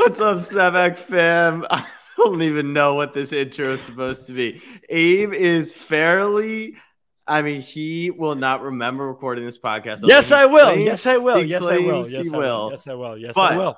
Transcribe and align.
What's 0.00 0.18
up, 0.18 0.38
Snapback 0.38 0.96
fam? 0.96 1.66
I 1.70 1.86
don't 2.16 2.40
even 2.40 2.72
know 2.72 2.94
what 2.94 3.12
this 3.12 3.34
intro 3.34 3.74
is 3.74 3.82
supposed 3.82 4.26
to 4.28 4.32
be. 4.32 4.62
Abe 4.88 5.34
is 5.34 5.74
fairly. 5.74 6.76
I 7.26 7.42
mean, 7.42 7.60
he 7.60 8.10
will 8.10 8.34
not 8.34 8.62
remember 8.62 9.06
recording 9.06 9.44
this 9.44 9.58
podcast. 9.58 10.00
Yes, 10.02 10.32
I 10.32 10.46
will. 10.46 10.72
claims- 10.72 10.86
Yes, 10.86 11.06
I 11.06 11.18
will. 11.18 11.44
Yes, 11.44 11.62
I 11.62 11.76
will. 11.76 12.08
Yes, 12.08 12.32
I 12.32 12.38
will. 12.38 12.70
Yes, 12.72 12.86
I 12.86 12.94
will. 12.94 13.18
Yes, 13.18 13.32
But 13.34 13.52
I 13.52 13.56
will. 13.58 13.76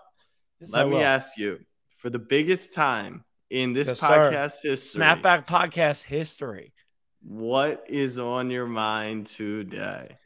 Yes, 0.60 0.72
I 0.72 0.78
Let 0.84 0.88
me 0.90 1.02
ask 1.02 1.36
you 1.36 1.58
for 1.98 2.08
the 2.08 2.20
biggest 2.20 2.72
time 2.72 3.24
in 3.50 3.72
this 3.72 3.88
Yes, 3.88 3.98
sir. 3.98 4.06
podcast 4.06 4.62
history. 4.62 5.02
Snapback 5.02 5.48
podcast 5.48 6.04
history. 6.04 6.72
What 7.20 7.86
is 7.88 8.20
on 8.20 8.48
your 8.50 8.68
mind 8.68 9.26
today? 9.26 10.18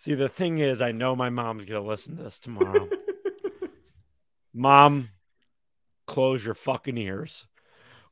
See, 0.00 0.14
the 0.14 0.30
thing 0.30 0.56
is, 0.56 0.80
I 0.80 0.92
know 0.92 1.14
my 1.14 1.28
mom's 1.28 1.66
gonna 1.66 1.82
listen 1.82 2.16
to 2.16 2.22
this 2.22 2.38
tomorrow. 2.38 2.88
Mom, 4.54 5.10
close 6.06 6.42
your 6.42 6.54
fucking 6.54 6.96
ears. 6.96 7.46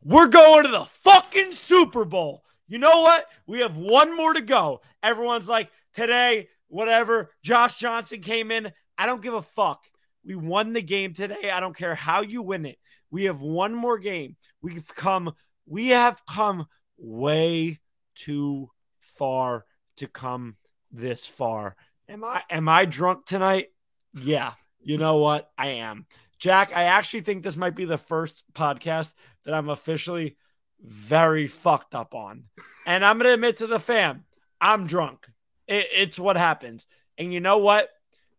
We're 0.05 0.29
going 0.29 0.65
to 0.65 0.71
the 0.71 0.85
fucking 0.85 1.53
Super 1.53 2.05
Bowl. 2.05 2.45
You 2.67 2.77
know 2.77 3.01
what? 3.01 3.25
We 3.47 3.61
have 3.61 3.79
one 3.79 4.15
more 4.15 4.35
to 4.35 4.43
go. 4.43 4.83
Everyone's 5.03 5.49
like, 5.49 5.71
today, 5.95 6.51
whatever. 6.67 7.31
Josh 7.43 7.79
Johnson 7.79 8.21
came 8.21 8.51
in. 8.51 8.71
I 8.99 9.07
don't 9.07 9.23
give 9.23 9.33
a 9.33 9.41
fuck. 9.41 9.83
We 10.23 10.37
won 10.37 10.75
the 10.75 10.83
game 10.83 11.15
today. 11.15 11.51
I 11.51 11.59
don't 11.59 11.75
care 11.75 11.95
how 11.95 12.21
you 12.21 12.43
win 12.43 12.67
it. 12.67 12.77
We 13.11 13.25
have 13.25 13.41
one 13.41 13.75
more 13.75 13.97
game. 13.97 14.37
We've 14.61 14.95
come, 14.95 15.33
we 15.65 15.89
have 15.89 16.21
come 16.27 16.67
way 16.99 17.79
too 18.15 18.69
far 19.17 19.65
to 19.97 20.07
come 20.07 20.59
this 20.91 21.27
far. 21.27 21.77
Am 22.09 22.25
I 22.25 22.43
am 22.51 22.69
I 22.69 22.85
drunk 22.85 23.27
tonight? 23.27 23.67
Yeah. 24.15 24.53
You 24.81 24.99
know 24.99 25.17
what? 25.17 25.51
I 25.59 25.69
am. 25.69 26.07
Jack, 26.39 26.73
I 26.75 26.85
actually 26.85 27.23
think 27.23 27.43
this 27.43 27.57
might 27.57 27.75
be 27.75 27.85
the 27.85 27.99
first 27.99 28.45
podcast 28.55 29.13
that 29.45 29.55
I'm 29.55 29.69
officially 29.69 30.37
very 30.81 31.49
fucked 31.49 31.95
up 31.95 32.15
on. 32.15 32.45
And 32.87 33.05
I'm 33.05 33.19
going 33.19 33.29
to 33.29 33.35
admit 33.35 33.59
to 33.59 33.67
the 33.67 33.81
fam, 33.81 34.25
I'm 34.61 34.87
drunk. 34.87 35.27
It- 35.67 35.89
it's 35.95 36.19
what 36.19 36.37
happens. 36.37 36.87
And 37.19 37.33
you 37.33 37.41
know 37.41 37.59
what? 37.59 37.89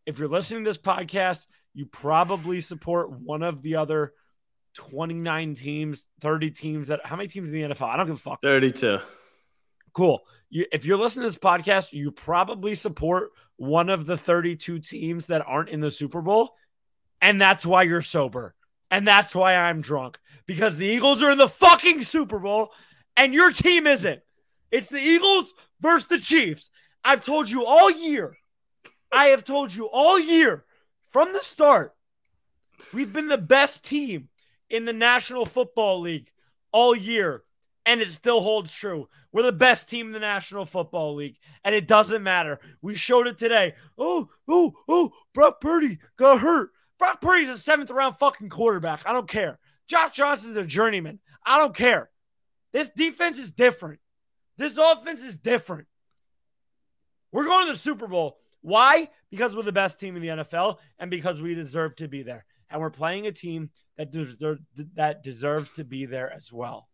If 0.06 0.18
you're 0.18 0.30
listening 0.30 0.64
to 0.64 0.70
this 0.70 0.78
podcast, 0.78 1.46
you 1.74 1.86
probably 1.86 2.62
support 2.62 3.12
one 3.12 3.44
of 3.44 3.62
the 3.62 3.76
other 3.76 4.14
29 4.76 5.54
teams, 5.56 6.08
30 6.22 6.52
teams 6.52 6.88
that 6.88 7.06
how 7.06 7.16
many 7.16 7.28
teams 7.28 7.50
in 7.50 7.56
the 7.56 7.76
NFL? 7.76 7.90
I 7.90 7.98
don't 7.98 8.08
give 8.08 8.16
a 8.16 8.20
fuck. 8.20 8.42
32. 8.42 9.00
Cool. 9.94 10.22
You, 10.50 10.66
if 10.72 10.86
you're 10.86 10.98
listening 10.98 11.24
to 11.24 11.30
this 11.30 11.40
podcast, 11.40 11.94
you 11.94 12.12
probably 12.12 12.76
support 12.76 13.32
one 13.58 13.90
of 13.90 14.06
the 14.06 14.18
32 14.18 14.80
teams 14.80 15.28
that 15.28 15.44
aren't 15.46 15.70
in 15.70 15.80
the 15.80 15.92
Super 15.92 16.22
Bowl. 16.22 16.52
And 17.22 17.40
that's 17.40 17.66
why 17.66 17.84
you're 17.84 18.02
sober. 18.02 18.56
And 18.92 19.06
that's 19.06 19.36
why 19.36 19.56
I'm 19.56 19.82
drunk 19.82 20.20
because 20.48 20.78
the 20.78 20.88
Eagles 20.88 21.22
are 21.22 21.32
in 21.32 21.38
the 21.38 21.48
fucking 21.48 22.02
Super 22.02 22.40
Bowl 22.40 22.72
and 23.16 23.34
your 23.34 23.52
team 23.52 23.86
isn't. 23.86 24.22
It's 24.72 24.90
the 24.90 25.00
Eagles 25.00 25.54
versus 25.80 26.08
the 26.08 26.20
Chiefs. 26.20 26.72
I've 27.04 27.24
told 27.24 27.50
you 27.50 27.66
all 27.66 27.92
year. 27.92 28.36
I 29.12 29.26
have 29.26 29.44
told 29.44 29.74
you 29.74 29.86
all 29.86 30.20
year 30.20 30.66
from 31.12 31.34
the 31.34 31.42
start. 31.42 31.94
We've 32.94 33.12
been 33.12 33.28
the 33.28 33.38
best 33.38 33.86
team 33.86 34.30
in 34.70 34.86
the 34.86 34.94
National 34.94 35.46
Football 35.46 36.02
League 36.02 36.32
all 36.72 36.96
year 36.96 37.44
and 37.90 38.02
it 38.02 38.12
still 38.12 38.40
holds 38.40 38.72
true. 38.72 39.10
We're 39.32 39.42
the 39.42 39.52
best 39.52 39.90
team 39.90 40.08
in 40.08 40.14
the 40.14 40.20
National 40.20 40.64
Football 40.64 41.16
League, 41.16 41.38
and 41.64 41.74
it 41.74 41.88
doesn't 41.88 42.22
matter. 42.22 42.60
We 42.84 42.94
showed 42.94 43.26
it 43.26 43.40
today. 43.40 43.74
Oh, 43.98 44.30
oh, 44.48 44.74
oh, 44.88 45.12
Brock 45.34 45.60
Purdy 45.60 45.98
got 46.16 46.40
hurt. 46.40 46.70
Brock 47.00 47.20
Purdy's 47.20 47.50
a 47.50 47.58
seventh 47.58 47.90
round 47.90 48.18
fucking 48.20 48.50
quarterback. 48.50 49.02
I 49.08 49.14
don't 49.14 49.28
care. 49.28 49.58
Josh 49.88 50.16
Johnson's 50.16 50.56
a 50.56 50.64
journeyman. 50.64 51.18
I 51.44 51.58
don't 51.58 51.76
care. 51.76 52.12
This 52.74 52.92
defense 52.92 53.40
is 53.40 53.50
different. 53.50 54.00
This 54.58 54.78
offense 54.78 55.22
is 55.22 55.40
different. 55.40 55.88
We're 57.32 57.46
going 57.46 57.66
to 57.66 57.74
the 57.74 57.80
Super 57.80 58.06
Bowl. 58.06 58.38
Why? 58.62 59.10
Because 59.32 59.56
we're 59.56 59.64
the 59.64 59.72
best 59.72 60.00
team 60.00 60.16
in 60.16 60.22
the 60.22 60.44
NFL 60.44 60.78
and 61.00 61.10
because 61.10 61.42
we 61.42 61.56
deserve 61.56 61.96
to 61.96 62.08
be 62.08 62.22
there. 62.22 62.46
And 62.70 62.80
we're 62.80 62.92
playing 62.92 63.26
a 63.26 63.32
team 63.32 63.72
that 63.98 64.12
that 64.94 65.24
deserves 65.24 65.72
to 65.72 65.84
be 65.84 66.06
there 66.06 66.32
as 66.32 66.54
well. 66.54 66.89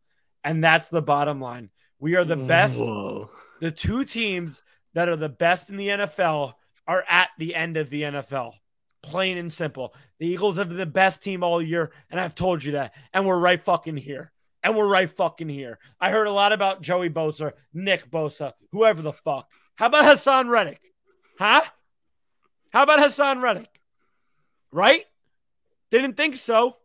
And 0.45 0.63
that's 0.63 0.89
the 0.89 1.01
bottom 1.01 1.41
line. 1.41 1.71
We 1.99 2.15
are 2.15 2.23
the 2.23 2.35
best. 2.35 2.79
Whoa. 2.79 3.31
The 3.61 3.71
two 3.71 4.05
teams 4.05 4.61
that 4.93 5.09
are 5.09 5.15
the 5.15 5.27
best 5.27 5.71
in 5.71 5.75
the 5.75 5.87
NFL 5.87 6.53
are 6.87 7.03
at 7.09 7.29
the 7.39 7.55
end 7.55 7.77
of 7.77 7.89
the 7.89 8.03
NFL. 8.03 8.53
Plain 9.01 9.39
and 9.39 9.51
simple. 9.51 9.95
The 10.19 10.27
Eagles 10.27 10.57
have 10.57 10.69
been 10.69 10.77
the 10.77 10.85
best 10.85 11.23
team 11.23 11.43
all 11.43 11.61
year, 11.61 11.91
and 12.11 12.19
I've 12.19 12.35
told 12.35 12.63
you 12.63 12.73
that. 12.73 12.93
And 13.11 13.25
we're 13.25 13.39
right 13.39 13.59
fucking 13.59 13.97
here. 13.97 14.31
And 14.63 14.75
we're 14.75 14.87
right 14.87 15.09
fucking 15.09 15.49
here. 15.49 15.79
I 15.99 16.11
heard 16.11 16.27
a 16.27 16.31
lot 16.31 16.53
about 16.53 16.81
Joey 16.81 17.09
Bosa, 17.09 17.51
Nick 17.73 18.09
Bosa, 18.11 18.53
whoever 18.71 19.01
the 19.01 19.13
fuck. 19.13 19.49
How 19.75 19.87
about 19.87 20.05
Haason 20.05 20.47
Reddick? 20.49 20.81
Huh? 21.39 21.61
How 22.69 22.83
about 22.83 22.99
Haason 22.99 23.41
Reddick? 23.41 23.79
Right? 24.71 25.05
Didn't 25.89 26.17
think 26.17 26.35
so. 26.35 26.77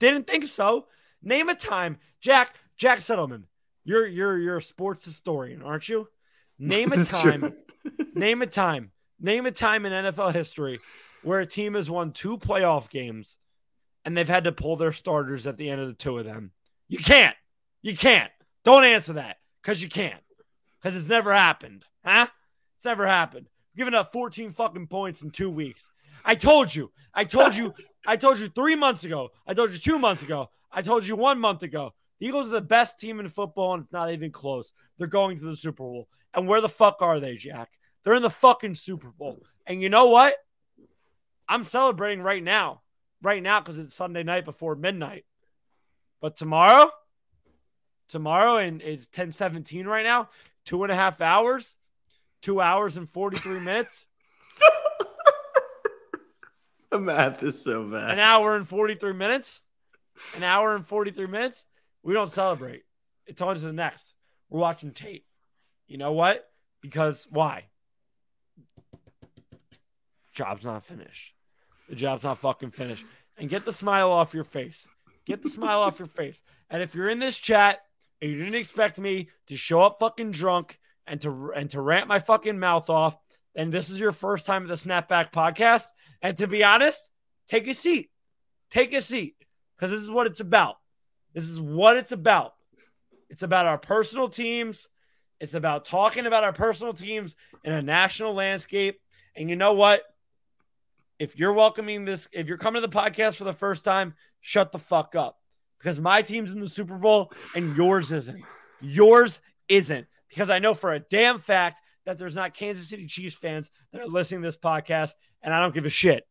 Didn't 0.00 0.26
think 0.26 0.44
so. 0.44 0.86
Name 1.22 1.48
a 1.48 1.54
time, 1.54 1.98
Jack. 2.20 2.56
Jack 2.82 2.98
Settleman. 2.98 3.44
You're 3.84 4.08
you're 4.08 4.36
you're 4.36 4.56
a 4.56 4.62
sports 4.62 5.04
historian, 5.04 5.62
aren't 5.62 5.88
you? 5.88 6.08
Name 6.58 6.90
a 6.90 7.04
time. 7.04 7.54
name 8.12 8.42
a 8.42 8.46
time. 8.46 8.90
Name 9.20 9.46
a 9.46 9.52
time 9.52 9.86
in 9.86 9.92
NFL 9.92 10.34
history 10.34 10.80
where 11.22 11.38
a 11.38 11.46
team 11.46 11.74
has 11.74 11.88
won 11.88 12.10
two 12.10 12.36
playoff 12.38 12.90
games 12.90 13.38
and 14.04 14.16
they've 14.16 14.26
had 14.26 14.42
to 14.44 14.50
pull 14.50 14.74
their 14.74 14.90
starters 14.90 15.46
at 15.46 15.58
the 15.58 15.70
end 15.70 15.80
of 15.80 15.86
the 15.86 15.94
two 15.94 16.18
of 16.18 16.24
them. 16.24 16.50
You 16.88 16.98
can't. 16.98 17.36
You 17.82 17.96
can't. 17.96 18.32
Don't 18.64 18.82
answer 18.82 19.12
that 19.12 19.36
because 19.62 19.80
you 19.80 19.88
can't. 19.88 20.20
Because 20.82 20.98
it's 20.98 21.08
never 21.08 21.32
happened. 21.32 21.84
Huh? 22.04 22.26
It's 22.78 22.84
never 22.84 23.06
happened. 23.06 23.46
Giving 23.76 23.94
up 23.94 24.10
14 24.10 24.50
fucking 24.50 24.88
points 24.88 25.22
in 25.22 25.30
two 25.30 25.50
weeks. 25.50 25.88
I 26.24 26.34
told 26.34 26.74
you. 26.74 26.90
I 27.14 27.26
told 27.26 27.54
you. 27.54 27.74
I 28.08 28.16
told 28.16 28.40
you 28.40 28.48
three 28.48 28.74
months 28.74 29.04
ago. 29.04 29.28
I 29.46 29.54
told 29.54 29.70
you 29.70 29.78
two 29.78 30.00
months 30.00 30.24
ago. 30.24 30.50
I 30.72 30.82
told 30.82 31.06
you 31.06 31.14
one 31.14 31.38
month 31.38 31.62
ago. 31.62 31.94
Eagles 32.22 32.46
are 32.46 32.52
the 32.52 32.60
best 32.60 33.00
team 33.00 33.18
in 33.18 33.26
football, 33.26 33.74
and 33.74 33.82
it's 33.82 33.92
not 33.92 34.12
even 34.12 34.30
close. 34.30 34.72
They're 34.96 35.08
going 35.08 35.36
to 35.38 35.44
the 35.44 35.56
Super 35.56 35.82
Bowl. 35.82 36.08
And 36.32 36.46
where 36.46 36.60
the 36.60 36.68
fuck 36.68 37.02
are 37.02 37.18
they, 37.18 37.36
Jack? 37.36 37.70
They're 38.04 38.14
in 38.14 38.22
the 38.22 38.30
fucking 38.30 38.74
Super 38.74 39.10
Bowl. 39.10 39.42
And 39.66 39.82
you 39.82 39.88
know 39.88 40.06
what? 40.06 40.34
I'm 41.48 41.64
celebrating 41.64 42.22
right 42.22 42.42
now. 42.42 42.82
Right 43.22 43.42
now, 43.42 43.60
because 43.60 43.78
it's 43.78 43.94
Sunday 43.94 44.22
night 44.22 44.44
before 44.44 44.76
midnight. 44.76 45.24
But 46.20 46.36
tomorrow, 46.36 46.90
tomorrow, 48.08 48.58
and 48.58 48.80
it's 48.82 49.06
1017 49.06 49.86
right 49.86 50.04
now, 50.04 50.28
two 50.64 50.84
and 50.84 50.92
a 50.92 50.94
half 50.94 51.20
hours, 51.20 51.76
two 52.40 52.60
hours 52.60 52.96
and 52.96 53.10
43 53.10 53.60
minutes, 53.60 54.06
The 56.90 57.00
math 57.00 57.42
is 57.42 57.62
so 57.62 57.84
bad. 57.84 58.10
an 58.10 58.18
hour 58.18 58.54
and 58.54 58.68
43 58.68 59.14
minutes, 59.14 59.62
an 60.36 60.42
hour 60.42 60.76
and 60.76 60.86
43 60.86 61.26
minutes. 61.26 61.64
We 62.02 62.14
don't 62.14 62.30
celebrate. 62.30 62.82
It's 63.26 63.40
on 63.40 63.54
to 63.54 63.60
the 63.60 63.72
next. 63.72 64.14
We're 64.48 64.60
watching 64.60 64.92
tape. 64.92 65.24
You 65.86 65.98
know 65.98 66.12
what? 66.12 66.44
Because 66.80 67.26
why? 67.30 67.66
Job's 70.32 70.64
not 70.64 70.82
finished. 70.82 71.34
The 71.88 71.96
job's 71.96 72.24
not 72.24 72.38
fucking 72.38 72.70
finished. 72.70 73.04
And 73.38 73.48
get 73.48 73.64
the 73.64 73.72
smile 73.72 74.10
off 74.10 74.34
your 74.34 74.44
face. 74.44 74.86
Get 75.26 75.42
the 75.42 75.50
smile 75.50 75.80
off 75.80 75.98
your 75.98 76.08
face. 76.08 76.40
And 76.70 76.82
if 76.82 76.94
you're 76.94 77.10
in 77.10 77.18
this 77.18 77.38
chat 77.38 77.80
and 78.20 78.30
you 78.30 78.38
didn't 78.38 78.54
expect 78.54 78.98
me 78.98 79.28
to 79.48 79.56
show 79.56 79.82
up 79.82 79.98
fucking 80.00 80.32
drunk 80.32 80.78
and 81.06 81.20
to 81.20 81.52
and 81.54 81.68
to 81.70 81.80
rant 81.80 82.08
my 82.08 82.18
fucking 82.18 82.58
mouth 82.58 82.88
off, 82.90 83.16
then 83.54 83.70
this 83.70 83.90
is 83.90 84.00
your 84.00 84.12
first 84.12 84.46
time 84.46 84.62
at 84.62 84.68
the 84.68 84.74
Snapback 84.74 85.32
podcast. 85.32 85.84
And 86.22 86.36
to 86.38 86.46
be 86.46 86.64
honest, 86.64 87.10
take 87.46 87.66
a 87.68 87.74
seat. 87.74 88.10
Take 88.70 88.92
a 88.92 89.02
seat. 89.02 89.36
Because 89.76 89.90
this 89.90 90.02
is 90.02 90.10
what 90.10 90.26
it's 90.26 90.40
about. 90.40 90.76
This 91.34 91.44
is 91.44 91.60
what 91.60 91.96
it's 91.96 92.12
about. 92.12 92.54
It's 93.30 93.42
about 93.42 93.66
our 93.66 93.78
personal 93.78 94.28
teams. 94.28 94.88
It's 95.40 95.54
about 95.54 95.84
talking 95.84 96.26
about 96.26 96.44
our 96.44 96.52
personal 96.52 96.92
teams 96.92 97.34
in 97.64 97.72
a 97.72 97.82
national 97.82 98.34
landscape. 98.34 99.00
And 99.34 99.48
you 99.48 99.56
know 99.56 99.72
what? 99.72 100.02
If 101.18 101.38
you're 101.38 101.52
welcoming 101.52 102.04
this, 102.04 102.28
if 102.32 102.48
you're 102.48 102.58
coming 102.58 102.82
to 102.82 102.86
the 102.86 102.96
podcast 102.96 103.36
for 103.36 103.44
the 103.44 103.52
first 103.52 103.84
time, 103.84 104.14
shut 104.40 104.72
the 104.72 104.78
fuck 104.78 105.14
up. 105.14 105.38
Because 105.78 105.98
my 105.98 106.22
team's 106.22 106.52
in 106.52 106.60
the 106.60 106.68
Super 106.68 106.96
Bowl 106.96 107.32
and 107.54 107.76
yours 107.76 108.12
isn't. 108.12 108.44
Yours 108.80 109.40
isn't. 109.68 110.06
Because 110.28 110.50
I 110.50 110.58
know 110.58 110.74
for 110.74 110.92
a 110.92 111.00
damn 111.00 111.38
fact 111.38 111.80
that 112.04 112.18
there's 112.18 112.36
not 112.36 112.54
Kansas 112.54 112.88
City 112.88 113.06
Chiefs 113.06 113.36
fans 113.36 113.70
that 113.92 114.00
are 114.00 114.06
listening 114.06 114.42
to 114.42 114.48
this 114.48 114.56
podcast, 114.56 115.12
and 115.42 115.54
I 115.54 115.60
don't 115.60 115.74
give 115.74 115.84
a 115.84 115.90
shit. 115.90 116.26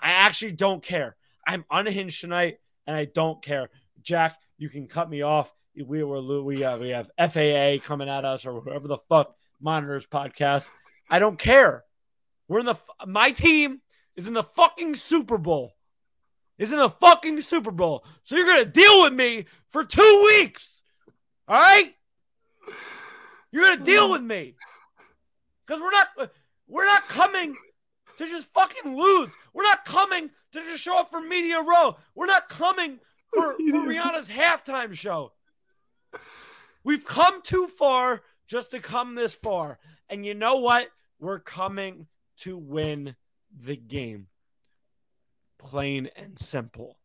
I 0.00 0.10
actually 0.10 0.52
don't 0.52 0.82
care. 0.82 1.16
I'm 1.46 1.64
unhinged 1.70 2.20
tonight, 2.20 2.58
and 2.86 2.96
I 2.96 3.06
don't 3.06 3.42
care. 3.42 3.70
Jack, 4.04 4.38
you 4.58 4.68
can 4.68 4.86
cut 4.86 5.10
me 5.10 5.22
off 5.22 5.52
we 5.82 6.04
were 6.04 6.42
we 6.42 6.60
have 6.60 6.80
uh, 6.80 6.82
we 6.82 6.90
have 6.90 7.10
FAA 7.18 7.84
coming 7.84 8.08
at 8.08 8.24
us 8.24 8.46
or 8.46 8.60
whoever 8.60 8.86
the 8.86 8.98
fuck 9.08 9.34
monitors 9.60 10.06
podcast. 10.06 10.70
I 11.10 11.18
don't 11.18 11.38
care. 11.38 11.84
We're 12.48 12.60
in 12.60 12.66
the 12.66 12.76
my 13.06 13.32
team 13.32 13.80
is 14.16 14.28
in 14.28 14.34
the 14.34 14.44
fucking 14.44 14.94
Super 14.94 15.38
Bowl. 15.38 15.72
Is 16.58 16.70
in 16.70 16.78
the 16.78 16.90
fucking 16.90 17.40
Super 17.40 17.72
Bowl. 17.72 18.04
So 18.22 18.36
you're 18.36 18.46
gonna 18.46 18.64
deal 18.64 19.02
with 19.02 19.12
me 19.12 19.46
for 19.68 19.84
two 19.84 20.22
weeks. 20.26 20.82
All 21.48 21.60
right? 21.60 21.92
You're 23.50 23.66
gonna 23.66 23.84
deal 23.84 24.10
with 24.10 24.22
me. 24.22 24.54
Because 25.66 25.80
we're 25.80 25.90
not 25.90 26.30
we're 26.68 26.86
not 26.86 27.08
coming 27.08 27.56
to 28.18 28.26
just 28.28 28.52
fucking 28.52 28.96
lose. 28.96 29.30
We're 29.52 29.64
not 29.64 29.84
coming 29.84 30.30
to 30.52 30.60
just 30.60 30.84
show 30.84 30.98
up 31.00 31.10
for 31.10 31.20
Media 31.20 31.60
Row. 31.60 31.96
We're 32.14 32.26
not 32.26 32.48
coming 32.48 33.00
for, 33.34 33.54
for 33.70 33.88
Rihanna's 33.88 34.28
halftime 34.28 34.94
show. 34.94 35.32
We've 36.82 37.04
come 37.04 37.42
too 37.42 37.66
far 37.66 38.22
just 38.46 38.70
to 38.72 38.80
come 38.80 39.14
this 39.14 39.34
far. 39.34 39.78
And 40.08 40.24
you 40.24 40.34
know 40.34 40.56
what? 40.56 40.88
We're 41.18 41.40
coming 41.40 42.06
to 42.40 42.56
win 42.56 43.16
the 43.50 43.76
game. 43.76 44.26
Plain 45.58 46.10
and 46.16 46.38
simple. 46.38 46.98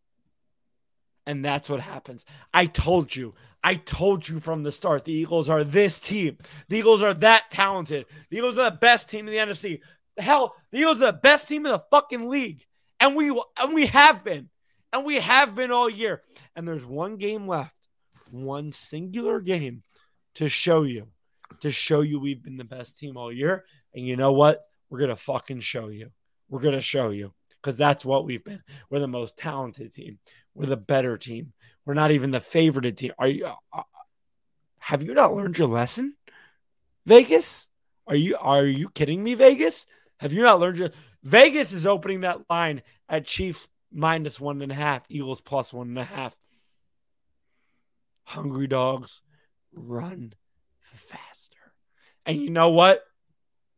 And 1.26 1.46
that's 1.46 1.70
what 1.70 1.80
happens. 1.80 2.26
I 2.54 2.66
told 2.66 3.16
you. 3.16 3.36
I 3.64 3.76
told 3.76 4.28
you 4.28 4.40
from 4.40 4.64
the 4.64 4.72
start 4.72 5.06
the 5.06 5.14
Eagles 5.14 5.48
are 5.48 5.64
this 5.64 6.00
team. 6.00 6.38
The 6.70 6.78
Eagles 6.78 7.02
are 7.02 7.14
that 7.14 7.52
talented. 7.52 8.06
The 8.30 8.38
Eagles 8.38 8.58
are 8.58 8.70
the 8.70 8.78
best 8.78 9.10
team 9.10 9.28
in 9.28 9.34
the 9.34 9.54
NFC. 9.54 9.82
Hell, 10.18 10.56
the 10.72 10.80
Eagles 10.80 11.02
are 11.02 11.12
the 11.12 11.20
best 11.20 11.48
team 11.48 11.66
in 11.66 11.72
the 11.72 11.84
fucking 11.92 12.30
league. 12.30 12.66
And 13.00 13.16
we 13.16 13.30
and 13.58 13.74
we 13.74 13.86
have 13.88 14.24
been. 14.24 14.50
And 14.92 15.06
we 15.06 15.20
have 15.20 15.56
been 15.56 15.72
all 15.72 15.90
year. 15.90 16.22
And 16.56 16.68
there's 16.68 16.86
one 16.86 17.18
game 17.18 17.48
left. 17.48 17.74
One 18.32 18.72
singular 18.72 19.40
game 19.40 19.84
to 20.36 20.50
show 20.50 20.84
you. 20.84 21.08
To 21.62 21.72
show 21.72 22.02
you 22.02 22.20
we've 22.20 22.44
been 22.44 22.58
the 22.58 22.64
best 22.64 23.00
team 23.00 23.18
all 23.18 23.32
year. 23.32 23.66
And 23.94 24.06
you 24.06 24.16
know 24.16 24.32
what? 24.32 24.64
We're 24.90 25.00
going 25.00 25.10
to 25.10 25.16
fucking 25.16 25.62
show 25.62 25.90
you. 25.90 26.12
We're 26.50 26.62
going 26.62 26.76
to 26.76 26.82
show 26.82 27.10
you 27.10 27.34
because 27.62 27.78
that's 27.78 28.06
what 28.06 28.26
we've 28.26 28.44
been. 28.44 28.62
We're 28.90 29.00
the 29.00 29.08
most 29.08 29.38
talented 29.38 29.94
team. 29.94 30.20
We're 30.54 30.68
the 30.68 30.78
better 30.78 31.18
team. 31.18 31.54
We're 31.86 31.94
not 31.94 32.12
even 32.12 32.32
the 32.32 32.40
favored 32.40 32.98
team. 32.98 33.12
Are 33.18 33.28
you? 33.28 33.46
Uh, 33.46 33.56
uh, 33.74 33.84
have 34.80 35.04
you 35.04 35.14
not 35.14 35.34
learned 35.34 35.58
your 35.58 35.68
lesson, 35.68 36.16
Vegas? 37.06 37.68
Are 38.08 38.16
you? 38.16 38.38
Are 38.40 38.66
you 38.66 38.90
kidding 38.90 39.24
me, 39.24 39.36
Vegas? 39.36 39.86
Have 40.18 40.34
you 40.34 40.42
not 40.42 40.60
learned 40.60 40.78
your? 40.78 40.90
Vegas 41.24 41.72
is 41.72 41.86
opening 41.86 42.22
that 42.22 42.50
line 42.50 42.82
at 43.08 43.26
Chiefs 43.26 43.68
minus 43.92 44.40
one 44.40 44.62
and 44.62 44.72
a 44.72 44.76
half, 44.76 45.04
Eagles 45.10 45.42
plus 45.42 45.74
one 45.74 45.90
and 45.90 46.00
a 46.00 46.04
half. 46.04 46.36
Hungry 48.24 48.68
dogs 48.68 49.22
run 49.74 50.34
faster. 50.82 51.58
And 52.26 52.40
you 52.40 52.50
know 52.50 52.70
what? 52.70 53.04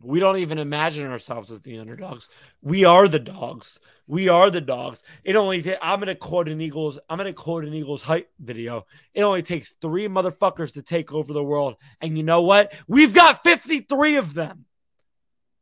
We 0.04 0.20
don't 0.20 0.38
even 0.38 0.58
imagine 0.58 1.08
ourselves 1.08 1.52
as 1.52 1.62
the 1.62 1.78
underdogs. 1.78 2.28
We 2.62 2.86
are 2.86 3.08
the 3.08 3.20
dogs. 3.20 3.80
We 4.08 4.30
are 4.30 4.50
the 4.50 4.62
dogs. 4.62 5.04
It 5.24 5.36
only 5.36 5.62
ta- 5.62 5.78
I'm 5.82 6.00
gonna 6.00 6.16
quote 6.16 6.50
an 6.50 6.60
Eagles. 6.60 6.98
I'm 7.08 7.18
gonna 7.18 7.34
quote 7.34 7.66
an 7.66 7.74
Eagles 7.74 8.02
hype 8.02 8.30
video. 8.40 8.88
It 9.14 9.22
only 9.22 9.44
takes 9.44 9.74
three 9.74 10.08
motherfuckers 10.08 10.74
to 10.74 10.82
take 10.82 11.14
over 11.14 11.34
the 11.34 11.44
world. 11.44 11.76
And 12.02 12.18
you 12.18 12.24
know 12.24 12.42
what? 12.42 12.74
We've 12.88 13.14
got 13.14 13.44
53 13.44 14.16
of 14.16 14.34
them. 14.34 14.66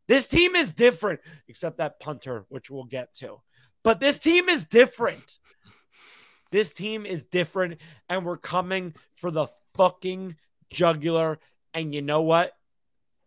This 0.07 0.27
team 0.27 0.55
is 0.55 0.71
different, 0.71 1.19
except 1.47 1.77
that 1.77 1.99
punter, 1.99 2.45
which 2.49 2.71
we'll 2.71 2.85
get 2.85 3.13
to. 3.15 3.41
But 3.83 3.99
this 3.99 4.19
team 4.19 4.49
is 4.49 4.65
different. 4.65 5.37
This 6.51 6.73
team 6.73 7.05
is 7.05 7.25
different, 7.25 7.79
and 8.09 8.25
we're 8.25 8.37
coming 8.37 8.95
for 9.13 9.31
the 9.31 9.47
fucking 9.75 10.35
jugular. 10.71 11.39
And 11.73 11.93
you 11.93 12.01
know 12.01 12.21
what? 12.21 12.53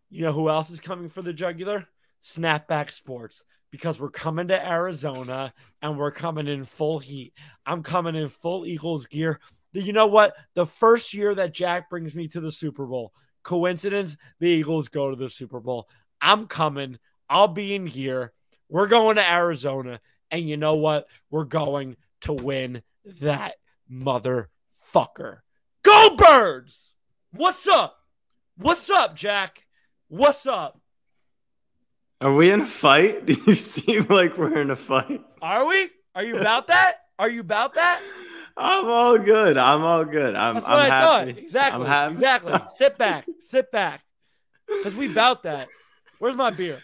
You 0.09 0.25
know 0.25 0.33
who 0.33 0.49
else 0.49 0.69
is 0.69 0.79
coming 0.79 1.09
for 1.09 1.21
the 1.21 1.33
jugular? 1.33 1.87
Snapback 2.23 2.91
Sports. 2.91 3.43
Because 3.71 3.99
we're 3.99 4.11
coming 4.11 4.49
to 4.49 4.69
Arizona 4.69 5.51
and 5.81 5.97
we're 5.97 6.11
coming 6.11 6.47
in 6.47 6.63
full 6.63 6.99
heat. 6.99 7.33
I'm 7.65 7.81
coming 7.81 8.15
in 8.15 8.29
full 8.29 8.67
Eagles 8.67 9.07
gear. 9.07 9.39
You 9.71 9.93
know 9.93 10.05
what? 10.05 10.35
The 10.53 10.67
first 10.67 11.15
year 11.15 11.33
that 11.33 11.55
Jack 11.55 11.89
brings 11.89 12.13
me 12.13 12.27
to 12.27 12.39
the 12.39 12.51
Super 12.51 12.85
Bowl, 12.85 13.13
coincidence, 13.41 14.15
the 14.39 14.47
Eagles 14.47 14.89
go 14.89 15.09
to 15.09 15.15
the 15.15 15.29
Super 15.29 15.59
Bowl. 15.59 15.89
I'm 16.21 16.45
coming. 16.45 16.99
I'll 17.27 17.47
be 17.47 17.73
in 17.73 17.87
here. 17.87 18.33
We're 18.69 18.85
going 18.85 19.15
to 19.15 19.27
Arizona. 19.27 19.99
And 20.33 20.49
you 20.49 20.57
know 20.57 20.73
what? 20.75 21.05
We're 21.29 21.43
going 21.43 21.95
to 22.21 22.33
win 22.33 22.81
that 23.21 23.53
motherfucker. 23.89 25.37
Go 25.83 26.15
birds! 26.15 26.95
What's 27.31 27.67
up? 27.67 27.97
What's 28.57 28.89
up, 28.89 29.15
Jack? 29.15 29.67
What's 30.07 30.47
up? 30.47 30.81
Are 32.19 32.33
we 32.33 32.49
in 32.49 32.61
a 32.61 32.65
fight? 32.65 33.25
Do 33.27 33.35
You 33.45 33.53
seem 33.53 34.07
like 34.09 34.35
we're 34.35 34.57
in 34.59 34.71
a 34.71 34.75
fight. 34.75 35.21
Are 35.39 35.67
we? 35.67 35.91
Are 36.15 36.23
you 36.23 36.37
about 36.37 36.67
that? 36.67 36.95
Are 37.19 37.29
you 37.29 37.41
about 37.41 37.75
that? 37.75 38.01
I'm 38.57 38.87
all 38.87 39.19
good. 39.19 39.55
I'm 39.55 39.83
all 39.83 40.03
good. 40.03 40.35
I'm, 40.35 40.55
That's 40.55 40.67
I'm 40.67 40.79
I 40.79 40.85
happy. 40.89 41.05
thought. 41.05 41.27
Exactly. 41.43 41.81
I'm 41.81 41.87
happy. 41.87 42.11
Exactly. 42.13 42.53
Sit 42.75 42.97
back. 42.97 43.25
Sit 43.39 43.71
back. 43.71 44.01
Because 44.67 44.95
we 44.95 45.11
about 45.11 45.43
that. 45.43 45.67
Where's 46.17 46.35
my 46.35 46.49
beer? 46.49 46.81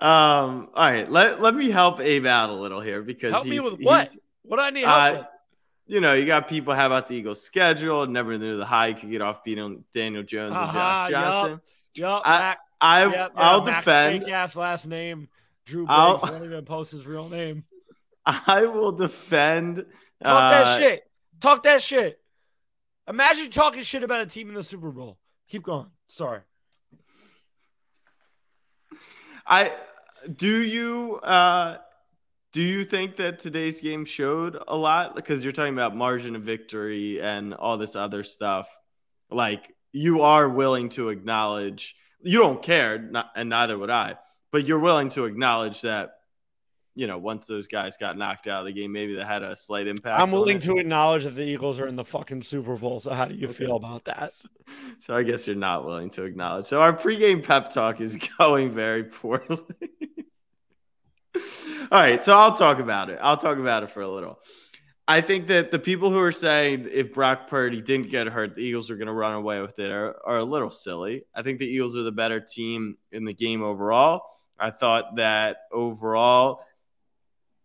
Um. 0.00 0.68
All 0.74 0.84
right. 0.84 1.10
Let 1.10 1.40
Let 1.42 1.54
me 1.54 1.70
help 1.70 2.00
Abe 2.00 2.26
out 2.26 2.50
a 2.50 2.54
little 2.54 2.80
here 2.80 3.02
because 3.02 3.32
Help 3.32 3.44
me 3.44 3.52
he's- 3.58 3.64
with 3.70 3.80
what? 3.80 4.16
What 4.42 4.56
do 4.56 4.62
I 4.62 4.70
need 4.70 4.84
help 4.84 4.96
Uh, 4.96 5.18
with? 5.18 5.26
you 5.86 6.00
know, 6.00 6.14
you 6.14 6.24
got 6.26 6.48
people 6.48 6.74
how 6.74 6.86
about 6.86 7.08
the 7.08 7.14
Eagles' 7.14 7.42
schedule? 7.42 8.06
Never 8.06 8.38
knew 8.38 8.56
the 8.56 8.64
high 8.64 8.92
could 8.94 9.10
get 9.10 9.20
off 9.22 9.44
beating 9.44 9.84
Daniel 9.92 10.22
Jones 10.22 10.54
and 10.54 10.64
Uh-huh, 10.64 10.72
Josh 10.72 11.10
yup. 11.10 11.22
Johnson. 11.24 11.60
Yup, 11.94 12.22
I- 12.24 12.38
Mac. 12.38 12.58
I 12.80 13.06
Yep, 13.06 13.32
I'll 13.36 13.60
defend. 13.60 14.28
Ass 14.28 14.56
last 14.56 14.86
name. 14.88 15.28
Drew 15.66 15.86
I'll 15.88 16.18
won't 16.18 16.42
even 16.44 16.64
post 16.64 16.90
his 16.90 17.06
real 17.06 17.28
name. 17.28 17.64
I 18.26 18.66
will 18.66 18.90
defend. 18.92 19.76
Talk 19.76 19.84
uh, 20.24 20.50
that 20.50 20.78
shit. 20.80 21.04
Talk 21.40 21.62
that 21.62 21.82
shit. 21.82 22.18
Imagine 23.06 23.50
talking 23.52 23.82
shit 23.82 24.02
about 24.02 24.20
a 24.22 24.26
team 24.26 24.48
in 24.48 24.54
the 24.54 24.64
Super 24.64 24.90
Bowl. 24.90 25.18
Keep 25.48 25.62
going. 25.64 25.86
Sorry. 26.08 26.40
I 29.52 29.70
do 30.34 30.62
you 30.62 31.16
uh 31.16 31.76
do 32.54 32.62
you 32.62 32.86
think 32.86 33.16
that 33.16 33.38
today's 33.38 33.82
game 33.82 34.06
showed 34.06 34.58
a 34.66 34.74
lot? 34.74 35.14
Because 35.14 35.44
you're 35.44 35.52
talking 35.52 35.74
about 35.74 35.94
margin 35.94 36.36
of 36.36 36.42
victory 36.42 37.20
and 37.20 37.52
all 37.52 37.76
this 37.76 37.94
other 37.94 38.24
stuff. 38.24 38.66
Like 39.30 39.74
you 39.92 40.22
are 40.22 40.48
willing 40.48 40.88
to 40.90 41.10
acknowledge 41.10 41.94
you 42.22 42.38
don't 42.38 42.62
care 42.62 42.98
not, 42.98 43.30
and 43.36 43.50
neither 43.50 43.76
would 43.76 43.90
I 43.90 44.16
but 44.52 44.64
you're 44.64 44.78
willing 44.78 45.10
to 45.10 45.26
acknowledge 45.26 45.82
that 45.82 46.14
you 46.94 47.06
know 47.06 47.16
once 47.18 47.46
those 47.46 47.66
guys 47.66 47.96
got 47.96 48.18
knocked 48.18 48.46
out 48.46 48.60
of 48.60 48.66
the 48.66 48.72
game 48.72 48.92
maybe 48.92 49.14
that 49.14 49.26
had 49.26 49.42
a 49.42 49.56
slight 49.56 49.86
impact 49.86 50.20
I'm 50.20 50.30
willing 50.30 50.58
to 50.60 50.76
acknowledge 50.76 51.24
that 51.24 51.34
the 51.34 51.42
Eagles 51.42 51.80
are 51.80 51.86
in 51.86 51.96
the 51.96 52.04
fucking 52.04 52.42
Super 52.42 52.76
Bowl. 52.76 53.00
So 53.00 53.12
how 53.12 53.24
do 53.24 53.34
you 53.34 53.48
Okay. 53.48 53.64
feel 53.64 53.76
about 53.76 54.04
that? 54.04 54.30
so 54.98 55.16
I 55.16 55.22
guess 55.22 55.46
you're 55.46 55.56
not 55.56 55.84
willing 55.86 56.10
to 56.10 56.24
acknowledge. 56.24 56.66
So 56.66 56.80
our 56.82 56.92
pregame 56.92 57.42
pep 57.46 57.70
talk 57.70 58.00
is 58.00 58.16
going 58.38 58.70
very 58.72 59.04
poorly. 59.04 59.46
All 61.90 61.98
right, 62.00 62.22
so 62.22 62.36
I'll 62.36 62.54
talk 62.54 62.78
about 62.78 63.08
it. 63.10 63.18
I'll 63.22 63.36
talk 63.38 63.58
about 63.58 63.82
it 63.82 63.90
for 63.90 64.02
a 64.02 64.08
little. 64.08 64.38
I 65.08 65.20
think 65.20 65.48
that 65.48 65.70
the 65.70 65.78
people 65.78 66.10
who 66.10 66.20
are 66.20 66.32
saying 66.32 66.88
if 66.90 67.12
Brock 67.12 67.48
Purdy 67.48 67.82
didn't 67.82 68.10
get 68.10 68.26
hurt, 68.28 68.54
the 68.54 68.62
Eagles 68.62 68.90
are 68.90 68.96
going 68.96 69.08
to 69.08 69.12
run 69.12 69.34
away 69.34 69.60
with 69.60 69.78
it 69.78 69.90
are, 69.90 70.14
are 70.26 70.38
a 70.38 70.44
little 70.44 70.70
silly. 70.70 71.24
I 71.34 71.42
think 71.42 71.58
the 71.58 71.66
Eagles 71.66 71.96
are 71.96 72.02
the 72.02 72.12
better 72.12 72.40
team 72.40 72.96
in 73.10 73.24
the 73.24 73.34
game 73.34 73.62
overall. 73.62 74.22
I 74.58 74.70
thought 74.70 75.16
that 75.16 75.56
overall 75.72 76.60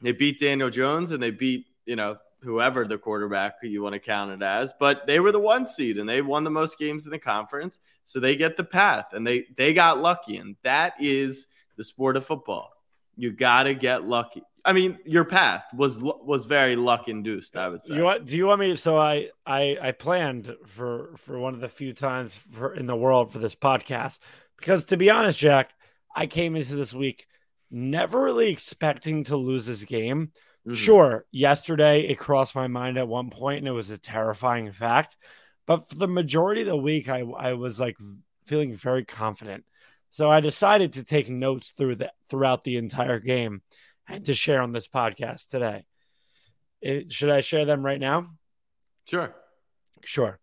they 0.01 0.11
beat 0.11 0.39
Daniel 0.39 0.69
Jones 0.69 1.11
and 1.11 1.21
they 1.21 1.31
beat, 1.31 1.67
you 1.85 1.95
know, 1.95 2.17
whoever 2.41 2.85
the 2.85 2.97
quarterback 2.97 3.55
you 3.63 3.81
want 3.81 3.93
to 3.93 3.99
count 3.99 4.31
it 4.31 4.43
as, 4.43 4.73
but 4.79 5.07
they 5.07 5.19
were 5.19 5.31
the 5.31 5.39
one 5.39 5.65
seed 5.65 5.97
and 5.97 6.07
they 6.07 6.21
won 6.21 6.43
the 6.43 6.49
most 6.49 6.77
games 6.77 7.05
in 7.05 7.11
the 7.11 7.19
conference. 7.19 7.79
So 8.05 8.19
they 8.19 8.35
get 8.35 8.57
the 8.57 8.63
path 8.63 9.13
and 9.13 9.25
they 9.25 9.45
they 9.55 9.73
got 9.73 9.99
lucky. 9.99 10.37
And 10.37 10.55
that 10.63 10.93
is 10.99 11.47
the 11.75 11.83
sport 11.83 12.15
of 12.15 12.25
football. 12.25 12.71
You 13.15 13.31
gotta 13.31 13.73
get 13.73 14.07
lucky. 14.07 14.43
I 14.63 14.73
mean, 14.73 14.99
your 15.05 15.25
path 15.25 15.65
was 15.73 15.99
was 15.99 16.45
very 16.45 16.75
luck 16.75 17.07
induced, 17.07 17.55
I 17.55 17.69
would 17.69 17.83
say. 17.83 17.95
You 17.95 18.03
want, 18.03 18.25
do 18.25 18.37
you 18.37 18.47
want 18.47 18.59
me? 18.59 18.75
So 18.75 18.97
I, 18.97 19.29
I, 19.45 19.77
I 19.81 19.91
planned 19.93 20.55
for 20.65 21.15
for 21.17 21.39
one 21.39 21.53
of 21.53 21.61
the 21.61 21.69
few 21.69 21.93
times 21.93 22.35
for, 22.35 22.75
in 22.75 22.85
the 22.85 22.95
world 22.95 23.31
for 23.31 23.39
this 23.39 23.55
podcast 23.55 24.19
because 24.57 24.85
to 24.85 24.97
be 24.97 25.09
honest, 25.09 25.39
Jack, 25.39 25.73
I 26.15 26.27
came 26.27 26.55
into 26.55 26.75
this 26.75 26.93
week 26.93 27.27
never 27.71 28.23
really 28.23 28.49
expecting 28.49 29.23
to 29.25 29.37
lose 29.37 29.65
this 29.65 29.83
game. 29.83 30.31
Mhm. 30.67 30.75
Sure, 30.75 31.25
yesterday 31.31 32.01
it 32.07 32.15
crossed 32.19 32.55
my 32.55 32.67
mind 32.67 32.97
at 32.97 33.07
one 33.07 33.29
point 33.29 33.59
and 33.59 33.67
it 33.67 33.71
was 33.71 33.89
a 33.89 33.97
terrifying 33.97 34.71
fact, 34.71 35.15
but 35.65 35.87
for 35.89 35.95
the 35.95 36.07
majority 36.07 36.61
of 36.61 36.67
the 36.67 36.75
week, 36.77 37.07
I 37.09 37.19
I 37.21 37.53
was 37.53 37.79
like 37.79 37.97
feeling 38.45 38.73
very 38.75 39.05
confident. 39.05 39.65
So 40.09 40.29
I 40.29 40.39
decided 40.39 40.93
to 40.93 41.03
take 41.03 41.29
notes 41.29 41.71
through 41.71 41.95
the 41.95 42.11
throughout 42.29 42.63
the 42.63 42.77
entire 42.77 43.19
game 43.19 43.61
and 44.07 44.25
to 44.25 44.33
share 44.33 44.61
on 44.61 44.71
this 44.71 44.87
podcast 44.87 45.47
today. 45.49 45.85
It- 46.81 47.11
should 47.11 47.29
I 47.29 47.41
share 47.41 47.65
them 47.65 47.85
right 47.85 47.99
now? 47.99 48.25
Sure. 49.05 49.33
Sure. 50.03 50.39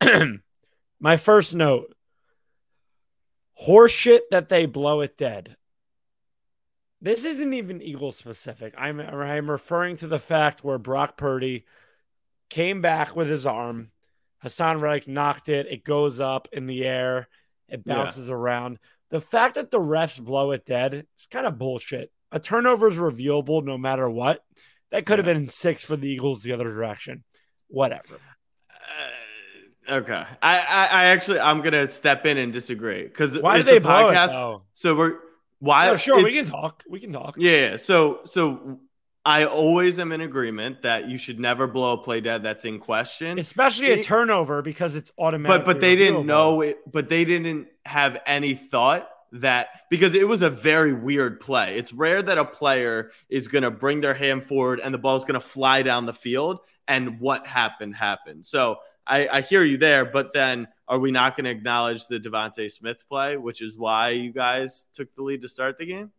My 1.00 1.16
first 1.16 1.54
note 1.54 1.94
horseshit 3.66 4.20
that 4.30 4.48
they 4.48 4.66
blow 4.66 5.00
it 5.00 5.16
dead. 5.16 5.56
This 7.06 7.24
isn't 7.24 7.54
even 7.54 7.82
Eagles 7.82 8.16
specific. 8.16 8.74
I'm, 8.76 8.98
I'm 8.98 9.48
referring 9.48 9.94
to 9.98 10.08
the 10.08 10.18
fact 10.18 10.64
where 10.64 10.76
Brock 10.76 11.16
Purdy 11.16 11.64
came 12.50 12.82
back 12.82 13.14
with 13.14 13.28
his 13.28 13.46
arm. 13.46 13.92
Haason 14.44 14.80
Reddick 14.80 15.06
knocked 15.06 15.48
it. 15.48 15.68
It 15.70 15.84
goes 15.84 16.18
up 16.18 16.48
in 16.50 16.66
the 16.66 16.84
air. 16.84 17.28
It 17.68 17.84
bounces 17.84 18.28
yeah. 18.28 18.34
around. 18.34 18.80
The 19.10 19.20
fact 19.20 19.54
that 19.54 19.70
the 19.70 19.78
refs 19.78 20.20
blow 20.20 20.50
it 20.50 20.66
dead 20.66 20.94
is 20.94 21.26
kind 21.30 21.46
of 21.46 21.58
bullshit. 21.58 22.10
A 22.32 22.40
turnover 22.40 22.88
is 22.88 22.96
reviewable 22.96 23.62
no 23.62 23.78
matter 23.78 24.10
what. 24.10 24.42
That 24.90 25.06
could 25.06 25.20
yeah. 25.20 25.26
have 25.26 25.36
been 25.36 25.48
six 25.48 25.84
for 25.84 25.94
the 25.94 26.08
Eagles 26.08 26.42
the 26.42 26.54
other 26.54 26.64
direction. 26.64 27.22
Whatever. 27.68 28.18
Uh, 29.88 29.94
okay, 29.94 30.24
I, 30.42 30.58
I, 30.58 30.86
I 30.86 31.04
actually 31.04 31.38
I'm 31.38 31.62
gonna 31.62 31.88
step 31.88 32.26
in 32.26 32.36
and 32.36 32.52
disagree 32.52 33.04
because 33.04 33.40
why 33.40 33.58
did 33.58 33.66
they 33.66 33.78
blow 33.78 34.10
podcast, 34.10 34.26
it? 34.26 34.32
Though? 34.32 34.62
So 34.74 34.96
we're 34.96 35.18
why? 35.58 35.88
Oh, 35.90 35.96
sure, 35.96 36.22
we 36.22 36.32
can 36.32 36.46
talk. 36.46 36.84
We 36.88 37.00
can 37.00 37.12
talk. 37.12 37.36
Yeah. 37.38 37.76
So 37.76 38.20
so 38.24 38.80
I 39.24 39.44
always 39.44 39.98
am 39.98 40.12
in 40.12 40.20
agreement 40.20 40.82
that 40.82 41.08
you 41.08 41.18
should 41.18 41.40
never 41.40 41.66
blow 41.66 41.94
a 41.94 41.98
play 41.98 42.20
dead 42.20 42.42
that's 42.42 42.64
in 42.64 42.78
question, 42.78 43.38
especially 43.38 43.90
a 43.90 44.02
turnover 44.02 44.62
because 44.62 44.94
it's 44.94 45.10
automatic. 45.18 45.64
But 45.64 45.74
but 45.74 45.80
they 45.80 45.96
didn't 45.96 46.26
know 46.26 46.60
it. 46.60 46.80
But 46.90 47.08
they 47.08 47.24
didn't 47.24 47.68
have 47.84 48.20
any 48.26 48.54
thought 48.54 49.08
that 49.32 49.68
because 49.90 50.14
it 50.14 50.28
was 50.28 50.42
a 50.42 50.50
very 50.50 50.92
weird 50.92 51.40
play. 51.40 51.76
It's 51.76 51.92
rare 51.92 52.22
that 52.22 52.38
a 52.38 52.44
player 52.44 53.10
is 53.28 53.48
going 53.48 53.62
to 53.62 53.70
bring 53.70 54.00
their 54.00 54.14
hand 54.14 54.44
forward 54.44 54.80
and 54.80 54.94
the 54.94 54.98
ball 54.98 55.16
is 55.16 55.24
going 55.24 55.34
to 55.34 55.46
fly 55.46 55.82
down 55.82 56.06
the 56.06 56.14
field. 56.14 56.60
And 56.88 57.18
what 57.18 57.48
happened 57.48 57.96
happened. 57.96 58.46
So 58.46 58.78
I, 59.04 59.26
I 59.28 59.40
hear 59.40 59.64
you 59.64 59.76
there, 59.76 60.04
but 60.04 60.32
then 60.32 60.68
are 60.88 60.98
we 60.98 61.10
not 61.10 61.36
going 61.36 61.44
to 61.44 61.50
acknowledge 61.50 62.06
the 62.06 62.20
DeVonta 62.20 62.70
Smith 62.70 63.08
play, 63.08 63.36
which 63.36 63.60
is 63.60 63.76
why 63.76 64.10
you 64.10 64.32
guys 64.32 64.86
took 64.94 65.14
the 65.14 65.22
lead 65.22 65.42
to 65.42 65.48
start 65.48 65.78
the 65.78 65.86
game? 65.86 66.12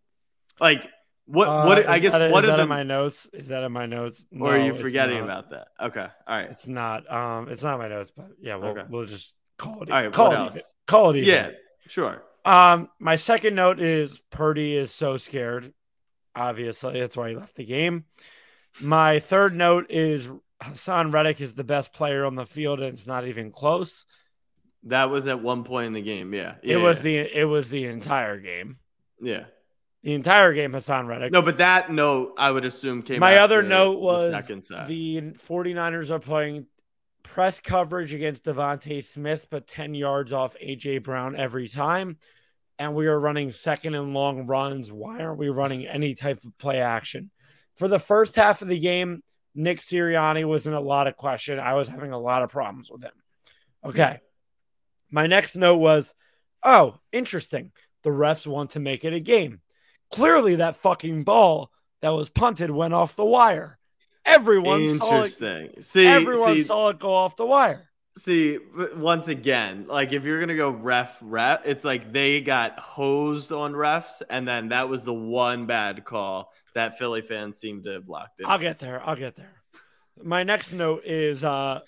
Like 0.60 0.90
what? 1.28 1.48
Uh, 1.48 1.66
what? 1.66 1.88
I 1.88 2.00
guess 2.00 2.14
that, 2.14 2.32
what 2.32 2.46
is 2.46 2.50
are 2.50 2.58
that 2.58 2.64
in 2.64 2.70
my 2.70 2.84
notes? 2.84 3.30
Is 3.34 3.50
that 3.50 3.64
in 3.64 3.72
my 3.72 3.86
notes? 3.86 4.26
No, 4.32 4.46
or 4.46 4.56
are 4.56 4.60
you 4.60 4.74
forgetting 4.74 5.20
about 5.20 5.50
that? 5.50 5.68
Okay, 5.80 6.08
all 6.28 6.38
right. 6.38 6.50
It's 6.50 6.68
not. 6.68 7.12
Um, 7.12 7.50
it's 7.50 7.64
not 7.64 7.78
my 7.78 7.90
notes, 7.90 8.12
but 8.16 8.30
yeah, 8.40 8.56
we'll 8.56 8.70
okay. 8.70 8.84
we'll 8.90 9.06
just 9.06 9.34
call 9.58 9.84
it. 9.84 9.92
All 9.92 10.04
right. 10.04 10.12
Call 10.12 10.48
it? 10.48 10.64
Call 10.86 11.16
it. 11.16 11.26
Yeah. 11.26 11.52
Sure. 11.88 12.24
Um, 12.46 12.90
my 13.00 13.18
second 13.18 13.56
note 13.56 13.82
is 13.82 14.22
Purdy 14.30 14.76
is 14.76 14.92
so 14.92 15.18
scared. 15.18 15.74
Obviously, 16.34 17.00
that's 17.00 17.18
why 17.18 17.30
he 17.30 17.36
left 17.36 17.58
the 17.58 17.66
game. 17.66 18.06
My 18.80 19.20
third 19.20 19.54
note 19.54 19.88
is 19.90 20.30
Haason 20.64 21.12
Reddick 21.12 21.42
is 21.42 21.54
the 21.54 21.64
best 21.64 21.92
player 21.92 22.26
on 22.26 22.36
the 22.36 22.46
field, 22.46 22.80
and 22.80 22.94
it's 22.94 23.08
not 23.08 23.28
even 23.28 23.52
close. 23.52 24.06
That 24.88 25.10
was 25.10 25.28
at 25.28 25.42
one 25.42 25.64
point 25.64 25.88
in 25.88 25.94
the 25.94 26.02
game. 26.02 26.34
Yeah, 26.34 26.56
yeah 26.64 26.76
it 26.76 26.78
was 26.78 27.00
yeah. 27.00 27.24
the 27.24 27.40
it 27.40 27.44
was 27.46 27.70
the 27.70 27.86
entire 27.86 28.40
game. 28.40 28.78
Yeah, 29.22 29.46
the 30.04 30.14
entire 30.14 30.54
game. 30.54 30.72
Haason 30.72 31.08
Reddick. 31.08 31.32
No, 31.32 31.42
but 31.42 31.58
that 31.58 31.92
note 31.92 32.34
I 32.38 32.52
would 32.52 32.66
assume 32.66 33.02
came. 33.02 33.20
My 33.20 33.38
other 33.38 33.62
note 33.62 34.00
was 34.00 34.32
the, 34.48 34.86
the 34.88 35.22
49ers 35.38 36.12
are 36.12 36.20
playing 36.20 36.68
press 37.24 37.60
coverage 37.60 38.14
against 38.14 38.46
DeVonta 38.46 39.04
Smith, 39.04 39.48
but 39.50 39.68
ten 39.68 39.94
yards 39.94 40.32
off 40.32 40.56
AJ 40.64 41.04
Brown 41.04 41.36
every 41.36 41.68
time, 41.68 42.18
and 42.80 42.96
we 42.96 43.08
are 43.08 43.20
running 43.20 43.52
second 43.52 43.96
and 43.96 44.14
long 44.14 44.48
runs. 44.48 44.92
Why 44.92 45.20
aren't 45.20 45.40
we 45.40 45.50
running 45.50 45.88
any 45.88 46.14
type 46.14 46.38
of 46.46 46.58
play 46.58 46.80
action? 46.80 47.32
For 47.76 47.88
the 47.88 48.00
first 48.00 48.36
half 48.36 48.62
of 48.62 48.68
the 48.68 48.80
game, 48.80 49.22
Nick 49.54 49.80
Sirianni 49.80 50.46
was 50.46 50.68
in 50.68 50.74
a 50.74 50.80
lot 50.80 51.08
of 51.08 51.18
question. 51.18 51.60
I 51.60 51.74
was 51.74 51.88
having 51.88 52.12
a 52.12 52.20
lot 52.20 52.44
of 52.44 52.52
problems 52.52 52.90
with 52.90 53.04
him. 53.04 53.12
Okay. 53.84 54.20
My 55.10 55.28
next 55.28 55.56
note 55.56 55.78
was, 55.78 56.14
oh, 56.64 57.00
interesting. 57.12 57.72
The 58.04 58.10
refs 58.10 58.48
want 58.48 58.72
to 58.72 58.80
make 58.80 59.04
it 59.04 59.14
a 59.14 59.20
game. 59.20 59.62
Clearly, 60.12 60.56
that 60.56 60.78
fucking 60.78 61.24
ball 61.24 61.72
that 62.02 62.10
was 62.10 62.30
punted 62.30 62.72
went 62.72 62.94
off 62.94 63.16
the 63.16 63.26
wire. 63.26 63.78
Everyone 64.26 64.88
saw 64.88 65.24
it. 65.24 65.84
See, 65.84 66.06
everyone 66.06 66.56
see, 66.56 66.64
saw 66.64 66.90
it 66.90 67.00
go 67.00 67.14
off 67.14 67.36
the 67.36 67.46
wire. 67.46 67.90
See, 68.18 68.60
once 68.96 69.28
again, 69.28 69.86
like 69.88 70.12
if 70.12 70.24
you're 70.24 70.40
gonna 70.40 70.56
go 70.56 70.70
ref 70.70 71.18
ref, 71.22 71.62
it's 71.66 71.84
like 71.84 72.12
they 72.12 72.42
got 72.42 72.78
hosed 72.80 73.52
on 73.52 73.74
refs, 73.74 74.22
and 74.30 74.48
then 74.48 74.70
that 74.70 74.90
was 74.90 75.04
the 75.04 75.14
one 75.14 75.66
bad 75.66 76.04
call 76.04 76.52
that 76.74 76.98
Philly 76.98 77.22
fans 77.22 77.60
seem 77.60 77.84
to 77.84 77.92
have 77.92 78.10
locked 78.10 78.40
in. 78.40 78.48
I'll 78.48 78.58
get 78.58 78.80
there. 78.80 79.02
I'll 79.06 79.16
get 79.16 79.36
there. 79.36 79.62
My 80.22 80.44
next 80.44 80.74
note 80.74 81.06
is 81.06 81.44
uh 81.44 81.82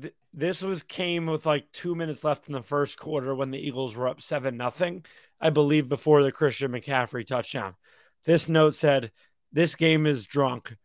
th- 0.00 0.14
this 0.34 0.62
was 0.62 0.82
came 0.82 1.26
with 1.26 1.46
like 1.46 1.70
two 1.72 1.94
minutes 1.94 2.24
left 2.24 2.46
in 2.46 2.52
the 2.52 2.62
first 2.62 2.98
quarter 2.98 3.34
when 3.34 3.50
the 3.50 3.58
Eagles 3.58 3.94
were 3.94 4.08
up 4.08 4.22
seven 4.22 4.56
nothing. 4.56 5.04
I 5.40 5.50
believe 5.50 5.88
before 5.88 6.22
the 6.22 6.32
Christian 6.32 6.72
McCaffrey 6.72 7.26
touchdown. 7.26 7.74
This 8.24 8.48
note 8.48 8.74
said, 8.74 9.10
"This 9.52 9.74
game 9.74 10.06
is 10.06 10.26
drunk, 10.26 10.76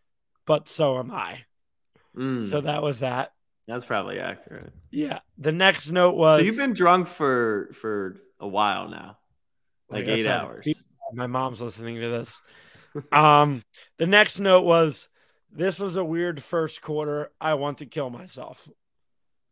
but 0.45 0.67
so 0.67 0.97
am 0.97 1.11
I." 1.11 1.45
Mm. 2.15 2.47
So 2.47 2.61
that 2.61 2.81
was 2.81 2.99
that. 2.99 3.33
That's 3.67 3.85
probably 3.85 4.19
accurate. 4.19 4.73
Yeah. 4.91 5.19
The 5.37 5.51
next 5.51 5.91
note 5.91 6.15
was. 6.15 6.37
So 6.37 6.43
you've 6.43 6.57
been 6.57 6.73
drunk 6.73 7.07
for 7.07 7.69
for 7.73 8.17
a 8.39 8.47
while 8.47 8.89
now, 8.89 9.17
like 9.89 10.07
eight 10.07 10.25
hours. 10.25 10.67
My 11.13 11.27
mom's 11.27 11.61
listening 11.61 12.01
to 12.01 12.09
this 12.09 12.41
um, 13.11 13.63
the 13.97 14.07
next 14.07 14.39
note 14.39 14.63
was 14.63 15.07
this 15.51 15.79
was 15.79 15.95
a 15.95 16.03
weird 16.03 16.41
first 16.41 16.81
quarter. 16.81 17.31
I 17.39 17.53
want 17.53 17.79
to 17.79 17.85
kill 17.85 18.09
myself 18.09 18.67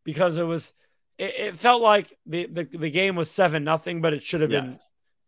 because 0.06 0.38
it 0.38 0.44
was 0.44 0.74
it, 1.18 1.34
it 1.38 1.56
felt 1.58 1.82
like 1.82 2.18
the, 2.26 2.46
the 2.46 2.64
the 2.64 2.90
game 2.90 3.16
was 3.16 3.30
seven 3.30 3.66
nothing, 3.66 4.02
but 4.02 4.14
it 4.14 4.24
should 4.24 4.42
have 4.42 4.52
yes. 4.52 4.64
been 4.64 4.78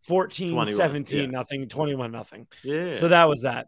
14 0.03 0.67
17 0.67 1.19
yeah. 1.19 1.25
nothing 1.25 1.67
21 1.67 2.11
nothing 2.11 2.47
yeah 2.63 2.97
so 2.97 3.09
that 3.09 3.27
was 3.27 3.41
that 3.41 3.67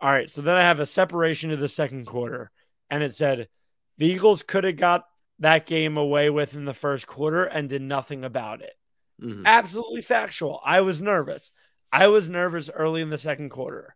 all 0.00 0.12
right 0.12 0.30
so 0.30 0.40
then 0.40 0.56
i 0.56 0.60
have 0.60 0.78
a 0.78 0.86
separation 0.86 1.50
to 1.50 1.56
the 1.56 1.68
second 1.68 2.04
quarter 2.04 2.52
and 2.90 3.02
it 3.02 3.16
said 3.16 3.48
the 3.96 4.06
eagles 4.06 4.44
could 4.44 4.62
have 4.62 4.76
got 4.76 5.04
that 5.40 5.66
game 5.66 5.96
away 5.96 6.30
with 6.30 6.54
in 6.54 6.64
the 6.64 6.74
first 6.74 7.08
quarter 7.08 7.42
and 7.42 7.68
did 7.68 7.82
nothing 7.82 8.24
about 8.24 8.60
it 8.60 8.74
mm-hmm. 9.20 9.42
absolutely 9.46 10.02
factual 10.02 10.60
i 10.64 10.80
was 10.80 11.02
nervous 11.02 11.50
I 11.92 12.08
was 12.08 12.28
nervous 12.28 12.70
early 12.70 13.00
in 13.00 13.10
the 13.10 13.18
second 13.18 13.50
quarter. 13.50 13.94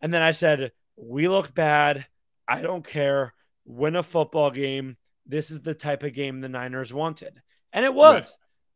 And 0.00 0.12
then 0.12 0.22
I 0.22 0.32
said, 0.32 0.72
We 0.96 1.28
look 1.28 1.54
bad. 1.54 2.06
I 2.46 2.62
don't 2.62 2.86
care. 2.86 3.34
Win 3.64 3.96
a 3.96 4.02
football 4.02 4.50
game. 4.50 4.96
This 5.30 5.50
is 5.50 5.60
the 5.60 5.74
type 5.74 6.02
of 6.02 6.12
game 6.12 6.40
the 6.40 6.48
Niners 6.48 6.92
wanted. 6.92 7.40
And 7.72 7.84
it 7.84 7.94
was. 7.94 8.24
Right. 8.24 8.34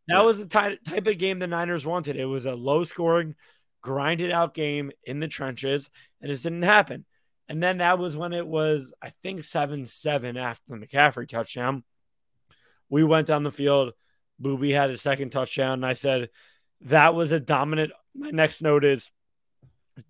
That 0.09 0.17
right. 0.17 0.25
was 0.25 0.39
the 0.39 0.47
ty- 0.47 0.79
type 0.87 1.07
of 1.07 1.19
game 1.19 1.39
the 1.39 1.47
Niners 1.47 1.87
wanted. 1.87 2.17
It 2.17 2.27
was 2.27 2.47
a 2.47 2.55
low 2.55 2.85
scoring, 2.85 3.35
grinded 3.83 4.31
out 4.31 4.55
game 4.55 4.93
in 5.05 5.21
the 5.21 5.29
trenches, 5.29 5.91
and 6.21 6.31
it 6.31 6.43
didn't 6.43 6.63
happen. 6.63 7.05
And 7.49 7.63
then 7.63 7.79
that 7.79 7.99
was 7.99 8.17
when 8.17 8.33
it 8.33 8.47
was, 8.47 8.95
I 9.03 9.11
think, 9.23 9.45
7 9.45 9.85
7 9.85 10.37
after 10.37 10.63
the 10.69 10.77
McCaffrey 10.77 11.29
touchdown. 11.29 11.85
We 12.89 13.05
went 13.05 13.27
down 13.27 13.43
the 13.43 13.53
field. 13.53 13.93
Booby 14.39 14.73
had 14.73 14.91
a 14.91 14.99
second 14.99 15.31
touchdown. 15.31 15.75
And 15.75 15.87
I 15.87 15.95
said, 15.95 16.31
that 16.83 17.15
was 17.15 17.33
a 17.33 17.41
dominant 17.41 17.93
my 18.15 18.31
next 18.31 18.63
note 18.63 18.85
is 18.85 19.11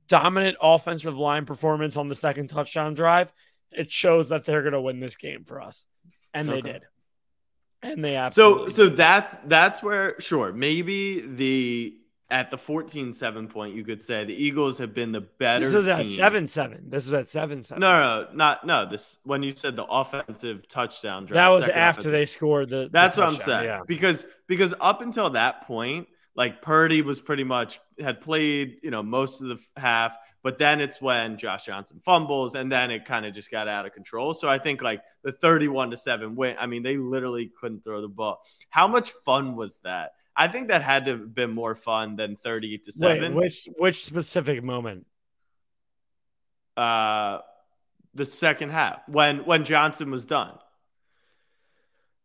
dominant 0.08 0.56
offensive 0.60 1.18
line 1.18 1.46
performance 1.46 1.96
on 1.96 2.08
the 2.08 2.14
second 2.14 2.48
touchdown 2.48 2.94
drive. 2.94 3.32
It 3.70 3.90
shows 3.90 4.28
that 4.28 4.44
they're 4.44 4.62
going 4.62 4.72
to 4.72 4.80
win 4.80 5.00
this 5.00 5.16
game 5.16 5.44
for 5.44 5.60
us, 5.60 5.84
and 6.35 6.50
okay. 6.50 6.61
they 6.61 6.73
did. 6.73 6.83
And 7.83 8.05
they 8.05 8.17
absolutely 8.17 8.71
so 8.71 8.76
so 8.76 8.88
did. 8.88 8.97
that's 8.97 9.37
that's 9.47 9.83
where 9.83 10.19
sure 10.21 10.53
maybe 10.53 11.21
the 11.21 11.97
at 12.31 12.50
the 12.50 12.57
14-7 12.57 13.50
point 13.50 13.75
you 13.75 13.85
could 13.85 14.03
say 14.03 14.25
the 14.25 14.35
Eagles 14.35 14.79
have 14.79 14.95
been 14.95 15.12
the 15.12 15.21
better. 15.21 15.67
This 15.67 15.75
is 15.75 15.87
at 15.87 16.07
seven 16.07 16.49
seven. 16.49 16.87
This 16.88 17.07
is 17.07 17.12
at 17.12 17.29
seven 17.29 17.62
seven. 17.62 17.81
No, 17.81 18.00
no, 18.00 18.29
not 18.33 18.67
no. 18.67 18.88
This 18.88 19.19
when 19.25 19.43
you 19.43 19.55
said 19.55 19.76
the 19.76 19.85
offensive 19.85 20.67
touchdown 20.67 21.26
drive. 21.26 21.35
That 21.35 21.49
was 21.49 21.69
after 21.69 22.11
they 22.11 22.26
scored 22.26 22.71
the. 22.71 22.88
That's 22.91 23.17
the 23.17 23.23
what 23.23 23.35
I'm 23.35 23.41
saying. 23.41 23.64
Yeah. 23.67 23.81
Because 23.87 24.26
because 24.47 24.75
up 24.81 25.03
until 25.03 25.31
that 25.31 25.67
point, 25.67 26.09
like 26.35 26.62
Purdy 26.62 27.03
was 27.03 27.21
pretty 27.21 27.45
much 27.45 27.81
had 28.00 28.21
played, 28.21 28.79
you 28.83 28.91
know, 28.91 29.03
most 29.03 29.41
of 29.41 29.49
the 29.49 29.59
half, 29.76 30.17
but 30.44 30.58
then 30.58 30.82
it's 30.82 31.00
when 31.00 31.38
Josh 31.38 31.64
Johnson 31.64 32.02
fumbles 32.04 32.54
and 32.54 32.70
then 32.70 32.90
it 32.90 33.06
kind 33.06 33.24
of 33.24 33.32
just 33.32 33.50
got 33.50 33.66
out 33.66 33.86
of 33.86 33.94
control. 33.94 34.34
So 34.34 34.46
I 34.46 34.58
think 34.58 34.82
like 34.82 35.02
the 35.22 35.32
31 35.32 35.90
to 35.92 35.96
7 35.96 36.36
win, 36.36 36.54
I 36.60 36.66
mean, 36.66 36.82
they 36.82 36.98
literally 36.98 37.50
couldn't 37.58 37.82
throw 37.82 38.02
the 38.02 38.08
ball. 38.08 38.42
How 38.68 38.86
much 38.86 39.12
fun 39.24 39.56
was 39.56 39.78
that? 39.84 40.12
I 40.36 40.48
think 40.48 40.68
that 40.68 40.82
had 40.82 41.06
to 41.06 41.12
have 41.12 41.34
been 41.34 41.50
more 41.50 41.74
fun 41.74 42.16
than 42.16 42.36
30 42.36 42.76
to 42.78 42.92
7. 42.92 43.34
Wait, 43.34 43.34
which 43.34 43.68
which 43.78 44.04
specific 44.04 44.62
moment? 44.62 45.06
Uh 46.76 47.38
the 48.12 48.26
second 48.26 48.70
half 48.70 49.00
when 49.08 49.46
when 49.46 49.64
Johnson 49.64 50.10
was 50.10 50.26
done. 50.26 50.58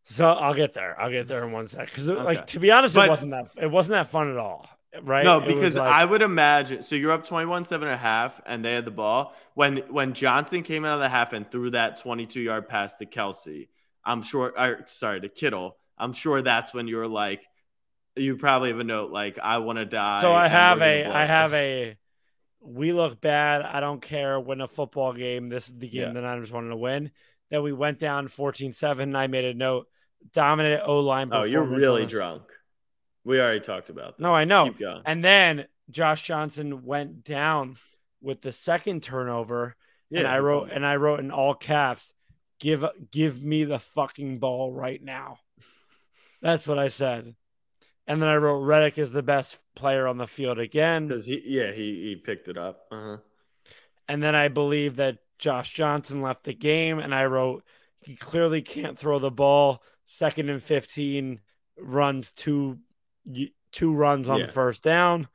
So 0.03 0.29
I'll 0.29 0.55
get 0.55 0.73
there. 0.73 0.99
I'll 0.99 1.11
get 1.11 1.27
there 1.27 1.45
in 1.45 1.53
one 1.53 1.67
sec. 1.67 1.85
Because 1.85 2.09
okay. 2.09 2.21
like 2.21 2.47
to 2.47 2.59
be 2.59 2.71
honest, 2.71 2.95
but, 2.95 3.05
it 3.05 3.09
wasn't 3.09 3.31
that 3.31 3.51
it 3.61 3.71
wasn't 3.71 3.91
that 3.91 4.07
fun 4.07 4.29
at 4.29 4.37
all. 4.37 4.67
Right? 5.03 5.23
No, 5.23 5.39
because 5.39 5.75
like- 5.75 5.91
I 5.91 6.03
would 6.03 6.21
imagine. 6.21 6.81
So 6.81 6.95
you're 6.95 7.11
up 7.11 7.25
21 7.25 7.65
7 7.65 7.87
and 7.87 7.93
a 7.93 7.97
half, 7.97 8.41
and 8.45 8.65
they 8.65 8.73
had 8.73 8.85
the 8.85 8.91
ball. 8.91 9.35
When 9.53 9.77
when 9.89 10.13
Johnson 10.13 10.63
came 10.63 10.83
out 10.85 10.93
of 10.95 10.99
the 10.99 11.09
half 11.09 11.33
and 11.33 11.49
threw 11.49 11.69
that 11.71 11.97
22 11.97 12.41
yard 12.41 12.67
pass 12.67 12.97
to 12.97 13.05
Kelce, 13.05 13.67
I'm 14.03 14.23
sure, 14.23 14.51
or, 14.57 14.81
sorry, 14.87 15.21
to 15.21 15.29
Kittle, 15.29 15.77
I'm 15.97 16.13
sure 16.13 16.41
that's 16.41 16.73
when 16.73 16.87
you 16.87 16.97
were 16.97 17.07
like, 17.07 17.41
you 18.15 18.37
probably 18.37 18.69
have 18.69 18.79
a 18.79 18.83
note 18.83 19.11
like, 19.11 19.37
I 19.37 19.59
want 19.59 19.77
to 19.77 19.85
die. 19.85 20.21
So 20.21 20.33
I 20.33 20.47
have 20.47 20.81
a 20.81 21.05
I 21.05 21.25
have 21.25 21.53
a 21.53 21.95
we 22.61 22.91
look 22.91 23.21
bad. 23.21 23.61
I 23.61 23.79
don't 23.79 24.01
care. 24.01 24.39
Win 24.39 24.59
a 24.61 24.67
football 24.67 25.13
game. 25.13 25.49
This 25.49 25.67
is 25.67 25.77
the 25.77 25.87
game 25.87 26.01
Yeah. 26.01 26.13
the 26.13 26.21
Niners 26.21 26.51
wanted 26.51 26.69
to 26.69 26.77
win. 26.77 27.11
Then 27.51 27.63
we 27.63 27.73
went 27.73 27.99
down 27.99 28.27
14-7. 28.27 29.15
I 29.15 29.27
made 29.27 29.45
a 29.45 29.53
note. 29.53 29.87
Dominant 30.33 30.83
O 30.85 30.99
line. 30.99 31.29
Oh, 31.31 31.43
you're 31.43 31.63
really 31.63 32.05
drunk. 32.05 32.43
We 33.29 33.39
already 33.39 33.59
talked 33.59 33.91
about 33.91 34.17
that. 34.17 34.23
No, 34.23 34.33
I 34.33 34.43
know. 34.43 34.73
And 35.05 35.23
then 35.23 35.67
Josh 35.91 36.23
Johnson 36.23 36.83
went 36.83 37.23
down 37.23 37.77
with 38.21 38.41
the 38.41 38.51
second 38.51 39.03
turnover. 39.03 39.75
and 40.11 40.21
Yeah, 40.23 40.33
I 40.33 40.39
wrote 40.39 40.61
fumbled. 40.61 40.75
and 40.75 40.85
I 40.87 40.95
wrote 40.95 41.19
in 41.19 41.29
all 41.29 41.53
caps, 41.53 42.11
give 42.59 42.83
give 43.11 43.39
me 43.39 43.65
the 43.65 43.77
fucking 43.77 44.39
ball 44.39 44.73
right 44.73 44.99
now. 44.99 45.37
That's 46.41 46.67
what 46.67 46.79
I 46.79 46.87
said. 46.87 47.35
And 48.07 48.19
then 48.19 48.29
I 48.29 48.37
wrote 48.37 48.63
Reddick 48.63 48.97
is 48.97 49.11
the 49.11 49.21
best 49.21 49.59
player 49.75 50.07
on 50.07 50.17
the 50.17 50.25
field 50.25 50.57
again. 50.57 51.07
Because 51.07 51.27
he, 51.27 51.39
yeah, 51.45 51.71
he, 51.71 52.07
he 52.07 52.15
picked 52.15 52.47
it 52.47 52.57
up. 52.57 52.87
Uh-huh. 52.91 53.17
And 54.07 54.23
then 54.23 54.33
I 54.33 54.47
believe 54.47 54.95
that 54.95 55.19
Josh 55.37 55.69
Johnson 55.69 56.23
left 56.23 56.45
the 56.45 56.55
game. 56.55 56.97
And 56.97 57.13
I 57.13 57.25
wrote 57.25 57.63
he 58.01 58.15
clearly 58.15 58.63
can't 58.63 58.97
throw 58.97 59.19
the 59.19 59.29
ball. 59.29 59.83
Second 60.07 60.49
and 60.49 60.63
15 60.63 61.41
runs 61.77 62.31
two 62.31 62.79
two 63.71 63.93
runs 63.93 64.29
on 64.29 64.39
Yeah. 64.41 64.47
first 64.47 64.83
down. 64.83 65.27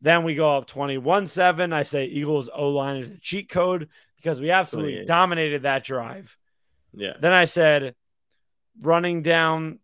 Then 0.00 0.24
we 0.24 0.34
go 0.34 0.56
up 0.56 0.66
21 0.66 1.26
7. 1.26 1.72
I 1.72 1.82
say 1.82 2.04
Eagles 2.06 2.48
O 2.54 2.68
line 2.70 2.96
is 2.96 3.08
a 3.08 3.18
cheat 3.18 3.48
code 3.48 3.88
because 4.16 4.40
we 4.40 4.50
absolutely 4.50 5.04
dominated 5.04 5.62
that 5.62 5.84
drive. 5.84 6.36
Yeah. 6.94 7.14
Then 7.20 7.32
I 7.32 7.44
said 7.46 7.94
running 8.80 9.22
down. 9.22 9.78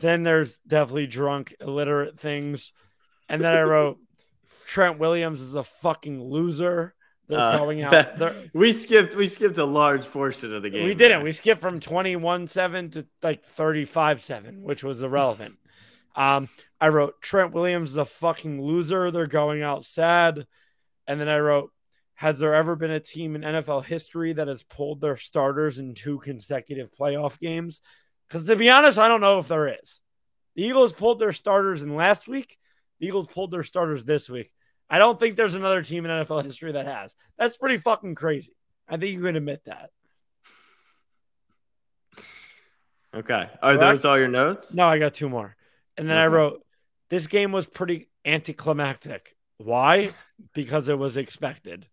Then 0.00 0.22
there's 0.22 0.58
definitely 0.58 1.06
drunk, 1.06 1.54
illiterate 1.60 2.18
things. 2.18 2.72
And 3.28 3.42
then 3.42 3.54
I 3.54 3.62
wrote 3.62 3.98
Trent 4.66 4.98
Williams 4.98 5.40
is 5.42 5.54
a 5.54 5.64
fucking 5.64 6.22
loser. 6.22 6.94
They're 7.28 7.38
Uh, 7.38 7.58
calling 7.58 7.82
out. 7.82 7.90
that- 7.92 8.18
they're- 8.18 8.50
we 8.54 8.72
skipped 8.72 9.14
we 9.14 9.28
skipped 9.28 9.58
a 9.58 9.64
large 9.64 10.06
portion 10.06 10.54
of 10.54 10.62
the 10.62 10.70
game. 10.70 10.84
we 10.86 10.94
didn't. 10.94 11.22
We 11.24 11.32
skipped 11.32 11.60
from 11.60 11.78
21 11.80 12.46
7 12.46 12.90
to 12.90 13.06
like 13.22 13.44
35 13.44 14.22
7, 14.22 14.62
which 14.62 14.82
was 14.82 15.02
irrelevant. 15.02 15.56
Um, 16.14 16.48
I 16.80 16.88
wrote 16.88 17.20
Trent 17.20 17.52
Williams 17.52 17.90
is 17.90 17.96
a 17.96 18.04
fucking 18.04 18.62
loser. 18.62 19.10
They're 19.10 19.26
going 19.26 19.62
out 19.62 19.84
sad. 19.84 20.46
And 21.06 21.20
then 21.20 21.28
I 21.28 21.38
wrote, 21.38 21.70
Has 22.14 22.38
there 22.38 22.54
ever 22.54 22.76
been 22.76 22.90
a 22.90 23.00
team 23.00 23.34
in 23.34 23.42
NFL 23.42 23.84
history 23.84 24.32
that 24.34 24.48
has 24.48 24.62
pulled 24.62 25.00
their 25.00 25.16
starters 25.16 25.78
in 25.78 25.94
two 25.94 26.18
consecutive 26.18 26.90
playoff 26.92 27.38
games? 27.38 27.80
Because 28.28 28.46
to 28.46 28.56
be 28.56 28.70
honest, 28.70 28.98
I 28.98 29.08
don't 29.08 29.20
know 29.20 29.38
if 29.38 29.48
there 29.48 29.68
is. 29.68 30.00
The 30.54 30.64
Eagles 30.64 30.92
pulled 30.92 31.18
their 31.18 31.32
starters 31.32 31.82
in 31.82 31.96
last 31.96 32.28
week. 32.28 32.58
The 33.00 33.06
Eagles 33.06 33.26
pulled 33.26 33.50
their 33.50 33.64
starters 33.64 34.04
this 34.04 34.28
week. 34.28 34.52
I 34.88 34.98
don't 34.98 35.18
think 35.18 35.36
there's 35.36 35.54
another 35.54 35.82
team 35.82 36.04
in 36.04 36.10
NFL 36.10 36.44
history 36.44 36.72
that 36.72 36.86
has. 36.86 37.14
That's 37.38 37.56
pretty 37.56 37.78
fucking 37.78 38.14
crazy. 38.14 38.54
I 38.88 38.98
think 38.98 39.14
you 39.14 39.22
can 39.22 39.36
admit 39.36 39.62
that. 39.64 39.90
Okay. 43.14 43.48
Are 43.62 43.76
Correct? 43.76 43.80
those 43.80 44.04
all 44.04 44.18
your 44.18 44.28
notes? 44.28 44.74
No, 44.74 44.86
I 44.86 44.98
got 44.98 45.14
two 45.14 45.28
more. 45.28 45.56
And 45.96 46.08
then 46.08 46.16
I 46.16 46.26
wrote, 46.26 46.64
this 47.08 47.26
game 47.26 47.52
was 47.52 47.66
pretty 47.66 48.08
anticlimactic. 48.24 49.36
Why? 49.58 50.12
Because 50.54 50.88
it 50.88 50.98
was 50.98 51.16
expected. 51.16 51.86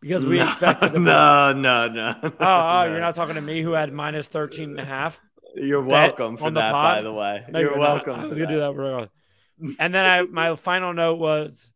Because 0.00 0.24
we 0.24 0.38
no, 0.38 0.46
expected 0.46 0.92
the 0.92 0.98
no, 1.00 1.52
no, 1.52 1.88
no. 1.88 2.14
Oh, 2.22 2.30
oh, 2.40 2.84
you're 2.84 3.00
not 3.00 3.14
talking 3.14 3.34
to 3.34 3.40
me 3.40 3.62
who 3.62 3.72
had 3.72 3.92
minus 3.92 4.28
13 4.28 4.70
and 4.70 4.80
a 4.80 4.84
half. 4.84 5.20
You're 5.54 5.82
welcome 5.82 6.36
for 6.36 6.50
that, 6.50 6.72
pod? 6.72 6.98
by 6.98 7.02
the 7.02 7.12
way. 7.12 7.44
No, 7.48 7.58
you're, 7.58 7.70
not. 7.70 7.78
welcome. 7.78 8.20
I 8.20 8.26
was 8.26 8.36
gonna 8.36 8.50
do 8.50 8.60
that. 8.60 8.74
regardless. 8.74 9.10
And 9.78 9.92
then 9.92 10.04
I 10.04 10.22
my 10.22 10.54
final 10.54 10.92
note 10.92 11.18
was 11.18 11.72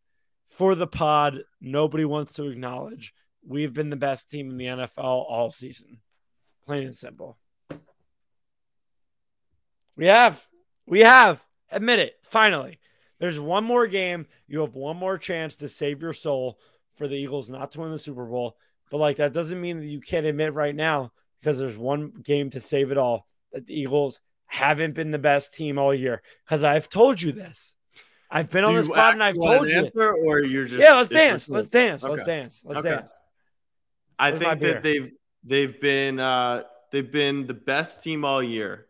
for 0.48 0.74
the 0.74 0.86
pod, 0.86 1.40
nobody 1.60 2.04
wants 2.04 2.34
to 2.34 2.48
acknowledge 2.48 3.14
we've 3.46 3.72
been 3.72 3.90
the 3.90 3.96
best 3.96 4.30
team 4.30 4.50
in 4.50 4.56
the 4.56 4.66
NFL 4.66 4.98
all 4.98 5.50
season. 5.50 5.98
Plain 6.64 6.84
and 6.84 6.94
simple. 6.94 7.38
We 9.96 10.06
have. 10.06 10.42
We 10.86 11.00
have. 11.00 11.42
Admit 11.72 11.98
it. 11.98 12.14
Finally. 12.22 12.78
There's 13.18 13.38
one 13.38 13.64
more 13.64 13.86
game. 13.86 14.26
You 14.48 14.60
have 14.60 14.74
one 14.74 14.96
more 14.96 15.16
chance 15.16 15.56
to 15.58 15.68
save 15.68 16.02
your 16.02 16.12
soul 16.12 16.58
for 16.94 17.06
the 17.06 17.14
Eagles 17.14 17.48
not 17.48 17.70
to 17.72 17.80
win 17.80 17.90
the 17.90 17.98
Super 17.98 18.24
Bowl. 18.24 18.56
But 18.90 18.98
like 18.98 19.16
that 19.18 19.32
doesn't 19.32 19.60
mean 19.60 19.78
that 19.80 19.86
you 19.86 20.00
can't 20.00 20.26
admit 20.26 20.54
right 20.54 20.74
now 20.74 21.12
because 21.40 21.58
there's 21.58 21.78
one 21.78 22.12
game 22.22 22.50
to 22.50 22.60
save 22.60 22.90
it 22.90 22.98
all 22.98 23.26
that 23.52 23.66
the 23.66 23.78
Eagles 23.78 24.20
haven't 24.46 24.94
been 24.94 25.10
the 25.10 25.18
best 25.18 25.54
team 25.54 25.78
all 25.78 25.94
year. 25.94 26.20
Because 26.44 26.64
I've 26.64 26.88
told 26.88 27.22
you 27.22 27.32
this. 27.32 27.74
I've 28.28 28.50
been 28.50 28.64
Do 28.64 28.70
on 28.70 28.76
this 28.76 28.88
you 28.88 28.94
pod 28.94 29.14
and 29.14 29.22
I've 29.22 29.36
told 29.36 29.64
an 29.64 29.68
you. 29.68 29.76
answer, 29.84 30.12
or 30.14 30.42
you're 30.42 30.64
just 30.64 30.82
Yeah, 30.82 30.94
let's 30.94 31.10
dance. 31.10 31.48
Let's 31.48 31.68
dance. 31.68 32.02
Let's 32.02 32.22
Okay. 32.22 32.24
dance. 32.24 32.64
Let's 32.64 32.80
Okay. 32.80 32.96
dance. 32.96 33.12
I 34.18 34.30
Where's 34.30 34.42
think 34.42 34.60
that 34.60 34.82
they've 34.82 35.12
they've 35.44 35.80
been 35.80 36.18
uh 36.18 36.62
they've 36.90 37.10
been 37.10 37.46
the 37.46 37.54
best 37.54 38.02
team 38.02 38.24
all 38.24 38.42
year. 38.42 38.86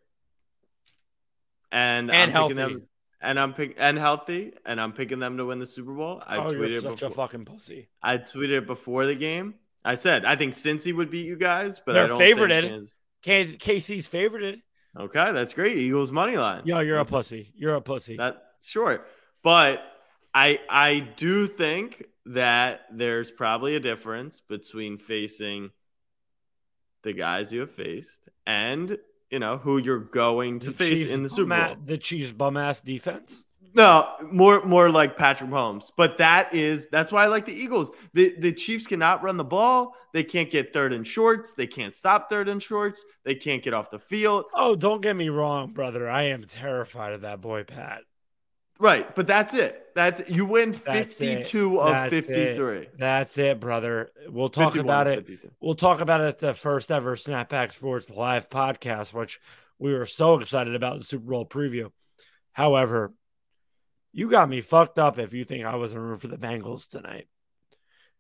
And, 1.73 2.11
And 2.11 2.17
I'm 2.17 2.29
picking 2.29 2.57
healthy. 2.59 2.75
them 2.75 2.83
and 3.25 3.41
I'm 3.41 3.55
pick 3.55 3.75
and 3.79 3.99
healthy 3.99 4.53
and 4.67 4.81
I'm 4.81 4.93
picking 4.93 5.19
them 5.19 5.37
to 5.39 5.47
win 5.47 5.59
the 5.59 5.67
Super 5.67 5.93
Bowl. 5.95 6.23
I 6.27 6.37
oh, 6.39 6.43
tweeted 6.51 6.71
you're 6.71 6.81
such 6.83 7.01
before. 7.01 7.09
a 7.09 7.11
fucking 7.13 7.45
pussy. 7.47 7.89
I 8.03 8.19
tweeted 8.19 8.59
it 8.59 8.67
before 8.67 9.07
the 9.07 9.15
game. 9.15 9.55
I 9.85 9.95
said 9.97 10.25
I 10.25 10.37
think 10.37 10.55
Cincy 10.55 10.95
would 10.95 11.11
beat 11.11 11.27
you 11.27 11.37
guys, 11.37 11.81
but 11.85 11.95
They're 11.95 12.05
I 12.05 12.09
don't 12.09 12.21
favorited. 12.21 12.89
Kansas- 13.23 13.57
KC's 13.57 14.09
favorited. 14.09 14.61
Okay, 14.99 15.33
that's 15.33 15.55
great. 15.55 15.79
Eagles 15.79 16.11
money 16.11 16.37
line. 16.37 16.63
Yo, 16.67 16.81
you're 16.81 16.97
a 16.99 17.05
That's- 17.05 17.11
pussy. 17.11 17.53
You're 17.57 17.75
a 17.77 17.81
pussy. 17.81 18.17
That 18.19 18.43
sure, 18.63 19.07
but 19.43 19.81
I 20.35 20.61
I 20.69 20.99
do 21.17 21.47
think 21.47 22.05
that 22.27 22.83
there's 22.93 23.31
probably 23.31 23.75
a 23.77 23.81
difference 23.81 24.41
between 24.41 24.99
facing 24.99 25.71
the 27.03 27.13
guys 27.13 27.53
you 27.53 27.61
have 27.61 27.71
faced 27.71 28.29
and 28.47 28.99
you 29.33 29.39
know 29.41 29.57
who 29.57 29.79
you're 29.79 29.99
going 29.99 30.61
to 30.61 30.69
The 30.69 30.73
face 30.75 30.89
Chiefs 30.91 31.11
in 31.11 31.23
the 31.25 31.29
Super 31.29 31.49
bum- 31.49 31.67
Bowl. 31.67 31.77
The 31.87 31.99
Chiefs 31.99 32.31
bum 32.33 32.57
ass 32.57 32.81
defense. 32.81 33.45
No, 33.75 34.07
more 34.31 34.63
more 34.67 34.91
like 34.91 35.17
Patrick 35.17 35.49
Mahomes. 35.49 35.91
But 35.97 36.19
that 36.19 36.53
is 36.53 36.89
that's 36.93 37.11
why 37.11 37.25
I 37.25 37.29
like 37.29 37.47
the 37.47 37.55
Eagles. 37.55 37.91
The 38.13 38.35
the 38.39 38.53
Chiefs 38.53 38.87
cannot 38.87 39.23
run 39.23 39.39
the 39.39 39.45
ball. 39.45 39.95
They 40.13 40.23
can't 40.25 40.51
get 40.51 40.75
third 40.75 40.93
and 40.93 41.07
shorts. 41.07 41.55
They 41.55 41.67
can't 41.67 41.95
stop 41.95 42.29
third 42.29 42.51
and 42.51 42.63
shorts. 42.63 43.03
They 43.25 43.35
can't 43.35 43.63
get 43.63 43.73
off 43.73 43.91
the 43.91 43.99
field. 43.99 44.45
Oh, 44.55 44.77
don't 44.77 45.01
get 45.01 45.17
me 45.17 45.31
wrong, 45.31 45.73
brother. 45.73 46.09
I 46.11 46.25
am 46.25 46.45
terrified 46.45 47.15
of 47.15 47.23
that 47.23 47.41
boy 47.41 47.65
Pat. 47.65 48.03
Right, 48.79 49.15
but 49.15 49.27
that's 49.27 49.55
it. 49.55 49.79
That's 49.95 50.29
you 50.31 50.47
win 50.47 50.73
That's 50.73 51.01
it. 51.01 51.13
52 51.13 51.81
of 51.81 51.91
That's 51.91 52.13
it. 52.15 52.27
53. 52.27 52.89
That's 52.99 53.39
it, 53.39 53.61
brother. 53.61 54.11
We'll 54.29 54.49
talk 54.49 54.75
about 54.77 55.07
it. 55.07 55.27
52. 55.27 55.51
We'll 55.61 55.75
talk 55.75 56.01
about 56.01 56.21
it 56.23 56.29
at 56.29 56.39
the 56.39 56.55
first 56.55 56.91
ever 56.91 57.15
Snapback 57.15 57.73
Sports 57.73 58.11
live 58.11 58.49
podcast, 58.49 59.13
which 59.13 59.41
we 59.79 59.93
were 59.93 60.07
so 60.07 60.39
excited 60.39 60.75
about 60.75 60.99
the 60.99 61.05
Super 61.05 61.31
Bowl 61.31 61.47
preview. 61.47 61.91
However, 62.53 63.13
you 64.13 64.31
got 64.31 64.49
me 64.49 64.61
fucked 64.63 64.99
up 64.99 65.19
if 65.19 65.33
you 65.33 65.45
think 65.45 65.65
I 65.65 65.77
was 65.77 65.93
in 65.93 65.99
room 65.99 66.19
for 66.19 66.29
the 66.29 66.39
Bengals 66.39 66.89
tonight. 66.89 67.29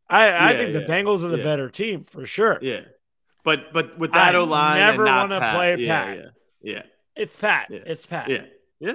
I, 0.08 0.28
I 0.28 0.52
Yeah, 0.52 0.58
think 0.58 0.72
the 0.74 0.92
Bengals 0.92 1.24
are 1.24 1.28
the 1.28 1.38
yeah. 1.38 1.44
better 1.44 1.70
team 1.70 2.04
for 2.04 2.26
sure. 2.26 2.58
Yeah. 2.60 2.80
But 3.44 3.72
but 3.72 3.98
with 3.98 4.12
that 4.12 4.34
I 4.34 4.38
O 4.38 4.44
line, 4.44 4.78
never 4.78 5.04
wanna 5.04 5.40
Pat, 5.40 5.54
play 5.56 5.76
yeah, 5.78 6.04
Pat. 6.04 6.16
Yeah, 6.16 6.24
yeah, 6.74 6.82
It's 7.16 7.36
Pat. 7.36 7.66
Yeah. 7.70 7.78
It's 7.86 8.06
Pat. 8.06 8.28
yeah, 8.28 8.44
yeah. 8.78 8.94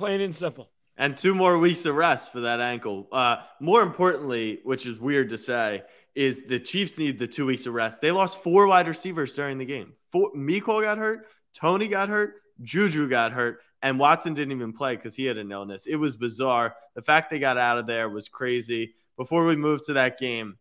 Plain 0.00 0.22
and 0.22 0.34
simple. 0.34 0.70
And 0.96 1.14
two 1.14 1.34
more 1.34 1.58
weeks 1.58 1.84
of 1.84 1.94
rest 1.94 2.32
for 2.32 2.40
that 2.40 2.58
ankle. 2.58 3.06
Uh, 3.12 3.36
more 3.60 3.82
importantly, 3.82 4.60
which 4.64 4.86
is 4.86 4.98
weird 4.98 5.28
to 5.28 5.36
say, 5.36 5.82
is 6.14 6.46
the 6.46 6.58
Chiefs 6.58 6.96
need 6.98 7.18
the 7.18 7.26
two 7.26 7.44
weeks 7.44 7.66
of 7.66 7.74
rest. 7.74 8.00
They 8.00 8.10
lost 8.10 8.42
four 8.42 8.66
wide 8.66 8.88
receivers 8.88 9.34
during 9.34 9.58
the 9.58 9.66
game. 9.66 9.92
Four, 10.10 10.30
Miko 10.34 10.80
got 10.80 10.96
hurt, 10.96 11.26
Tony 11.54 11.86
got 11.86 12.08
hurt, 12.08 12.36
Juju 12.62 13.10
got 13.10 13.32
hurt, 13.32 13.58
and 13.82 13.98
Watson 13.98 14.32
didn't 14.32 14.52
even 14.52 14.72
play 14.72 14.96
because 14.96 15.14
he 15.14 15.26
had 15.26 15.36
an 15.36 15.52
illness. 15.52 15.86
It 15.86 15.96
was 15.96 16.16
bizarre. 16.16 16.74
The 16.94 17.02
fact 17.02 17.30
they 17.30 17.38
got 17.38 17.58
out 17.58 17.76
of 17.76 17.86
there 17.86 18.08
was 18.08 18.30
crazy. 18.30 18.94
Before 19.18 19.44
we 19.44 19.56
move 19.56 19.84
to 19.84 19.92
that 19.92 20.18
game, 20.18 20.56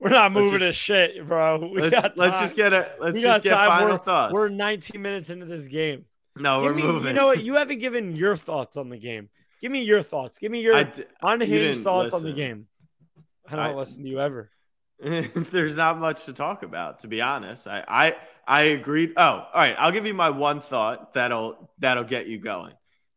We're 0.00 0.08
not 0.08 0.32
moving 0.32 0.60
just- 0.60 0.78
shit, 0.78 1.26
bro. 1.26 1.58
We 1.74 1.82
let's, 1.82 1.94
got 1.94 2.16
let's 2.16 2.40
just 2.40 2.56
get 2.56 2.72
a 2.72 2.90
let's 3.00 3.14
We 3.16 3.20
just 3.20 3.42
get 3.44 3.50
time. 3.50 3.68
final 3.68 3.86
We're- 3.88 3.98
thoughts. 4.04 4.32
We're 4.32 4.48
19 4.48 5.02
minutes 5.02 5.28
into 5.28 5.44
this 5.44 5.66
game. 5.68 6.06
No, 6.38 6.60
Give 6.60 6.70
we're 6.70 6.74
me, 6.74 6.82
moving. 6.82 7.08
You 7.08 7.14
know 7.14 7.26
what? 7.26 7.42
You 7.42 7.54
haven't 7.56 7.78
given 7.78 8.16
your 8.16 8.36
thoughts 8.36 8.76
on 8.76 8.88
the 8.88 8.98
game. 8.98 9.28
Give 9.60 9.72
me 9.72 9.82
your 9.82 10.02
thoughts. 10.02 10.38
Give 10.38 10.52
me 10.52 10.60
your 10.62 10.84
d- 10.84 11.04
unhinged 11.22 11.50
didn't 11.50 11.84
thoughts 11.84 12.12
on 12.12 12.22
the 12.22 12.28
listen. 12.28 12.36
game. 12.36 12.66
I 13.48 13.56
don't 13.56 13.64
I- 13.66 13.74
listen 13.74 14.02
to 14.04 14.08
you 14.08 14.20
ever. 14.20 14.50
There's 15.00 15.76
not 15.76 15.98
much 15.98 16.24
to 16.24 16.32
talk 16.32 16.64
about, 16.64 17.00
to 17.00 17.06
be 17.08 17.20
honest. 17.20 17.68
I, 17.68 17.84
I 17.86 18.16
I 18.46 18.62
agreed. 18.62 19.12
Oh, 19.16 19.22
all 19.22 19.48
right. 19.54 19.76
I'll 19.78 19.92
give 19.92 20.06
you 20.08 20.14
my 20.14 20.30
one 20.30 20.60
thought 20.60 21.14
that'll 21.14 21.70
that'll 21.78 22.02
get 22.04 22.26
you 22.26 22.38
going. 22.38 22.72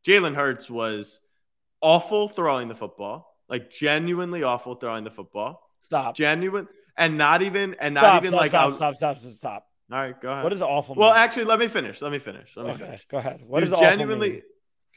Jalen 0.06 0.36
Hurts 0.36 0.70
was 0.70 1.20
awful 1.82 2.30
throwing 2.30 2.68
the 2.68 2.76
football, 2.76 3.36
like 3.50 3.72
genuinely 3.72 4.44
awful 4.44 4.76
throwing 4.76 5.04
the 5.04 5.10
football. 5.10 5.62
Stop. 5.82 6.16
Genuine 6.16 6.68
and 6.98 7.18
not 7.18 7.42
even 7.42 7.76
and 7.80 7.96
not 7.96 8.02
Stop, 8.02 8.22
even 8.22 8.30
stop, 8.32 8.42
like 8.42 8.50
stop, 8.52 8.64
I 8.64 8.68
was- 8.68 8.76
stop, 8.76 8.96
stop, 8.96 9.18
stop, 9.18 9.34
stop. 9.34 9.68
All 9.92 10.00
right, 10.00 10.20
go 10.22 10.32
ahead. 10.32 10.44
What 10.44 10.54
is 10.54 10.62
awful? 10.62 10.96
well, 10.96 11.10
mean? 11.10 11.20
actually, 11.20 11.46
let 11.46 11.60
me 11.60 11.68
finish. 11.68 12.02
Let 12.02 12.12
me 12.12 12.20
finish. 12.20 12.56
Let 12.56 12.66
me 12.66 12.72
okay, 12.74 12.86
finish. 12.86 13.06
go 13.10 13.18
ahead. 13.18 13.42
What 13.46 13.64
he 13.64 13.72
is 13.72 13.78
genuinely 13.78 14.44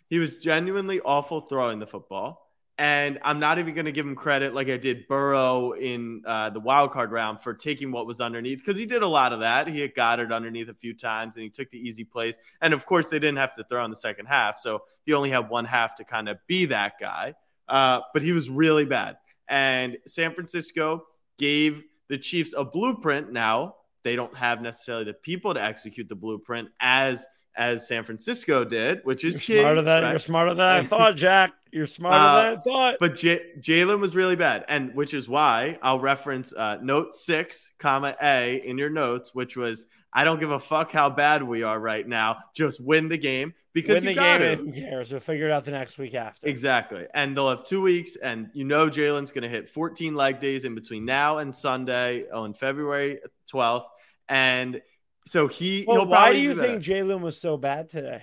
he 0.08 0.18
was 0.18 0.38
genuinely 0.38 1.00
awful 1.00 1.40
throwing 1.40 1.78
the 1.78 1.86
football. 1.86 2.40
And 2.76 3.20
I'm 3.22 3.38
not 3.38 3.60
even 3.60 3.74
going 3.74 3.86
to 3.86 3.92
give 3.92 4.04
him 4.04 4.16
credit 4.16 4.52
like 4.52 4.68
I 4.68 4.76
did 4.76 5.06
Burrow 5.06 5.72
in 5.72 6.22
uh, 6.26 6.50
the 6.50 6.58
wild 6.58 6.90
card 6.90 7.12
round 7.12 7.40
for 7.40 7.54
taking 7.54 7.92
what 7.92 8.06
was 8.06 8.20
underneath 8.20 8.58
because 8.58 8.78
he 8.78 8.84
did 8.84 9.02
a 9.02 9.06
lot 9.06 9.32
of 9.32 9.40
that. 9.40 9.68
He 9.68 9.80
had 9.80 9.94
Goedert 9.94 10.32
underneath 10.32 10.68
a 10.68 10.74
few 10.74 10.92
times 10.92 11.36
and 11.36 11.44
he 11.44 11.50
took 11.50 11.70
the 11.70 11.78
easy 11.78 12.02
plays. 12.02 12.36
And 12.60 12.74
of 12.74 12.84
course, 12.84 13.08
they 13.08 13.20
didn't 13.20 13.38
have 13.38 13.52
to 13.54 13.64
throw 13.64 13.84
in 13.84 13.90
the 13.90 13.96
second 13.96 14.26
half. 14.26 14.58
So 14.58 14.82
he 15.06 15.14
only 15.14 15.30
had 15.30 15.48
one 15.48 15.64
half 15.64 15.94
to 15.96 16.04
kind 16.04 16.28
of 16.28 16.38
be 16.48 16.66
that 16.66 16.94
guy. 17.00 17.34
Uh, 17.68 18.00
but 18.12 18.22
he 18.22 18.32
was 18.32 18.50
really 18.50 18.84
bad. 18.84 19.18
And 19.48 19.96
San 20.06 20.34
Francisco 20.34 21.04
gave 21.38 21.84
the 22.08 22.18
Chiefs 22.18 22.54
a 22.56 22.64
blueprint. 22.64 23.32
Now 23.32 23.76
they 24.04 24.14
don't 24.16 24.34
have 24.36 24.62
necessarily 24.62 25.04
the 25.04 25.14
people 25.14 25.54
to 25.54 25.62
execute 25.62 26.08
the 26.08 26.14
blueprint 26.14 26.68
as 26.80 27.26
as 27.56 27.86
San 27.86 28.02
Francisco 28.02 28.64
did, 28.64 29.00
which 29.04 29.24
is 29.24 29.34
You're 29.34 29.40
key. 29.58 29.60
smarter 29.62 29.82
than 29.82 30.02
right? 30.02 30.10
you're 30.12 30.18
smarter 30.18 30.54
than 30.54 30.60
I 30.66 30.82
thought, 30.84 31.14
Jack. 31.16 31.52
You're 31.70 31.86
smarter 31.86 32.16
Uh, 32.18 32.42
than 32.50 32.58
I 32.58 32.60
thought. 32.62 32.96
But 32.98 33.14
J- 33.14 33.52
Jalen 33.60 34.00
was 34.00 34.16
really 34.16 34.34
bad, 34.34 34.64
and 34.68 34.92
which 34.94 35.14
is 35.14 35.28
why 35.28 35.78
I'll 35.80 36.00
reference 36.00 36.52
uh, 36.52 36.78
note 36.82 37.14
six, 37.14 37.70
comma 37.78 38.16
A 38.20 38.60
in 38.64 38.76
your 38.76 38.90
notes, 38.90 39.34
which 39.36 39.56
was 39.56 39.86
I 40.12 40.24
don't 40.24 40.40
give 40.40 40.50
a 40.50 40.58
fuck 40.60 40.90
how 40.92 41.10
bad 41.10 41.42
we 41.44 41.62
are 41.62 41.78
right 41.78 42.06
now, 42.06 42.38
just 42.54 42.80
win 42.84 43.08
the 43.08 43.18
game 43.18 43.54
because 43.72 43.96
Win 43.96 44.04
you 44.04 44.08
the 44.10 44.14
got 44.14 44.38
game, 44.40 44.58
and 44.58 44.74
who 44.74 44.80
cares? 44.80 45.10
We'll 45.12 45.20
figure 45.20 45.46
it 45.46 45.52
out 45.52 45.64
the 45.64 45.70
next 45.72 45.96
week 45.98 46.14
after. 46.14 46.48
Exactly, 46.48 47.06
and 47.14 47.36
they'll 47.36 47.50
have 47.50 47.64
two 47.64 47.80
weeks, 47.82 48.16
and 48.16 48.50
you 48.52 48.64
know 48.64 48.88
Jalen's 48.88 49.30
going 49.30 49.42
to 49.42 49.48
hit 49.48 49.68
14 49.70 50.16
leg 50.16 50.40
days 50.40 50.64
in 50.64 50.74
between 50.74 51.04
now 51.04 51.38
and 51.38 51.54
Sunday 51.54 52.24
on 52.32 52.52
February 52.54 53.20
12th, 53.52 53.84
and 54.28 54.80
so 55.26 55.48
he. 55.48 55.84
Well, 55.86 56.06
why 56.06 56.32
do 56.32 56.38
you 56.38 56.54
that. 56.54 56.62
think 56.62 56.82
Jalen 56.82 57.20
was 57.20 57.40
so 57.40 57.56
bad 57.56 57.88
today? 57.88 58.22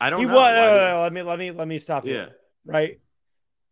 I 0.00 0.10
don't 0.10 0.20
He 0.20 0.26
know. 0.26 0.34
was. 0.34 0.54
No, 0.54 0.74
no, 0.76 0.94
no, 0.96 1.02
let 1.02 1.12
me 1.12 1.22
let 1.22 1.38
me 1.38 1.50
let 1.52 1.68
me 1.68 1.78
stop 1.78 2.04
you. 2.06 2.14
Yeah, 2.14 2.28
Right. 2.64 3.00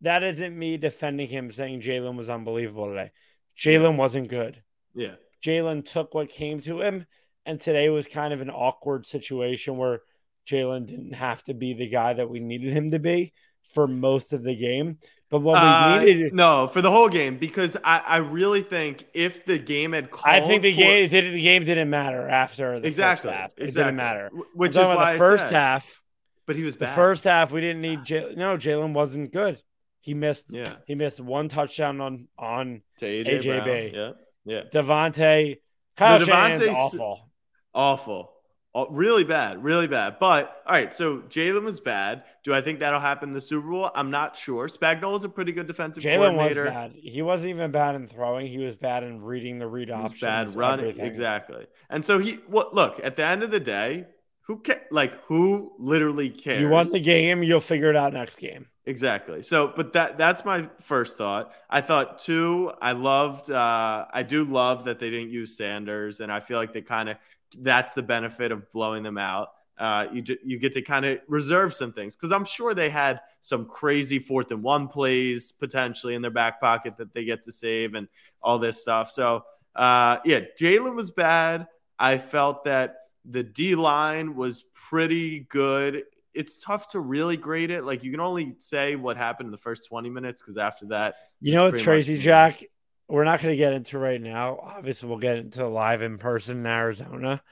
That 0.01 0.23
isn't 0.23 0.59
me 0.59 0.77
defending 0.77 1.29
him 1.29 1.51
saying 1.51 1.81
Jalen 1.81 2.17
was 2.17 2.29
unbelievable 2.29 2.89
today. 2.89 3.11
Jalen 3.59 3.97
wasn't 3.97 4.29
good. 4.29 4.63
yeah. 4.95 5.15
Jalen 5.45 5.85
took 5.91 6.15
what 6.15 6.29
came 6.31 6.61
to 6.63 6.81
him, 6.81 7.05
and 7.45 7.61
today 7.61 7.89
was 7.91 8.07
kind 8.07 8.33
of 8.33 8.41
an 8.41 8.49
awkward 8.51 9.05
situation 9.05 9.77
where 9.77 10.01
Jalen 10.47 10.87
didn't 10.87 11.13
have 11.15 11.43
to 11.45 11.55
be 11.55 11.75
the 11.75 11.89
guy 11.89 12.15
that 12.15 12.29
we 12.31 12.41
needed 12.41 12.73
him 12.73 12.91
to 12.93 12.99
be 12.99 13.33
for 13.75 13.87
most 13.87 14.33
of 14.33 14.43
the 14.43 14.55
game. 14.57 14.99
But 15.31 15.41
what 15.41 15.57
Uh, 15.59 15.99
we 16.01 16.05
needed, 16.15 16.33
no, 16.35 16.69
for 16.69 16.81
the 16.81 16.91
whole 16.91 17.09
game, 17.09 17.39
because 17.39 17.77
I, 17.83 17.99
I 18.07 18.17
really 18.19 18.63
think 18.63 19.05
if 19.15 19.45
the 19.45 19.59
game 19.59 19.93
had 19.93 20.11
called 20.11 20.35
I 20.37 20.41
think 20.47 20.63
the 20.63 20.73
for- 20.73 20.81
game 20.81 21.09
did, 21.09 21.35
the 21.35 21.43
game 21.43 21.65
didn't 21.65 21.91
matter 21.91 22.29
after 22.29 22.79
the 22.79 22.87
exactly, 22.87 23.31
first 23.31 23.41
half. 23.41 23.53
It 23.57 23.65
exactly. 23.65 23.83
didn't 23.85 23.97
matter. 23.97 24.31
Which 24.55 24.71
is 24.71 24.77
I'm 24.77 24.83
talking 24.85 24.93
about 24.97 25.05
why 25.05 25.13
the 25.15 25.19
first 25.19 25.43
I 25.45 25.47
said, 25.49 25.55
half. 25.55 26.03
But 26.47 26.57
he 26.57 26.63
was 26.63 26.77
The 26.77 26.87
first 26.87 27.25
half, 27.25 27.53
we 27.53 27.61
didn't 27.63 27.81
need 27.83 28.01
Jalen. 28.01 28.37
No, 28.37 28.57
Jalen 28.57 28.93
wasn't 28.93 29.33
good. 29.33 29.61
He 30.03 30.13
missed. 30.15 30.53
yeah, 30.53 30.77
He 30.87 30.95
missed 30.95 31.19
one 31.21 31.49
touchdown 31.49 32.01
on 32.03 32.29
on 32.39 32.83
to 32.99 33.07
AJ, 33.07 33.27
AJ 33.41 33.45
Brown. 33.45 33.65
Brown. 33.65 33.91
Yeah, 33.95 34.13
yeah, 34.45 34.63
Devontae. 34.71 35.57
Kyle 35.97 36.19
No, 36.19 36.25
Shanahan's 36.27 36.61
Devontae's- 36.63 36.77
awful. 36.77 37.31
awful, 37.75 38.33
Aw- 38.75 38.87
really 38.91 39.25
bad, 39.25 39.63
really 39.63 39.87
bad. 39.87 40.17
But 40.19 40.63
all 40.67 40.75
right, 40.75 40.93
so 40.93 41.19
Jalen 41.29 41.63
was 41.65 41.81
bad. 41.81 42.25
Do 42.43 42.53
I 42.53 42.61
think 42.61 42.81
that'll 42.81 43.01
happen 43.01 43.31
in 43.31 43.35
the 43.35 43.41
Super 43.41 43.69
Bowl? 43.69 43.91
I'm 43.95 44.11
not 44.11 44.37
sure. 44.37 44.67
Spagnuolo's 44.67 45.25
a 45.25 45.29
pretty 45.29 45.53
good 45.53 45.67
defensive 45.67 46.03
Jalen 46.03 46.37
was 46.37 46.57
bad. 46.57 46.93
He 46.97 47.23
wasn't 47.23 47.51
even 47.51 47.71
bad 47.71 47.95
in 47.95 48.07
throwing. 48.07 48.49
He 48.49 48.59
was 48.59 48.77
bad 48.77 49.05
in 49.05 49.23
reading 49.23 49.59
the 49.59 49.67
read 49.69 49.91
options. 49.91 50.21
bad 50.21 50.55
running, 50.57 50.87
everything. 50.87 51.07
exactly. 51.07 51.67
And 51.89 52.05
so 52.05 52.19
he, 52.19 52.33
what? 52.49 52.75
Look, 52.75 53.01
at 53.03 53.17
the 53.17 53.25
end 53.25 53.43
of 53.45 53.51
the 53.51 53.61
day, 53.61 54.07
who 54.43 54.59
ca- 54.59 54.83
like 54.91 55.13
who 55.25 55.73
literally 55.79 56.29
cares? 56.29 56.61
You 56.61 56.69
want 56.69 56.91
the 56.91 57.01
game. 57.01 57.43
You'll 57.43 57.61
figure 57.61 57.91
it 57.91 57.97
out 57.97 58.13
next 58.13 58.37
game. 58.37 58.67
Exactly. 58.87 59.41
So, 59.43 59.73
but 59.75 59.95
that 59.95 60.19
that's 60.19 60.45
my 60.45 60.69
first 60.83 61.17
thought. 61.17 61.53
I 61.71 61.81
thought 61.81 62.19
two. 62.19 62.71
I 62.83 62.93
loved. 62.93 63.51
uh 63.51 64.05
I 64.13 64.23
do 64.23 64.45
love 64.45 64.85
that 64.85 64.99
they 64.99 65.09
didn't 65.09 65.31
use 65.31 65.57
Sanders, 65.57 66.21
and 66.21 66.31
I 66.31 66.41
feel 66.41 66.59
like 66.59 66.75
they 66.75 66.83
kind 66.83 67.09
of 67.09 67.17
that's 67.63 67.95
the 67.95 68.03
benefit 68.03 68.53
of 68.53 68.71
blowing 68.71 69.03
them 69.03 69.19
out. 69.19 69.49
Uh, 69.77 70.07
you 70.13 70.23
you 70.45 70.59
get 70.59 70.73
to 70.73 70.83
kind 70.83 71.05
of 71.05 71.19
reserve 71.27 71.75
some 71.75 71.93
things 71.93 72.15
because 72.15 72.31
I'm 72.31 72.45
sure 72.45 72.75
they 72.75 72.89
had 72.89 73.21
some 73.41 73.67
crazy 73.67 74.21
fourth 74.21 74.53
and 74.53 74.63
one 74.63 74.87
plays 74.87 75.51
potentially 75.51 76.15
in 76.15 76.23
their 76.23 76.31
back 76.31 76.61
pocket 76.61 76.97
that 76.99 77.13
they 77.13 77.25
get 77.25 77.43
to 77.45 77.53
save 77.53 77.95
and 77.95 78.07
all 78.41 78.59
this 78.61 78.81
stuff. 78.81 79.11
So, 79.11 79.45
uh, 79.75 80.19
yeah, 80.25 80.41
Jalen 80.61 80.95
was 80.95 81.11
bad. 81.11 81.67
I 81.99 82.19
felt 82.19 82.65
that 82.65 82.97
the 83.25 83.43
D 83.43 83.75
line 83.75 84.37
was 84.37 84.65
pretty 84.73 85.41
good 85.41 86.05
it's 86.35 86.61
tough 86.61 86.89
to 86.89 87.01
really 87.01 87.37
grade 87.37 87.71
it. 87.71 87.85
Like 87.85 88.03
you 88.03 88.11
can 88.11 88.21
only 88.21 88.57
say 88.59 88.97
what 88.97 89.17
happened 89.17 89.47
in 89.47 89.53
the 89.53 89.59
first 89.59 89.87
20 89.89 90.11
minutes 90.11 90.43
because 90.43 90.59
after 90.59 90.87
that, 90.87 91.15
You 91.41 91.53
know 91.53 91.65
what's 91.65 91.81
crazy, 91.81 92.15
much- 92.15 92.23
Jack? 92.23 92.65
We're 93.09 93.25
not 93.25 93.41
going 93.41 93.53
to 93.53 93.57
get 93.57 93.75
into 93.75 93.99
right 93.99 94.21
now. 94.21 94.59
Obviously, 94.63 95.09
we'll 95.09 95.19
get 95.19 95.37
into 95.37 95.67
live 95.69 96.03
in 96.03 96.19
person 96.19 96.59
in 96.59 96.67
Arizona. 96.67 97.43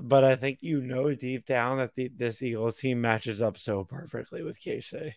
But 0.00 0.24
I 0.24 0.36
think 0.36 0.58
you 0.60 0.80
know 0.80 1.12
deep 1.14 1.44
down 1.44 1.78
that 1.78 1.94
the, 1.94 2.10
this 2.14 2.42
Eagles 2.42 2.78
team 2.78 3.00
matches 3.00 3.42
up 3.42 3.58
so 3.58 3.84
perfectly 3.84 4.42
with 4.42 4.60
KC. 4.60 5.12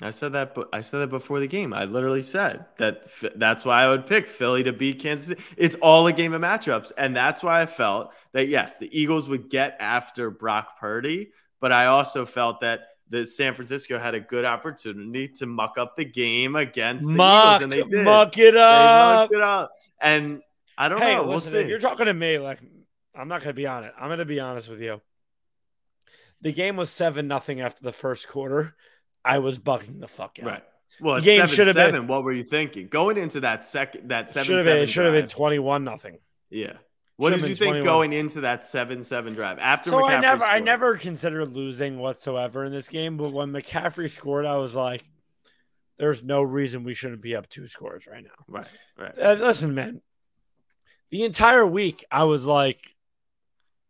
I 0.00 0.10
said 0.10 0.32
that. 0.34 0.56
I 0.72 0.80
said 0.80 0.98
that 1.00 1.10
before 1.10 1.40
the 1.40 1.48
game. 1.48 1.72
I 1.72 1.84
literally 1.84 2.22
said 2.22 2.66
that. 2.76 3.08
That's 3.34 3.64
why 3.64 3.82
I 3.82 3.88
would 3.88 4.06
pick 4.06 4.28
Philly 4.28 4.62
to 4.64 4.72
beat 4.72 5.00
Kansas. 5.00 5.28
City. 5.28 5.42
It's 5.56 5.74
all 5.76 6.06
a 6.06 6.12
game 6.12 6.32
of 6.32 6.40
matchups, 6.40 6.92
and 6.96 7.16
that's 7.16 7.42
why 7.42 7.62
I 7.62 7.66
felt 7.66 8.12
that 8.32 8.48
yes, 8.48 8.78
the 8.78 8.96
Eagles 8.96 9.28
would 9.28 9.50
get 9.50 9.76
after 9.80 10.30
Brock 10.30 10.78
Purdy, 10.78 11.30
but 11.60 11.72
I 11.72 11.86
also 11.86 12.26
felt 12.26 12.60
that 12.60 12.82
the 13.10 13.26
San 13.26 13.54
Francisco 13.54 13.98
had 13.98 14.14
a 14.14 14.20
good 14.20 14.44
opportunity 14.44 15.28
to 15.28 15.46
muck 15.46 15.78
up 15.78 15.96
the 15.96 16.04
game 16.04 16.56
against 16.56 17.06
the 17.06 17.12
Muck, 17.12 17.60
Eagles, 17.60 17.62
and 17.64 17.72
they 17.72 17.82
did. 17.96 18.04
muck 18.04 18.36
it 18.38 18.52
They 18.52 18.60
up. 18.60 19.14
mucked 19.20 19.34
it 19.34 19.40
up, 19.42 19.70
and 20.00 20.42
I 20.76 20.88
don't 20.88 21.00
Hey, 21.00 21.14
know. 21.14 21.22
We'll 21.24 21.34
listen, 21.36 21.52
see. 21.52 21.58
if 21.58 21.68
you're 21.68 21.78
talking 21.80 22.06
to 22.06 22.14
me, 22.14 22.38
like 22.38 22.58
I'm 23.14 23.28
not 23.28 23.40
going 23.42 23.50
to 23.50 23.54
be 23.54 23.66
on 23.66 23.84
it. 23.84 23.92
I'm 23.98 24.08
going 24.08 24.18
to 24.20 24.24
be 24.24 24.40
honest 24.40 24.68
with 24.68 24.80
you. 24.80 25.00
The 26.42 26.52
game 26.52 26.76
was 26.76 26.88
seven 26.90 27.26
nothing 27.26 27.60
after 27.60 27.82
the 27.82 27.90
first 27.92 28.28
quarter. 28.28 28.76
I 29.24 29.38
was 29.40 29.58
bugging 29.58 29.98
the 30.00 30.06
fuck 30.06 30.38
out. 30.40 30.46
Right. 30.46 30.64
Well, 31.00 31.16
The 31.16 31.22
game 31.22 31.46
should 31.46 31.66
have 31.66 31.74
been- 31.76 32.06
What 32.06 32.22
were 32.24 32.32
you 32.32 32.44
thinking 32.44 32.86
going 32.88 33.16
into 33.18 33.40
that 33.40 33.64
second 33.64 34.10
that 34.10 34.30
seven 34.30 34.44
Should 34.46 34.56
have 34.58 34.64
been. 34.64 34.78
It 34.78 34.88
should 34.88 35.04
have 35.04 35.14
been 35.14 35.28
twenty 35.28 35.58
one 35.58 35.82
nothing. 35.84 36.18
Yeah. 36.50 36.74
What 37.18 37.30
did 37.30 37.40
you 37.40 37.56
think 37.56 37.70
21. 37.70 37.84
going 37.84 38.12
into 38.12 38.42
that 38.42 38.64
seven 38.64 39.02
seven 39.02 39.34
drive 39.34 39.58
after 39.58 39.90
So 39.90 39.96
McCaffrey 39.96 40.18
I 40.18 40.20
never, 40.20 40.44
I 40.44 40.60
never 40.60 40.96
considered 40.96 41.48
losing 41.48 41.98
whatsoever 41.98 42.62
in 42.62 42.70
this 42.70 42.88
game. 42.88 43.16
But 43.16 43.32
when 43.32 43.50
McCaffrey 43.50 44.08
scored, 44.08 44.46
I 44.46 44.56
was 44.56 44.76
like, 44.76 45.02
"There's 45.98 46.22
no 46.22 46.42
reason 46.42 46.84
we 46.84 46.94
shouldn't 46.94 47.20
be 47.20 47.34
up 47.34 47.48
two 47.48 47.66
scores 47.66 48.06
right 48.06 48.22
now." 48.22 48.44
Right. 48.46 48.68
Right. 48.96 49.18
Uh, 49.18 49.34
listen, 49.34 49.74
man. 49.74 50.00
The 51.10 51.24
entire 51.24 51.66
week, 51.66 52.04
I 52.08 52.22
was 52.22 52.44
like, 52.44 52.78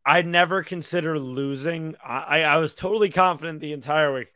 I 0.06 0.22
never 0.22 0.62
considered 0.62 1.18
losing. 1.18 1.96
I, 2.02 2.18
I, 2.18 2.40
I 2.40 2.56
was 2.56 2.74
totally 2.74 3.10
confident 3.10 3.60
the 3.60 3.74
entire 3.74 4.10
week. 4.14 4.28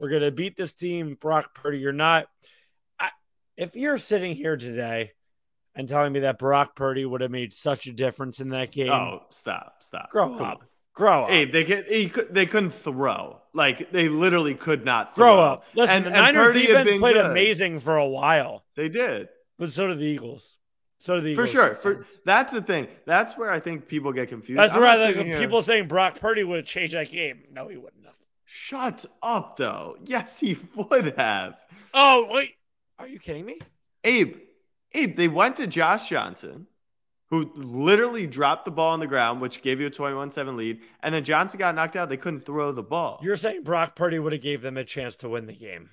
We're 0.00 0.10
gonna 0.10 0.32
beat 0.32 0.56
this 0.56 0.72
team, 0.72 1.16
Brock 1.20 1.54
Purdy. 1.54 1.78
You're 1.78 1.92
not. 1.92 2.26
I, 2.98 3.10
if 3.56 3.76
you're 3.76 3.96
sitting 3.96 4.34
here 4.34 4.56
today 4.56 5.12
and 5.74 5.88
telling 5.88 6.12
me 6.12 6.20
that 6.20 6.38
Brock 6.38 6.74
Purdy 6.76 7.04
would 7.04 7.20
have 7.20 7.30
made 7.30 7.52
such 7.54 7.86
a 7.86 7.92
difference 7.92 8.40
in 8.40 8.50
that 8.50 8.72
game, 8.72 8.90
Oh, 8.90 9.22
stop! 9.30 9.76
Stop! 9.80 10.10
grow 10.10 10.34
up, 10.38 10.62
grow 10.94 11.24
up, 11.24 11.30
Hey, 11.30 11.44
they 11.44 11.64
could, 11.64 11.86
he 11.86 12.12
they 12.30 12.46
couldn't 12.46 12.70
throw. 12.70 13.40
Like 13.54 13.90
they 13.90 14.08
literally 14.08 14.54
could 14.54 14.84
not 14.84 15.14
grow 15.14 15.34
throw. 15.36 15.40
up. 15.42 15.64
Listen, 15.74 15.96
And- 15.96 16.06
the 16.06 16.10
Niners 16.10 16.46
Purdy 16.48 16.66
defense 16.66 16.90
played 16.98 17.14
good. 17.14 17.26
amazing 17.26 17.78
for 17.80 17.96
a 17.96 18.06
while, 18.06 18.64
They 18.76 18.88
did 18.88 19.28
but 19.58 19.72
so 19.72 19.86
did 19.88 19.98
the 19.98 20.04
Eagles. 20.06 20.56
So 20.98 21.20
the 21.20 21.34
for 21.34 21.46
sure. 21.46 21.74
For 21.76 22.06
that's 22.26 22.52
the 22.52 22.60
thing. 22.62 22.86
That's 23.06 23.36
where 23.36 23.50
I 23.50 23.58
think 23.60 23.88
people 23.88 24.12
get 24.12 24.28
confused. 24.28 24.58
That's 24.58 24.74
I'm 24.74 24.82
right. 24.82 25.16
Like, 25.16 25.38
people 25.38 25.62
saying 25.62 25.88
Brock 25.88 26.20
Purdy 26.20 26.44
would 26.44 26.56
have 26.56 26.66
changed 26.66 26.92
that 26.94 27.10
game. 27.10 27.42
No, 27.52 27.68
he 27.68 27.76
wouldn't 27.78 28.04
have. 28.04 28.14
Shut 28.44 29.06
up, 29.22 29.56
though. 29.56 29.96
Yes, 30.04 30.38
he 30.40 30.58
would 30.74 31.14
have. 31.16 31.54
Oh 31.94 32.28
wait, 32.30 32.50
are 32.98 33.08
you 33.08 33.18
kidding 33.18 33.46
me? 33.46 33.58
Abe, 34.04 34.36
They 34.92 35.28
went 35.28 35.56
to 35.56 35.66
Josh 35.66 36.08
Johnson, 36.08 36.66
who 37.28 37.52
literally 37.54 38.26
dropped 38.26 38.64
the 38.64 38.70
ball 38.70 38.92
on 38.92 39.00
the 39.00 39.06
ground, 39.06 39.40
which 39.40 39.62
gave 39.62 39.80
you 39.80 39.86
a 39.86 39.90
21 39.90 40.30
7 40.32 40.56
lead. 40.56 40.80
And 41.02 41.14
then 41.14 41.22
Johnson 41.24 41.58
got 41.58 41.74
knocked 41.74 41.96
out. 41.96 42.08
They 42.08 42.16
couldn't 42.16 42.44
throw 42.44 42.72
the 42.72 42.82
ball. 42.82 43.20
You're 43.22 43.36
saying 43.36 43.62
Brock 43.62 43.94
Purdy 43.94 44.18
would 44.18 44.32
have 44.32 44.42
gave 44.42 44.62
them 44.62 44.76
a 44.76 44.84
chance 44.84 45.16
to 45.18 45.28
win 45.28 45.46
the 45.46 45.52
game? 45.54 45.90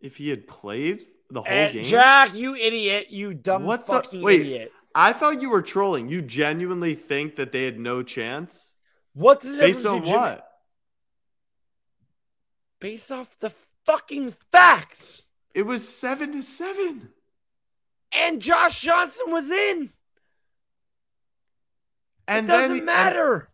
if 0.00 0.18
he 0.18 0.28
had 0.28 0.46
played 0.46 1.06
the 1.30 1.40
whole 1.40 1.72
game. 1.72 1.82
Jack, 1.82 2.34
you 2.34 2.54
idiot! 2.54 3.06
You 3.08 3.32
dumb 3.32 3.64
What 3.64 3.86
the- 3.86 3.92
fucking 3.94 4.20
wait. 4.22 4.40
idiot! 4.42 4.72
I 4.94 5.14
thought 5.14 5.40
you 5.40 5.48
were 5.48 5.62
trolling. 5.62 6.10
You 6.10 6.20
genuinely 6.20 6.94
think 6.94 7.36
that 7.36 7.52
they 7.52 7.64
had 7.64 7.80
no 7.80 8.02
chance? 8.02 8.72
What's 9.14 9.44
the 9.46 9.52
difference 9.52 9.76
Based 9.78 9.86
on 9.86 10.04
Jimmy- 10.04 10.16
what? 10.18 10.46
Based 12.80 13.10
off 13.10 13.38
the 13.38 13.48
fucking 13.86 14.34
facts. 14.52 15.24
It 15.54 15.62
was 15.64 15.88
seven 15.88 16.32
to 16.32 16.42
seven. 16.42 17.13
And 18.14 18.40
Josh 18.40 18.80
Johnson 18.80 19.26
was 19.30 19.50
in. 19.50 19.90
And 22.26 22.46
it 22.46 22.48
doesn't 22.48 22.70
then, 22.70 22.76
and- 22.78 22.86
matter. 22.86 23.48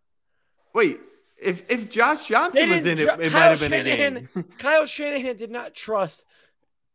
wait, 0.74 1.00
if 1.40 1.62
if 1.70 1.90
Josh 1.90 2.26
Johnson 2.26 2.70
was 2.70 2.84
in 2.84 2.98
it, 2.98 3.00
it 3.00 3.06
Kyle 3.08 3.16
might 3.18 3.32
have 3.32 3.60
been 3.60 3.72
a 3.72 3.76
Shanahan- 3.90 4.28
game. 4.34 4.44
Kyle 4.58 4.86
Shanahan 4.86 5.36
did 5.36 5.50
not 5.50 5.74
trust 5.74 6.24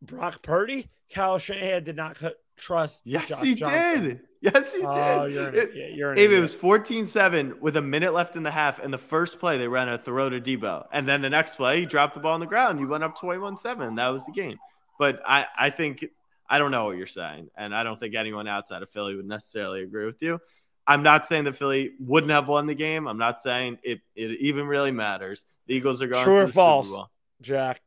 Brock 0.00 0.42
Purdy. 0.42 0.88
Kyle 1.12 1.38
Shanahan 1.38 1.84
did 1.84 1.96
not 1.96 2.16
trust. 2.56 3.02
yes, 3.04 3.28
Josh 3.28 3.42
he 3.42 3.54
Johnson. 3.54 4.04
did. 4.04 4.20
Yes, 4.40 4.74
he 4.74 4.82
Oh, 4.84 5.26
did. 5.26 5.34
you're 5.34 5.48
an 5.48 5.54
It- 5.54 5.68
idiot. 5.70 5.94
You're 5.94 6.12
an 6.12 6.18
Abe, 6.18 6.30
it 6.32 6.40
was 6.40 6.54
14-7 6.56 7.58
with 7.60 7.76
a 7.76 7.82
minute 7.82 8.12
left 8.14 8.36
in 8.36 8.42
the 8.44 8.50
half, 8.50 8.78
and 8.78 8.92
the 8.92 8.98
first 8.98 9.40
play 9.40 9.58
they 9.58 9.66
ran 9.68 9.88
a 9.88 9.98
throw 9.98 10.28
to 10.30 10.40
Deebo, 10.40 10.86
and 10.92 11.08
then 11.08 11.20
the 11.22 11.30
next 11.30 11.56
play 11.56 11.80
he 11.80 11.86
dropped 11.86 12.14
the 12.14 12.20
ball 12.20 12.34
on 12.34 12.40
the 12.40 12.46
ground. 12.46 12.78
You 12.78 12.86
went 12.86 13.02
up 13.02 13.18
21-7. 13.18 13.96
That 13.96 14.08
was 14.10 14.24
the 14.24 14.32
game. 14.32 14.58
But 14.98 15.20
I, 15.26 15.46
I 15.58 15.70
think 15.70 16.04
I 16.48 16.58
don't 16.58 16.70
know 16.70 16.84
what 16.84 16.96
you're 16.96 17.06
saying, 17.06 17.50
and 17.56 17.74
I 17.74 17.82
don't 17.82 17.98
think 17.98 18.14
anyone 18.14 18.46
outside 18.48 18.82
of 18.82 18.90
Philly 18.90 19.16
would 19.16 19.26
necessarily 19.26 19.82
agree 19.82 20.06
with 20.06 20.22
you. 20.22 20.40
I'm 20.86 21.02
not 21.02 21.26
saying 21.26 21.44
that 21.44 21.56
Philly 21.56 21.92
wouldn't 21.98 22.30
have 22.30 22.48
won 22.48 22.66
the 22.66 22.74
game. 22.74 23.08
I'm 23.08 23.18
not 23.18 23.40
saying 23.40 23.78
it, 23.82 24.00
it 24.14 24.38
even 24.40 24.66
really 24.66 24.92
matters. 24.92 25.44
The 25.66 25.74
Eagles 25.74 26.00
are 26.00 26.06
going 26.06 26.24
True 26.24 26.34
to 26.34 26.40
or 26.42 26.46
the 26.46 26.52
false? 26.52 26.86
Super 26.86 26.96
Bowl. 26.98 27.10
Jack, 27.42 27.82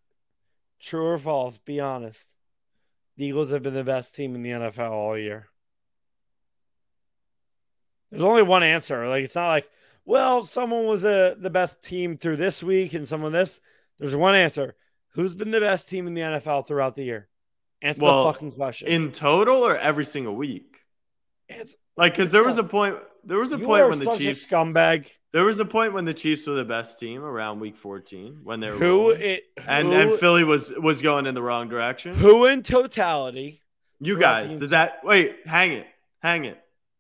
true 0.82 1.06
or 1.06 1.17
false? 1.17 1.58
Be 1.58 1.80
honest. 1.80 2.34
The 3.17 3.26
Eagles 3.26 3.52
have 3.52 3.63
been 3.63 3.74
the 3.74 3.84
best 3.84 4.15
team 4.15 4.36
in 4.36 4.43
the 4.43 4.50
NFL 4.50 4.91
all 4.91 5.17
year. 5.17 5.48
There's 8.12 8.24
only 8.24 8.43
one 8.43 8.63
answer. 8.63 9.08
Like 9.08 9.24
it's 9.24 9.36
not 9.36 9.50
like, 9.50 9.69
well, 10.06 10.43
someone 10.43 10.86
was 10.86 11.06
a, 11.06 11.36
the 11.39 11.50
best 11.50 11.84
team 11.84 12.17
through 12.17 12.38
this 12.38 12.62
week 12.63 12.93
and 12.93 13.08
someone 13.08 13.32
this. 13.32 13.62
There's 13.98 14.15
one 14.15 14.36
answer. 14.36 14.76
Who's 15.13 15.36
been 15.36 15.52
the 15.52 15.60
best 15.60 15.89
team 15.89 16.08
in 16.08 16.13
the 16.13 16.22
NFL 16.22 16.67
throughout 16.67 16.95
the 16.95 17.04
year? 17.04 17.28
Answer 17.81 18.01
Well, 18.01 18.25
the 18.25 18.33
fucking 18.33 18.51
question. 18.53 18.87
In 18.89 19.11
total 19.11 19.65
or 19.65 19.77
every 19.77 20.05
single 20.05 20.35
week? 20.35 20.77
It's, 21.47 21.75
Like, 21.97 22.15
because 22.15 22.31
there 22.31 22.43
was 22.43 22.57
a 22.57 22.63
point. 22.63 22.95
There 23.23 23.37
was 23.37 23.51
a 23.51 23.57
you 23.57 23.65
point 23.65 23.89
when 23.89 23.99
the 23.99 24.15
Chiefs. 24.17 24.47
scumbag. 24.47 25.07
There 25.31 25.45
was 25.45 25.59
a 25.59 25.65
point 25.65 25.93
when 25.93 26.05
the 26.05 26.13
Chiefs 26.13 26.47
were 26.47 26.55
the 26.55 26.65
best 26.65 26.99
team 26.99 27.21
around 27.23 27.59
week 27.59 27.77
14 27.77 28.39
when 28.43 28.59
they 28.59 28.69
were 28.71 28.77
Who 28.77 28.85
rolling. 29.11 29.21
it 29.21 29.43
and 29.67 29.87
who, 29.89 29.93
and 29.93 30.19
Philly 30.19 30.43
was 30.43 30.71
was 30.71 31.01
going 31.01 31.25
in 31.27 31.35
the 31.35 31.41
wrong 31.41 31.69
direction. 31.69 32.15
who 32.15 32.45
in 32.45 32.63
totality? 32.63 33.61
You 33.99 34.17
guys, 34.17 34.55
does 34.55 34.69
that 34.71 35.01
wait? 35.03 35.37
Hang 35.45 35.73
it, 35.73 35.85
hang 36.21 36.45
it, 36.45 36.57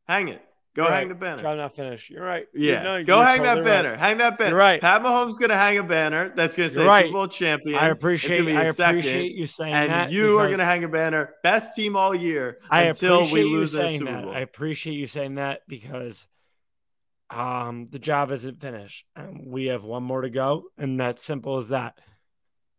hang 0.07 0.27
it. 0.27 0.41
Go 0.79 0.85
You're 0.85 0.93
hang 0.93 1.07
right. 1.09 1.19
the 1.19 1.25
banner. 1.25 1.45
I'm 1.45 1.57
not 1.57 1.75
finished. 1.75 2.09
You're 2.09 2.23
right. 2.23 2.47
Yeah, 2.53 2.83
No, 2.83 3.03
go 3.03 3.21
hang 3.21 3.43
that 3.43 3.55
totally 3.55 3.69
right. 3.69 3.83
banner. 3.83 3.97
Hang 3.97 4.17
that 4.19 4.37
banner. 4.37 4.51
You're 4.51 4.59
right. 4.59 4.79
Pat 4.79 5.03
Mahomes 5.03 5.37
gonna 5.37 5.57
hang 5.57 5.77
a 5.77 5.83
banner 5.83 6.31
that's 6.33 6.55
gonna 6.55 6.69
say 6.69 6.79
You're 6.79 6.87
right. 6.87 7.05
Super 7.07 7.13
Bowl 7.13 7.27
champion. 7.27 7.77
I 7.77 7.87
appreciate. 7.89 8.47
I 8.55 8.63
appreciate 8.63 9.35
you 9.35 9.45
saying 9.45 9.73
and 9.73 9.91
that. 9.91 10.09
you 10.09 10.39
are 10.39 10.49
gonna 10.49 10.63
hang 10.63 10.85
a 10.85 10.87
banner, 10.87 11.33
best 11.43 11.75
team 11.75 11.97
all 11.97 12.15
year 12.15 12.59
I 12.69 12.83
until 12.83 13.17
we 13.17 13.25
appreciate 13.25 13.43
you 13.43 13.57
lose 13.57 13.71
saying 13.73 13.99
Super 13.99 14.11
that. 14.13 14.23
Bowl. 14.23 14.33
I 14.33 14.39
appreciate 14.39 14.93
you 14.93 15.07
saying 15.07 15.35
that 15.35 15.63
because 15.67 16.29
um 17.29 17.89
the 17.91 17.99
job 17.99 18.31
isn't 18.31 18.61
finished. 18.61 19.05
And 19.17 19.47
we 19.51 19.65
have 19.65 19.83
one 19.83 20.03
more 20.03 20.21
to 20.21 20.29
go, 20.29 20.63
and 20.77 20.97
that's 20.97 21.25
simple 21.25 21.57
as 21.57 21.67
that. 21.69 21.97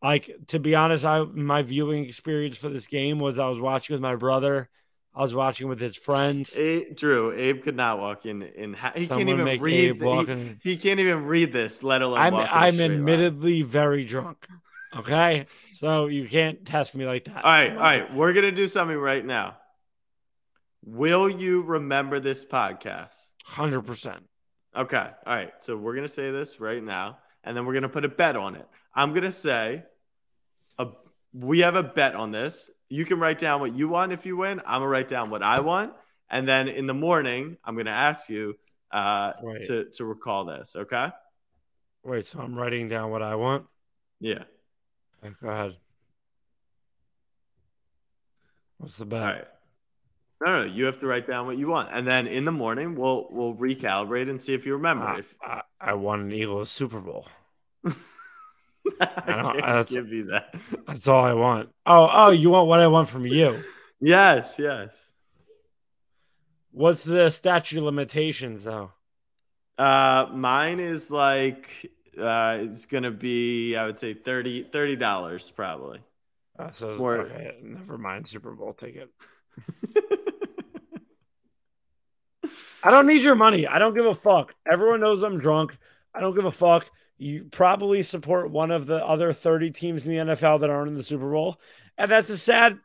Like 0.02 0.30
to 0.46 0.58
be 0.58 0.74
honest, 0.74 1.04
I 1.04 1.22
my 1.24 1.60
viewing 1.60 2.06
experience 2.06 2.56
for 2.56 2.70
this 2.70 2.86
game 2.86 3.18
was 3.18 3.38
I 3.38 3.48
was 3.50 3.60
watching 3.60 3.92
with 3.92 4.00
my 4.00 4.16
brother. 4.16 4.70
I 5.14 5.22
was 5.22 5.34
watching 5.34 5.68
with 5.68 5.80
his 5.80 5.96
friends. 5.96 6.54
A- 6.56 6.92
Drew, 6.94 7.32
Abe 7.32 7.62
could 7.62 7.74
not 7.76 7.98
walk 7.98 8.26
in. 8.26 8.42
In 8.42 8.74
ha- 8.74 8.92
he 8.94 9.06
Someone 9.06 9.26
can't 9.26 9.40
even 9.40 9.60
read. 9.60 9.98
The- 9.98 10.56
he, 10.62 10.70
he 10.70 10.76
can't 10.76 11.00
even 11.00 11.24
read 11.26 11.52
this, 11.52 11.82
let 11.82 12.00
alone 12.02 12.18
I'm 12.18 12.32
walk 12.32 12.42
in 12.42 12.48
a 12.48 12.52
I'm 12.52 12.72
straight 12.74 12.88
line. 12.88 12.98
admittedly 12.98 13.62
very 13.62 14.04
drunk. 14.04 14.46
Okay, 14.96 15.46
so 15.74 16.06
you 16.06 16.28
can't 16.28 16.64
test 16.64 16.94
me 16.96 17.06
like 17.06 17.24
that. 17.26 17.44
All 17.44 17.50
right, 17.50 17.70
all 17.72 17.78
right. 17.78 18.14
We're 18.14 18.32
gonna 18.32 18.50
do 18.52 18.66
something 18.68 18.96
right 18.96 19.24
now. 19.24 19.56
Will 20.84 21.28
you 21.28 21.62
remember 21.62 22.20
this 22.20 22.44
podcast? 22.44 23.14
hundred 23.44 23.82
percent. 23.82 24.22
Okay. 24.76 24.96
All 25.26 25.34
right. 25.34 25.52
So 25.60 25.76
we're 25.76 25.94
gonna 25.94 26.08
say 26.08 26.30
this 26.30 26.58
right 26.60 26.82
now, 26.82 27.18
and 27.44 27.56
then 27.56 27.66
we're 27.66 27.74
gonna 27.74 27.88
put 27.88 28.04
a 28.04 28.08
bet 28.08 28.36
on 28.36 28.54
it. 28.56 28.66
I'm 28.94 29.12
gonna 29.14 29.32
say, 29.32 29.82
a, 30.78 30.88
we 31.32 31.60
have 31.60 31.76
a 31.76 31.82
bet 31.82 32.14
on 32.14 32.30
this. 32.32 32.70
You 32.90 33.04
can 33.04 33.20
write 33.20 33.38
down 33.38 33.60
what 33.60 33.74
you 33.74 33.88
want 33.88 34.12
if 34.12 34.26
you 34.26 34.36
win. 34.36 34.60
I'm 34.66 34.80
gonna 34.80 34.88
write 34.88 35.08
down 35.08 35.30
what 35.30 35.42
I 35.42 35.60
want, 35.60 35.92
and 36.28 36.46
then 36.46 36.68
in 36.68 36.86
the 36.86 36.94
morning, 36.94 37.56
I'm 37.64 37.76
gonna 37.76 37.90
ask 37.90 38.28
you 38.28 38.58
uh, 38.90 39.32
to 39.66 39.86
to 39.94 40.04
recall 40.04 40.44
this. 40.44 40.74
Okay. 40.76 41.08
Wait, 42.02 42.26
so 42.26 42.40
I'm 42.40 42.54
writing 42.54 42.88
down 42.88 43.10
what 43.10 43.22
I 43.22 43.36
want. 43.36 43.66
Yeah. 44.18 44.42
Okay, 45.24 45.34
go 45.40 45.48
ahead. 45.48 45.76
What's 48.78 48.96
the 48.96 49.06
bet? 49.06 49.22
Right. 49.22 49.44
No, 50.44 50.64
no, 50.64 50.72
you 50.72 50.86
have 50.86 50.98
to 51.00 51.06
write 51.06 51.28
down 51.28 51.46
what 51.46 51.58
you 51.58 51.68
want, 51.68 51.90
and 51.92 52.06
then 52.06 52.26
in 52.26 52.44
the 52.44 52.52
morning, 52.52 52.96
we'll 52.96 53.28
we'll 53.30 53.54
recalibrate 53.54 54.28
and 54.28 54.40
see 54.40 54.54
if 54.54 54.66
you 54.66 54.72
remember. 54.72 55.04
I, 55.04 55.18
if 55.18 55.34
I, 55.40 55.62
I 55.80 55.94
won 55.94 56.20
an 56.20 56.32
Eagles 56.32 56.70
Super 56.70 56.98
Bowl. 56.98 57.28
I 59.00 59.06
don't- 59.42 59.44
can't 59.54 59.56
that's- 59.66 59.92
give 59.92 60.08
you 60.12 60.26
that. 60.26 60.54
That's 60.86 61.06
all 61.08 61.24
I 61.24 61.32
want. 61.34 61.70
Oh, 61.86 62.08
oh, 62.12 62.30
you 62.30 62.50
want 62.50 62.68
what 62.68 62.80
I 62.80 62.86
want 62.88 63.08
from 63.08 63.26
you? 63.26 63.62
Yes, 64.00 64.56
yes. 64.58 65.12
What's 66.72 67.04
the 67.04 67.30
statute 67.30 67.78
of 67.78 67.84
limitations 67.84 68.64
though? 68.64 68.92
Uh, 69.76 70.26
mine 70.32 70.78
is 70.80 71.10
like 71.10 71.90
uh, 72.18 72.58
it's 72.60 72.86
gonna 72.86 73.10
be 73.10 73.76
I 73.76 73.86
would 73.86 73.98
say 73.98 74.14
30 74.14 74.96
dollars 74.96 75.50
probably. 75.50 76.00
Uh, 76.58 76.70
so 76.72 76.96
more- 76.96 77.18
okay, 77.18 77.56
never 77.62 77.98
mind. 77.98 78.28
Super 78.28 78.52
Bowl 78.52 78.72
ticket. 78.72 79.10
I 82.82 82.90
don't 82.90 83.06
need 83.06 83.20
your 83.22 83.34
money. 83.34 83.66
I 83.66 83.78
don't 83.78 83.94
give 83.94 84.06
a 84.06 84.14
fuck. 84.14 84.54
Everyone 84.70 85.00
knows 85.00 85.22
I'm 85.22 85.38
drunk. 85.38 85.76
I 86.14 86.20
don't 86.20 86.34
give 86.34 86.46
a 86.46 86.52
fuck. 86.52 86.90
You 87.20 87.44
probably 87.44 88.02
support 88.02 88.50
one 88.50 88.70
of 88.70 88.86
the 88.86 89.04
other 89.04 89.34
30 89.34 89.72
teams 89.72 90.06
in 90.06 90.10
the 90.10 90.32
NFL 90.34 90.60
that 90.60 90.70
aren't 90.70 90.88
in 90.88 90.94
the 90.96 91.02
Super 91.02 91.30
Bowl. 91.30 91.60
And 91.98 92.10
that's 92.10 92.30
a 92.30 92.38
sad 92.38 92.78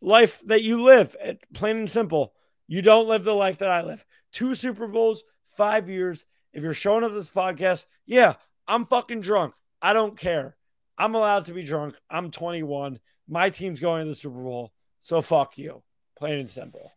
life 0.00 0.42
that 0.46 0.64
you 0.64 0.82
live. 0.82 1.14
Plain 1.54 1.76
and 1.76 1.88
simple. 1.88 2.32
You 2.66 2.82
don't 2.82 3.06
live 3.06 3.22
the 3.22 3.32
life 3.32 3.58
that 3.58 3.70
I 3.70 3.82
live. 3.82 4.04
Two 4.32 4.56
Super 4.56 4.88
Bowls, 4.88 5.22
five 5.56 5.88
years. 5.88 6.26
If 6.52 6.64
you're 6.64 6.74
showing 6.74 7.04
up 7.04 7.12
this 7.14 7.30
podcast, 7.30 7.86
yeah, 8.06 8.34
I'm 8.66 8.86
fucking 8.86 9.20
drunk. 9.20 9.54
I 9.80 9.92
don't 9.92 10.18
care. 10.18 10.56
I'm 10.98 11.14
allowed 11.14 11.44
to 11.44 11.54
be 11.54 11.62
drunk. 11.62 11.94
I'm 12.10 12.32
21. 12.32 12.98
My 13.28 13.50
team's 13.50 13.78
going 13.78 14.02
to 14.04 14.08
the 14.08 14.16
Super 14.16 14.42
Bowl. 14.42 14.72
So 14.98 15.22
fuck 15.22 15.58
you. 15.58 15.84
Plain 16.18 16.40
and 16.40 16.50
simple. 16.50 16.90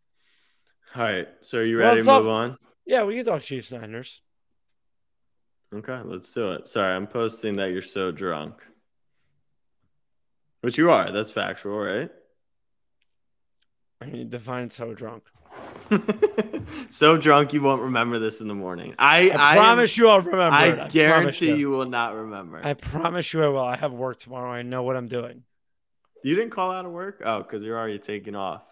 All 0.95 1.03
right, 1.03 1.27
so 1.41 1.59
are 1.59 1.63
you 1.63 1.77
ready 1.77 1.99
it's 1.99 2.07
to 2.07 2.11
all- 2.13 2.19
move 2.21 2.29
on? 2.31 2.57
Yeah, 2.87 3.03
we 3.03 3.15
can 3.15 3.25
talk 3.25 3.41
Chiefs 3.43 3.71
Niners. 3.71 4.21
Okay, 5.73 5.99
let's 6.05 6.31
do 6.33 6.53
it. 6.53 6.67
Sorry, 6.67 6.95
I'm 6.95 7.07
posting 7.07 7.55
that 7.55 7.71
you're 7.71 7.81
so 7.81 8.11
drunk. 8.11 8.61
Which 10.61 10.77
you 10.77 10.89
are. 10.89 11.11
That's 11.11 11.31
factual, 11.31 11.77
right? 11.77 12.09
I 14.01 14.05
mean, 14.05 14.29
define 14.29 14.69
so 14.69 14.93
drunk. 14.93 15.23
so 16.89 17.17
drunk 17.17 17.53
you 17.53 17.61
won't 17.61 17.81
remember 17.81 18.19
this 18.19 18.41
in 18.41 18.47
the 18.47 18.55
morning. 18.55 18.95
I 18.97 19.29
I, 19.29 19.53
I, 19.53 19.55
promise 19.55 19.97
you 19.97 20.09
I'll 20.09 20.21
remember. 20.21 20.55
I. 20.55 20.85
I 20.85 20.87
guarantee 20.87 21.55
you. 21.55 21.69
will 21.69 21.85
not 21.85 22.13
remember. 22.13 22.61
I 22.63 22.73
promise 22.73 23.31
you 23.33 23.43
I 23.43 23.47
will. 23.47 23.59
I 23.59 23.75
have 23.77 23.93
work 23.93 24.19
tomorrow. 24.19 24.51
I 24.51 24.63
know 24.63 24.83
what 24.83 24.95
I'm 24.95 25.07
doing. 25.07 25.43
you 26.23 26.35
didn't 26.35 26.51
call 26.51 26.71
out 26.71 26.85
of 26.85 26.91
work? 26.91 27.21
Oh, 27.23 27.39
because 27.39 27.63
you're 27.63 27.77
already 27.77 27.99
taking 27.99 28.35
off. 28.35 28.63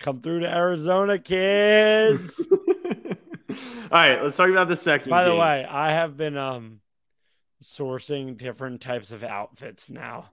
Come 0.00 0.20
through 0.20 0.40
to 0.40 0.52
Arizona, 0.54 1.18
kids. 1.18 2.44
All 3.50 3.88
right, 3.90 4.22
let's 4.22 4.36
talk 4.36 4.48
about 4.48 4.68
the 4.68 4.76
second. 4.76 5.10
By 5.10 5.24
the 5.24 5.30
game. 5.30 5.40
way, 5.40 5.64
I 5.64 5.92
have 5.92 6.16
been 6.16 6.36
um 6.36 6.80
sourcing 7.62 8.36
different 8.36 8.80
types 8.80 9.12
of 9.12 9.22
outfits 9.22 9.90
now 9.90 10.30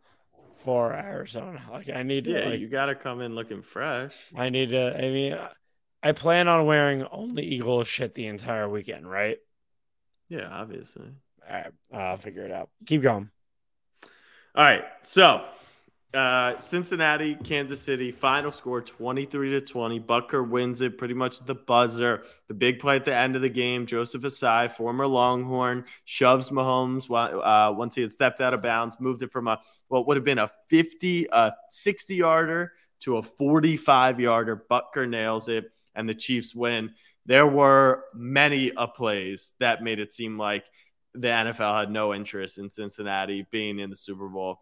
for 0.63 0.93
Arizona. 0.93 1.61
Like 1.71 1.89
I 1.89 2.03
need 2.03 2.25
to 2.25 2.31
yeah, 2.31 2.49
like, 2.49 2.59
you 2.59 2.67
got 2.67 2.87
to 2.87 2.95
come 2.95 3.21
in 3.21 3.35
looking 3.35 3.61
fresh. 3.61 4.13
I 4.35 4.49
need 4.49 4.71
to 4.71 4.97
I 4.97 5.01
mean 5.01 5.37
I 6.03 6.11
plan 6.11 6.47
on 6.47 6.65
wearing 6.65 7.05
only 7.05 7.43
Eagle 7.43 7.83
shit 7.83 8.13
the 8.13 8.27
entire 8.27 8.69
weekend, 8.69 9.09
right? 9.09 9.37
Yeah, 10.29 10.47
obviously. 10.49 11.09
All 11.49 11.55
right, 11.55 11.71
I'll 11.93 12.17
figure 12.17 12.43
it 12.43 12.51
out. 12.51 12.69
Keep 12.85 13.03
going. 13.03 13.29
All 14.55 14.63
right, 14.63 14.83
so 15.03 15.45
uh, 16.13 16.57
Cincinnati, 16.59 17.35
Kansas 17.35 17.81
City, 17.81 18.11
final 18.11 18.51
score 18.51 18.81
23 18.81 19.51
to 19.51 19.61
20. 19.61 19.99
Butker 19.99 20.47
wins 20.47 20.81
it 20.81 20.97
pretty 20.97 21.13
much 21.13 21.45
the 21.45 21.55
buzzer. 21.55 22.23
The 22.47 22.53
big 22.53 22.79
play 22.79 22.95
at 22.95 23.05
the 23.05 23.13
end 23.13 23.35
of 23.35 23.41
the 23.41 23.49
game, 23.49 23.85
Joseph 23.85 24.21
Ossai, 24.21 24.71
former 24.71 25.05
Longhorn, 25.05 25.85
shoves 26.05 26.49
Mahomes 26.49 27.09
uh, 27.09 27.73
once 27.73 27.95
he 27.95 28.01
had 28.01 28.11
stepped 28.11 28.39
out 28.39 28.53
of 28.53 28.61
bounds, 28.61 28.95
moved 28.99 29.21
it 29.21 29.31
from 29.31 29.47
a 29.47 29.59
what 29.89 30.07
would 30.07 30.17
have 30.17 30.23
been 30.23 30.39
a 30.39 30.51
50, 30.69 31.27
a 31.31 31.53
60 31.71 32.15
yarder 32.15 32.73
to 33.01 33.17
a 33.17 33.23
45 33.23 34.19
yarder. 34.19 34.65
Butker 34.69 35.07
nails 35.07 35.47
it, 35.47 35.71
and 35.95 36.07
the 36.07 36.13
Chiefs 36.13 36.55
win. 36.55 36.93
There 37.25 37.47
were 37.47 38.05
many 38.13 38.71
a 38.75 38.87
plays 38.87 39.53
that 39.59 39.83
made 39.83 39.99
it 39.99 40.13
seem 40.13 40.37
like 40.37 40.63
the 41.13 41.27
NFL 41.27 41.79
had 41.79 41.91
no 41.91 42.13
interest 42.13 42.57
in 42.57 42.69
Cincinnati 42.69 43.45
being 43.51 43.79
in 43.79 43.89
the 43.89 43.95
Super 43.95 44.29
Bowl. 44.29 44.59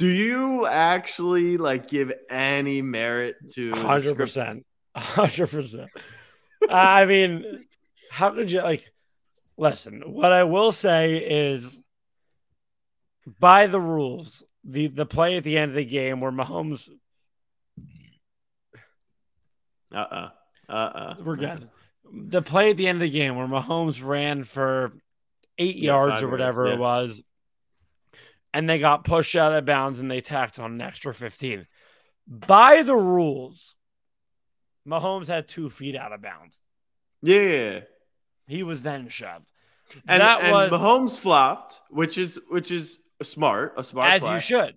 Do 0.00 0.08
you 0.08 0.66
actually 0.66 1.58
like 1.58 1.88
give 1.88 2.10
any 2.30 2.80
merit 2.80 3.36
to 3.52 3.74
hundred 3.74 4.16
percent, 4.16 4.64
hundred 4.96 5.48
percent? 5.48 5.90
I 6.70 7.04
mean, 7.04 7.66
how 8.10 8.30
could 8.30 8.50
you 8.50 8.62
like? 8.62 8.82
Listen, 9.58 10.00
what 10.06 10.32
I 10.32 10.44
will 10.44 10.72
say 10.72 11.18
is, 11.18 11.78
by 13.38 13.66
the 13.66 13.78
rules, 13.78 14.42
the 14.64 14.86
the 14.86 15.04
play 15.04 15.36
at 15.36 15.44
the 15.44 15.58
end 15.58 15.72
of 15.72 15.76
the 15.76 15.84
game 15.84 16.22
where 16.22 16.32
Mahomes. 16.32 16.88
Uh 19.94 19.98
uh-uh. 19.98 20.30
uh. 20.66 20.72
Uh-uh. 20.72 21.14
We're 21.22 21.36
good. 21.36 21.68
The 22.10 22.40
play 22.40 22.70
at 22.70 22.78
the 22.78 22.88
end 22.88 22.96
of 22.96 23.02
the 23.02 23.10
game 23.10 23.36
where 23.36 23.46
Mahomes 23.46 24.02
ran 24.02 24.44
for 24.44 24.94
eight 25.58 25.76
yeah, 25.76 25.92
yards 25.92 26.22
or 26.22 26.28
whatever 26.30 26.64
yards, 26.64 26.70
yeah. 26.70 26.76
it 26.76 26.80
was, 26.80 27.22
and 28.52 28.68
they 28.68 28.78
got 28.78 29.04
pushed 29.04 29.36
out 29.36 29.52
of 29.52 29.64
bounds 29.64 29.98
and 29.98 30.10
they 30.10 30.20
tacked 30.20 30.58
on 30.58 30.72
an 30.72 30.80
extra 30.80 31.14
15. 31.14 31.66
By 32.26 32.82
the 32.82 32.96
rules, 32.96 33.74
Mahomes 34.86 35.26
had 35.26 35.48
two 35.48 35.68
feet 35.70 35.96
out 35.96 36.12
of 36.12 36.22
bounds. 36.22 36.60
Yeah. 37.22 37.80
He 38.46 38.62
was 38.62 38.82
then 38.82 39.08
shoved. 39.08 39.50
And 40.06 40.20
that 40.20 40.42
and 40.42 40.52
was 40.52 40.70
Mahomes 40.70 41.18
flopped, 41.18 41.80
which 41.90 42.16
is 42.16 42.38
which 42.48 42.70
is 42.70 42.98
smart, 43.22 43.74
a 43.76 43.84
smart 43.84 44.12
as 44.12 44.22
play. 44.22 44.34
you 44.34 44.40
should. 44.40 44.74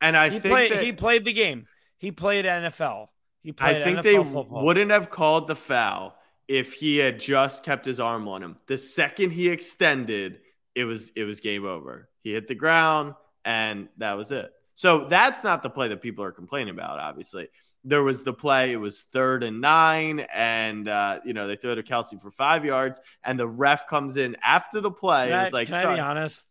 And 0.00 0.16
I 0.16 0.28
he 0.28 0.38
think 0.38 0.52
played, 0.52 0.72
that, 0.72 0.82
he 0.82 0.92
played 0.92 1.24
the 1.24 1.32
game. 1.32 1.66
He 1.96 2.10
played 2.12 2.44
NFL. 2.44 3.06
He 3.42 3.52
played 3.52 3.76
I 3.76 3.84
think 3.84 3.98
NFL 3.98 4.02
they 4.02 4.16
football. 4.16 4.64
wouldn't 4.64 4.90
have 4.90 5.10
called 5.10 5.46
the 5.46 5.56
foul 5.56 6.16
if 6.48 6.74
he 6.74 6.96
had 6.98 7.20
just 7.20 7.62
kept 7.64 7.84
his 7.84 8.00
arm 8.00 8.26
on 8.28 8.42
him. 8.42 8.56
The 8.66 8.78
second 8.78 9.30
he 9.30 9.48
extended, 9.48 10.40
it 10.78 10.84
was 10.84 11.10
it 11.16 11.24
was 11.24 11.40
game 11.40 11.66
over. 11.66 12.08
He 12.22 12.32
hit 12.32 12.48
the 12.48 12.54
ground 12.54 13.14
and 13.44 13.88
that 13.98 14.16
was 14.16 14.32
it. 14.32 14.50
So 14.74 15.08
that's 15.08 15.42
not 15.42 15.62
the 15.62 15.70
play 15.70 15.88
that 15.88 16.02
people 16.02 16.24
are 16.24 16.32
complaining 16.32 16.74
about, 16.74 17.00
obviously 17.00 17.48
there 17.84 18.02
was 18.02 18.22
the 18.22 18.32
play. 18.32 18.72
It 18.72 18.76
was 18.76 19.02
third 19.02 19.42
and 19.42 19.60
nine, 19.60 20.20
and 20.32 20.88
uh, 20.88 21.20
you 21.24 21.32
know 21.32 21.46
they 21.46 21.56
throw 21.56 21.74
to 21.74 21.82
Kelce 21.82 22.20
for 22.20 22.30
five 22.30 22.64
yards, 22.64 23.00
and 23.24 23.38
the 23.38 23.48
ref 23.48 23.86
comes 23.86 24.16
in 24.16 24.36
after 24.42 24.80
the 24.80 24.90
play. 24.90 25.28
Can 25.28 25.44
and 25.44 25.52
like, 25.52 25.68
"Can 25.68 25.86
I 25.86 25.94
be 25.94 26.00
honest? 26.00 26.44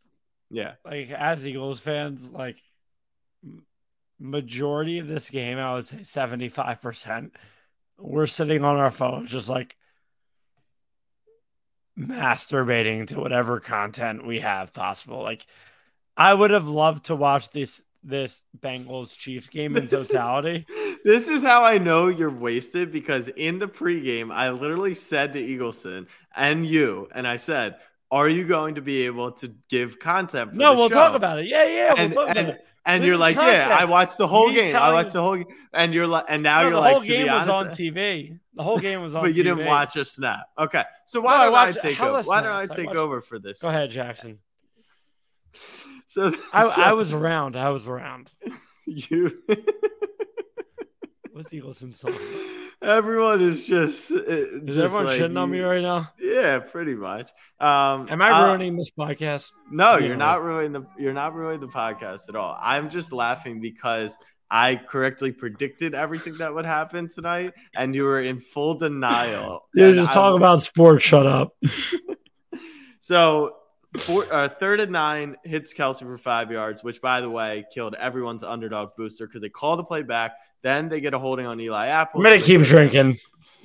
Yeah, 0.50 0.74
like 0.86 1.12
as 1.12 1.46
Eagles 1.46 1.82
fans, 1.82 2.34
like 2.34 2.58
majority 4.20 5.00
of 5.00 5.08
this 5.08 5.30
game, 5.30 5.58
I 5.58 5.74
would 5.76 5.86
say 5.86 6.04
seventy 6.04 6.50
five 6.50 6.82
percent, 6.82 7.36
we're 7.98 8.28
sitting 8.28 8.64
on 8.64 8.78
our 8.78 8.92
phones, 8.92 9.32
just 9.32 9.50
like 9.50 9.76
masturbating 11.98 13.08
to 13.08 13.20
whatever 13.20 13.60
content 13.60 14.26
we 14.26 14.40
have 14.40 14.74
possible. 14.74 15.24
Like, 15.24 15.46
I 16.16 16.34
would 16.34 16.52
have 16.52 16.68
loved 16.68 17.06
to 17.06 17.16
watch 17.16 17.50
this 17.50 17.82
this 18.04 18.44
Bengals 18.58 19.18
Chiefs 19.18 19.50
game 19.50 19.76
in 19.76 19.88
this 19.88 20.08
totality. 20.08 20.66
Is, 20.70 20.98
this 21.04 21.28
is 21.28 21.44
how 21.44 21.64
I 21.64 21.78
know 21.78 22.08
you're 22.08 22.32
wasted 22.32 22.92
because 22.92 23.28
in 23.28 23.60
the 23.60 23.68
pregame, 23.68 24.32
I 24.32 24.50
literally 24.52 24.94
said 24.94 25.34
to 25.34 25.40
Eagleson 25.40 26.08
and 26.36 26.66
you, 26.66 27.10
and 27.14 27.28
I 27.28 27.36
said, 27.36 27.76
Are 28.10 28.30
you 28.30 28.46
going 28.46 28.76
to 28.76 28.82
be 28.82 29.06
able 29.06 29.32
to 29.34 29.54
give 29.70 30.00
content? 30.00 30.54
no, 30.54 30.74
we'll 30.74 30.90
show? 30.90 30.96
talk 30.96 31.16
about 31.16 31.40
it. 31.40 31.48
Yeah, 31.48 31.66
yeah, 31.66 31.94
we'll 31.94 32.04
and, 32.06 32.14
talk 32.14 32.30
and, 32.30 32.38
about 32.38 32.56
it. 32.56 32.68
And 32.88 33.04
this 33.04 33.08
you're 33.08 33.18
like, 33.18 33.36
content. 33.36 33.70
yeah, 33.70 33.78
I 33.78 33.86
watched 33.86 34.18
the 34.18 34.28
whole 34.28 34.52
game. 34.52 34.76
I 34.76 34.94
watched 34.94 35.12
the 35.12 35.22
whole 35.22 35.36
game. 35.36 35.46
And 35.74 35.94
you're 35.94 36.08
like, 36.08 36.26
and 36.30 36.42
now 36.42 36.62
no, 36.62 36.70
you're 36.70 36.80
like, 36.80 36.90
the 36.90 36.94
whole 36.94 37.02
game 37.02 37.28
was 37.28 37.50
honest, 37.50 37.80
on 37.80 37.86
TV. 37.86 38.40
The 38.56 38.64
whole 38.64 38.78
game 38.80 39.04
was 39.04 39.14
on. 39.14 39.22
TV. 39.22 39.26
But 39.26 39.34
you 39.36 39.44
TV. 39.44 39.46
didn't 39.46 39.66
watch 39.66 39.96
a 39.98 40.06
snap. 40.06 40.48
Okay, 40.58 40.84
so 41.06 41.20
why 41.20 41.32
no, 41.32 41.38
don't 41.38 41.48
I, 41.48 41.50
watched, 41.50 41.80
I 41.80 41.82
take 41.82 42.02
over? 42.02 42.22
Why 42.24 42.42
don't 42.42 42.56
I 42.56 42.66
take 42.66 42.90
I 42.90 42.96
over 42.96 43.22
for 43.22 43.40
this? 43.40 43.60
Go 43.60 43.70
ahead, 43.70 43.92
Jackson. 43.92 44.40
So, 46.08 46.28
I, 46.54 46.64
so, 46.64 46.82
I 46.82 46.94
was 46.94 47.12
around. 47.12 47.58
I 47.58 47.70
was 47.70 47.86
around. 47.86 48.32
You. 48.86 49.44
What's 51.34 51.52
Eagleson 51.52 51.94
song? 51.94 52.16
Everyone 52.82 53.42
is 53.42 53.66
just. 53.66 54.12
Uh, 54.12 54.24
is 54.26 54.76
just 54.76 54.80
everyone 54.80 55.06
like 55.06 55.20
shitting 55.20 55.34
you, 55.34 55.40
on 55.40 55.52
me 55.52 55.60
right 55.62 55.82
now? 55.82 56.12
Yeah, 56.20 56.60
pretty 56.60 56.94
much. 56.94 57.32
Um, 57.60 58.08
Am 58.10 58.22
I 58.22 58.30
uh, 58.30 58.48
ruining 58.48 58.76
this 58.76 58.92
podcast? 58.92 59.52
No, 59.72 59.98
you're 59.98 60.16
not 60.16 60.44
ruining 60.44 60.74
the. 60.74 60.86
You're 60.98 61.14
not 61.14 61.34
ruining 61.34 61.62
the 61.62 61.68
podcast 61.68 62.30
at 62.30 62.36
all. 62.36 62.56
I'm 62.62 62.90
just 62.90 63.12
laughing 63.12 63.62
because 63.62 64.16
I 64.52 64.76
correctly 64.76 65.32
predicted 65.32 65.96
everything 65.96 66.38
that 66.38 66.54
would 66.54 66.66
happen 66.66 67.10
tonight, 67.10 67.54
and 67.76 67.96
you 67.96 68.04
were 68.04 68.22
in 68.22 68.40
full 68.40 68.76
denial. 68.76 69.68
Yeah, 69.74 69.92
just 69.92 70.14
talk 70.14 70.36
about 70.36 70.62
sports. 70.64 71.04
Shut 71.04 71.26
up. 71.26 71.56
so 73.00 73.56
Four, 73.98 74.32
uh, 74.32 74.50
third 74.50 74.80
and 74.82 74.92
nine 74.92 75.38
hits 75.44 75.74
Kelce 75.74 76.00
for 76.00 76.18
five 76.18 76.52
yards, 76.52 76.84
which, 76.84 77.02
by 77.02 77.22
the 77.22 77.30
way, 77.30 77.66
killed 77.74 77.96
everyone's 77.96 78.44
underdog 78.44 78.90
booster 78.98 79.26
because 79.26 79.42
they 79.42 79.50
call 79.50 79.78
the 79.78 79.84
play 79.84 80.04
back. 80.04 80.34
Then 80.62 80.90
they 80.90 81.00
get 81.00 81.14
a 81.14 81.20
holding 81.20 81.46
on 81.46 81.60
Eli 81.60 81.88
Apple. 81.88 82.20
I'm 82.20 82.24
gonna 82.24 82.42
keep 82.42 82.62
drinking. 82.62 83.18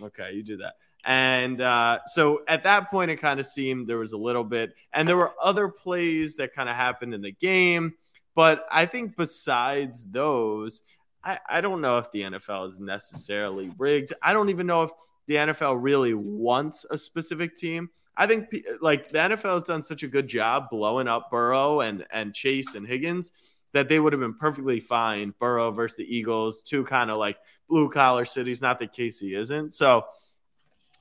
Okay, 0.02 0.32
you 0.32 0.42
do 0.42 0.58
that. 0.58 0.74
And 1.04 1.60
uh, 1.60 1.98
so 2.06 2.42
at 2.46 2.62
that 2.64 2.90
point, 2.90 3.10
it 3.10 3.16
kind 3.16 3.40
of 3.40 3.46
seemed 3.46 3.88
there 3.88 3.98
was 3.98 4.12
a 4.12 4.18
little 4.18 4.44
bit, 4.44 4.74
and 4.92 5.06
there 5.06 5.16
were 5.16 5.32
other 5.40 5.68
plays 5.68 6.36
that 6.36 6.54
kind 6.54 6.68
of 6.68 6.76
happened 6.76 7.14
in 7.14 7.22
the 7.22 7.32
game. 7.32 7.94
But 8.34 8.64
I 8.70 8.86
think 8.86 9.16
besides 9.16 10.06
those, 10.06 10.82
I, 11.24 11.38
I 11.48 11.60
don't 11.60 11.80
know 11.80 11.98
if 11.98 12.10
the 12.12 12.22
NFL 12.22 12.68
is 12.68 12.80
necessarily 12.80 13.70
rigged. 13.78 14.12
I 14.22 14.32
don't 14.32 14.48
even 14.48 14.66
know 14.66 14.84
if 14.84 14.90
the 15.26 15.34
NFL 15.34 15.78
really 15.80 16.14
wants 16.14 16.86
a 16.90 16.96
specific 16.96 17.56
team. 17.56 17.90
I 18.16 18.26
think 18.26 18.54
like 18.80 19.10
the 19.10 19.18
NFL 19.18 19.54
has 19.54 19.62
done 19.64 19.82
such 19.82 20.02
a 20.02 20.08
good 20.08 20.28
job 20.28 20.68
blowing 20.70 21.08
up 21.08 21.30
Burrow 21.30 21.80
and 21.80 22.04
and 22.12 22.34
Chase 22.34 22.74
and 22.74 22.86
Higgins 22.86 23.32
that 23.72 23.88
they 23.88 23.98
would 23.98 24.12
have 24.12 24.20
been 24.20 24.34
perfectly 24.34 24.80
fine. 24.80 25.34
Burrow 25.38 25.70
versus 25.70 25.96
the 25.96 26.16
Eagles, 26.16 26.62
two 26.62 26.84
kind 26.84 27.10
of 27.10 27.18
like 27.18 27.36
blue 27.68 27.88
collar 27.90 28.24
cities. 28.24 28.60
Not 28.60 28.78
that 28.80 28.92
KC 28.92 29.38
isn't. 29.38 29.74
So 29.74 30.04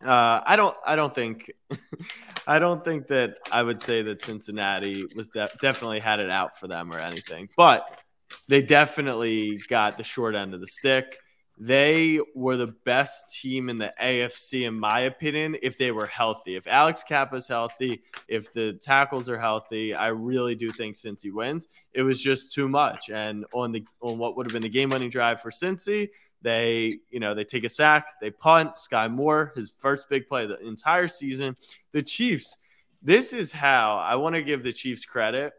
uh, 0.05 0.41
I 0.45 0.55
don't 0.55 0.75
I 0.85 0.95
don't 0.95 1.13
think 1.13 1.51
I 2.47 2.59
don't 2.59 2.83
think 2.83 3.07
that 3.07 3.35
I 3.51 3.61
would 3.61 3.81
say 3.81 4.01
that 4.03 4.23
Cincinnati 4.23 5.05
was 5.15 5.29
de- 5.29 5.49
definitely 5.61 5.99
had 5.99 6.19
it 6.19 6.29
out 6.29 6.59
for 6.59 6.67
them 6.67 6.91
or 6.91 6.97
anything, 6.97 7.49
but 7.55 7.99
they 8.47 8.61
definitely 8.61 9.61
got 9.67 9.97
the 9.97 10.03
short 10.03 10.35
end 10.35 10.53
of 10.53 10.61
the 10.61 10.67
stick. 10.67 11.17
They 11.63 12.19
were 12.33 12.57
the 12.57 12.73
best 12.85 13.29
team 13.29 13.69
in 13.69 13.77
the 13.77 13.93
AFC, 14.01 14.67
in 14.67 14.79
my 14.79 15.01
opinion, 15.01 15.55
if 15.61 15.77
they 15.77 15.91
were 15.91 16.07
healthy. 16.07 16.55
If 16.55 16.65
Alex 16.65 17.03
Cappa's 17.03 17.47
healthy, 17.47 18.01
if 18.27 18.51
the 18.51 18.73
tackles 18.81 19.29
are 19.29 19.37
healthy, 19.37 19.93
I 19.93 20.07
really 20.07 20.55
do 20.55 20.71
think 20.71 20.95
Cincy 20.95 21.31
wins. 21.31 21.67
It 21.93 22.01
was 22.01 22.19
just 22.19 22.51
too 22.51 22.67
much. 22.67 23.11
And 23.11 23.45
on 23.53 23.71
the 23.71 23.85
on 24.01 24.17
what 24.17 24.35
would 24.35 24.47
have 24.47 24.53
been 24.53 24.63
the 24.63 24.69
game-winning 24.69 25.11
drive 25.11 25.39
for 25.39 25.51
Cincy, 25.51 26.09
they, 26.41 26.97
you 27.11 27.19
know, 27.19 27.35
they 27.35 27.43
take 27.43 27.63
a 27.63 27.69
sack, 27.69 28.19
they 28.19 28.31
punt. 28.31 28.71
Skyy 28.73 29.11
Moore, 29.11 29.53
his 29.55 29.71
first 29.77 30.09
big 30.09 30.27
play 30.27 30.47
the 30.47 30.57
entire 30.61 31.07
season. 31.07 31.55
The 31.91 32.01
Chiefs, 32.01 32.57
this 33.03 33.33
is 33.33 33.51
how 33.51 33.97
I 33.97 34.15
want 34.15 34.33
to 34.33 34.41
give 34.41 34.63
the 34.63 34.73
Chiefs 34.73 35.05
credit 35.05 35.53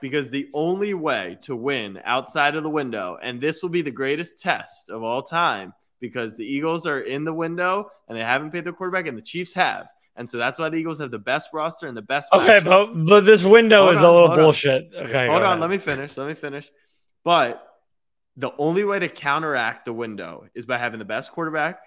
because 0.00 0.30
the 0.30 0.48
only 0.52 0.94
way 0.94 1.38
to 1.42 1.56
win 1.56 2.00
outside 2.04 2.54
of 2.54 2.62
the 2.62 2.70
window, 2.70 3.18
and 3.22 3.40
this 3.40 3.62
will 3.62 3.70
be 3.70 3.82
the 3.82 3.90
greatest 3.90 4.38
test 4.38 4.90
of 4.90 5.02
all 5.02 5.22
time 5.22 5.72
because 6.00 6.36
the 6.36 6.44
Eagles 6.44 6.86
are 6.86 7.00
in 7.00 7.24
the 7.24 7.32
window 7.32 7.90
and 8.08 8.16
they 8.16 8.22
haven't 8.22 8.50
paid 8.50 8.64
their 8.64 8.72
quarterback, 8.72 9.06
and 9.06 9.16
the 9.16 9.22
Chiefs 9.22 9.52
have. 9.54 9.86
And 10.16 10.28
so 10.28 10.38
that's 10.38 10.58
why 10.58 10.68
the 10.70 10.76
Eagles 10.76 10.98
have 11.00 11.10
the 11.10 11.18
best 11.18 11.50
roster 11.52 11.86
and 11.86 11.96
the 11.96 12.02
best. 12.02 12.32
Okay, 12.32 12.60
but, 12.64 12.86
but 12.94 13.24
this 13.24 13.44
window 13.44 13.84
hold 13.84 13.96
is 13.96 14.02
on, 14.02 14.04
a 14.04 14.12
little 14.12 14.36
bullshit. 14.36 14.90
On. 14.96 15.06
Okay, 15.06 15.26
hold 15.26 15.42
on. 15.42 15.60
Let 15.60 15.68
me 15.68 15.78
finish. 15.78 16.16
Let 16.16 16.26
me 16.26 16.34
finish. 16.34 16.70
But 17.22 17.62
the 18.36 18.52
only 18.58 18.84
way 18.84 18.98
to 18.98 19.08
counteract 19.08 19.84
the 19.84 19.92
window 19.92 20.46
is 20.54 20.64
by 20.64 20.78
having 20.78 20.98
the 20.98 21.04
best 21.04 21.32
quarterback 21.32 21.80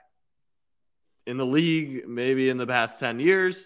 in 1.26 1.38
the 1.38 1.45
league, 1.45 2.08
maybe 2.08 2.50
in 2.50 2.58
the 2.58 2.67
past 2.67 3.00
10 3.00 3.19
years, 3.19 3.65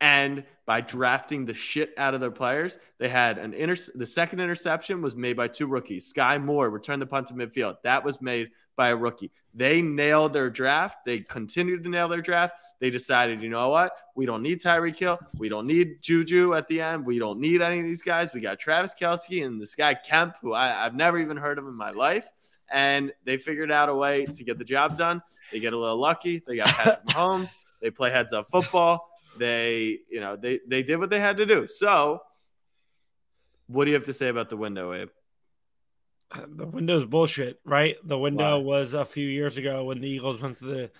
and 0.00 0.44
by 0.66 0.80
drafting 0.80 1.44
the 1.44 1.54
shit 1.54 1.92
out 1.96 2.14
of 2.14 2.20
their 2.20 2.30
players. 2.30 2.78
They 2.98 3.08
had 3.08 3.38
an 3.38 3.52
inter- 3.52 3.92
the 3.94 4.06
second 4.06 4.40
interception 4.40 5.02
was 5.02 5.14
made 5.14 5.36
by 5.36 5.48
two 5.48 5.66
rookies. 5.66 6.12
Skyy 6.12 6.42
Moore 6.42 6.70
returned 6.70 7.02
the 7.02 7.06
punt 7.06 7.28
to 7.28 7.34
midfield. 7.34 7.76
That 7.82 8.04
was 8.04 8.20
made 8.20 8.50
by 8.76 8.88
a 8.88 8.96
rookie. 8.96 9.30
They 9.54 9.82
nailed 9.82 10.32
their 10.32 10.50
draft. 10.50 11.04
They 11.04 11.20
continued 11.20 11.84
to 11.84 11.90
nail 11.90 12.08
their 12.08 12.22
draft. 12.22 12.56
They 12.80 12.90
decided, 12.90 13.40
you 13.40 13.48
know 13.48 13.68
what? 13.68 13.92
We 14.16 14.26
don't 14.26 14.42
need 14.42 14.60
Tyreek 14.60 14.98
Hill. 14.98 15.18
We 15.38 15.48
don't 15.48 15.66
need 15.66 16.02
Juju 16.02 16.54
at 16.54 16.66
the 16.66 16.80
end. 16.80 17.06
We 17.06 17.18
don't 17.18 17.38
need 17.38 17.62
any 17.62 17.78
of 17.78 17.84
these 17.84 18.02
guys. 18.02 18.32
We 18.34 18.40
got 18.40 18.58
Travis 18.58 18.94
Kelce 18.98 19.44
and 19.44 19.60
this 19.60 19.74
guy 19.74 19.94
Kemp, 19.94 20.36
who 20.40 20.54
I, 20.54 20.84
I've 20.84 20.94
never 20.94 21.18
even 21.18 21.36
heard 21.36 21.58
of 21.58 21.66
in 21.66 21.74
my 21.74 21.90
life. 21.90 22.26
And 22.72 23.12
they 23.24 23.36
figured 23.36 23.70
out 23.70 23.88
a 23.88 23.94
way 23.94 24.26
to 24.26 24.44
get 24.44 24.58
the 24.58 24.64
job 24.64 24.96
done. 24.96 25.22
They 25.52 25.60
get 25.60 25.72
a 25.72 25.78
little 25.78 25.98
lucky. 25.98 26.42
They 26.46 26.56
got 26.56 26.68
Patrick 26.68 27.04
Mahomes. 27.06 27.54
They 27.80 27.90
play 27.90 28.10
heads 28.10 28.32
up 28.32 28.50
football. 28.50 29.08
They, 29.38 29.98
you 30.10 30.20
know, 30.20 30.36
they 30.36 30.60
they 30.66 30.82
did 30.82 30.96
what 30.96 31.10
they 31.10 31.20
had 31.20 31.38
to 31.38 31.46
do. 31.46 31.66
So, 31.66 32.20
what 33.66 33.84
do 33.84 33.90
you 33.90 33.96
have 33.96 34.04
to 34.04 34.14
say 34.14 34.28
about 34.28 34.50
the 34.50 34.56
window, 34.56 34.92
Abe? 34.92 35.08
The 36.56 36.66
window's 36.66 37.04
bullshit, 37.04 37.60
right? 37.64 37.96
The 38.04 38.18
window 38.18 38.58
Why? 38.58 38.64
was 38.64 38.94
a 38.94 39.04
few 39.04 39.28
years 39.28 39.56
ago 39.56 39.84
when 39.84 40.00
the 40.00 40.08
Eagles 40.08 40.40
went 40.40 40.58
to 40.58 40.64
the 40.64 40.90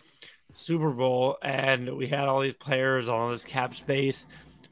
Super 0.53 0.91
Bowl 0.91 1.39
and 1.43 1.97
we 1.97 2.07
had 2.07 2.29
all 2.29 2.41
these 2.41 2.55
players, 2.55 3.09
all 3.09 3.31
this 3.31 3.45
cap 3.45 3.75
space. 3.75 4.27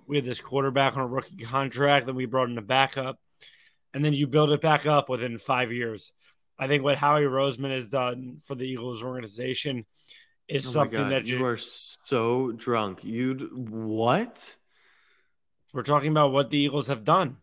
We 0.06 0.16
had 0.16 0.24
this 0.24 0.40
quarterback 0.40 0.96
on 0.96 1.02
a 1.02 1.06
rookie 1.06 1.36
contract, 1.36 2.06
then 2.06 2.14
we 2.14 2.26
brought 2.26 2.50
in 2.50 2.58
a 2.58 2.62
backup, 2.62 3.18
and 3.94 4.04
then 4.04 4.12
you 4.12 4.26
build 4.26 4.50
it 4.52 4.60
back 4.60 4.86
up 4.86 5.08
within 5.08 5.38
five 5.38 5.72
years. 5.72 6.12
I 6.58 6.68
think 6.68 6.84
what 6.84 6.98
Howie 6.98 7.22
Roseman 7.22 7.74
has 7.74 7.88
done 7.88 8.40
for 8.46 8.54
the 8.54 8.64
Eagles 8.64 9.02
organization 9.02 9.84
is 10.52 10.66
Oh 10.66 10.70
something 10.70 11.00
God, 11.00 11.12
that 11.12 11.26
you 11.26 11.38
you, 11.38 11.44
are 11.46 11.56
so 11.58 12.52
drunk. 12.52 13.04
You'd 13.04 13.48
what? 13.52 14.56
we're 15.72 15.82
talking 15.82 16.10
about 16.10 16.32
what 16.32 16.50
the 16.50 16.58
Eagles 16.58 16.88
have 16.88 17.04
done. 17.04 17.38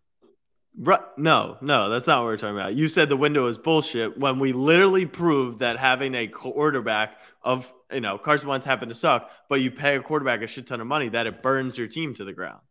Right. 0.78 1.02
No, 1.18 1.58
no, 1.62 1.90
that's 1.90 2.08
not 2.08 2.20
what 2.20 2.26
we're 2.26 2.38
talking 2.38 2.56
about. 2.56 2.76
You 2.76 2.88
said 2.88 3.10
the 3.10 3.18
window 3.18 3.48
is 3.48 3.58
bullshit 3.58 4.18
when 4.18 4.40
we 4.40 4.54
literally 4.54 5.06
proved 5.06 5.60
that 5.60 5.80
having 5.80 6.14
a 6.16 6.28
quarterback 6.28 7.18
of, 7.42 7.72
you 7.92 8.02
know, 8.02 8.18
Carson 8.18 8.48
Wentz 8.48 8.66
happened 8.66 8.90
to 8.90 8.96
suck, 8.96 9.30
but 9.50 9.62
you 9.62 9.72
pay 9.72 9.96
a 9.96 10.00
quarterback 10.02 10.42
a 10.42 10.48
shit 10.48 10.68
ton 10.68 10.80
of 10.80 10.88
money 10.88 11.10
that 11.10 11.28
it 11.28 11.42
burns 11.42 11.78
your 11.78 11.88
team 11.88 12.14
to 12.14 12.24
the 12.24 12.34
ground. 12.34 12.62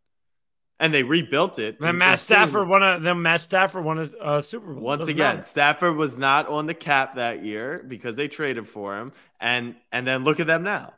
And 0.79 0.93
they 0.93 1.03
rebuilt 1.03 1.59
it. 1.59 1.77
And 1.81 1.97
Matt 1.97 2.19
Stafford 2.19 2.67
won 2.67 2.81
a 2.81 2.99
then 2.99 3.21
Matt 3.21 3.41
Stafford 3.41 3.83
won 3.83 3.99
a 3.99 4.23
uh, 4.23 4.41
Super 4.41 4.73
Bowl. 4.73 4.81
Once 4.81 4.99
Doesn't 4.99 5.13
again, 5.13 5.35
matter. 5.37 5.47
Stafford 5.47 5.97
was 5.97 6.17
not 6.17 6.47
on 6.47 6.67
the 6.67 6.73
cap 6.73 7.15
that 7.15 7.43
year 7.43 7.83
because 7.85 8.15
they 8.15 8.29
traded 8.29 8.67
for 8.67 8.97
him. 8.97 9.11
And 9.41 9.75
and 9.91 10.07
then 10.07 10.23
look 10.23 10.39
at 10.39 10.47
them 10.47 10.63
now. 10.63 10.93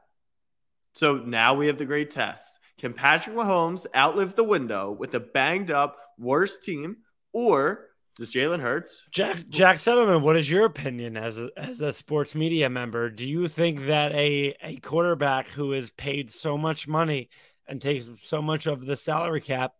So 0.93 1.15
now 1.15 1.55
we 1.55 1.67
have 1.67 1.77
the 1.77 1.85
great 1.85 2.11
test. 2.11 2.59
Can 2.77 2.93
Patrick 2.93 3.35
Mahomes 3.35 3.85
outlive 3.95 4.35
the 4.35 4.43
window 4.43 4.91
with 4.91 5.13
a 5.13 5.19
banged 5.19 5.71
up 5.71 5.97
worse 6.17 6.59
team, 6.59 6.97
or 7.31 7.87
does 8.17 8.33
Jalen 8.33 8.59
Hurts? 8.59 9.05
Jack 9.11 9.47
Jack 9.49 9.77
Settleman, 9.77 10.21
what 10.21 10.35
is 10.35 10.49
your 10.49 10.65
opinion 10.65 11.15
as 11.15 11.39
a, 11.39 11.49
as 11.55 11.81
a 11.81 11.93
sports 11.93 12.35
media 12.35 12.69
member? 12.69 13.09
Do 13.09 13.27
you 13.27 13.47
think 13.47 13.85
that 13.85 14.11
a 14.13 14.55
a 14.61 14.77
quarterback 14.77 15.47
who 15.47 15.73
is 15.73 15.91
paid 15.91 16.29
so 16.29 16.57
much 16.57 16.87
money 16.87 17.29
and 17.67 17.81
takes 17.81 18.07
so 18.23 18.41
much 18.41 18.67
of 18.67 18.85
the 18.85 18.95
salary 18.97 19.41
cap 19.41 19.73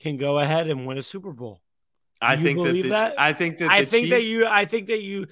can 0.00 0.16
go 0.16 0.38
ahead 0.38 0.68
and 0.68 0.86
win 0.86 0.98
a 0.98 1.02
Super 1.02 1.32
Bowl? 1.32 1.60
I 2.20 2.36
think 2.36 2.56
believe 2.58 2.88
that, 2.88 3.10
the- 3.10 3.14
that? 3.14 3.20
I 3.20 3.32
think 3.32 3.58
that 3.58 3.70
I 3.70 3.84
think 3.84 4.10
that 4.10 4.24
you 4.24 4.46
I 4.46 4.64
think 4.64 4.88
that 4.88 5.02
you 5.02 5.26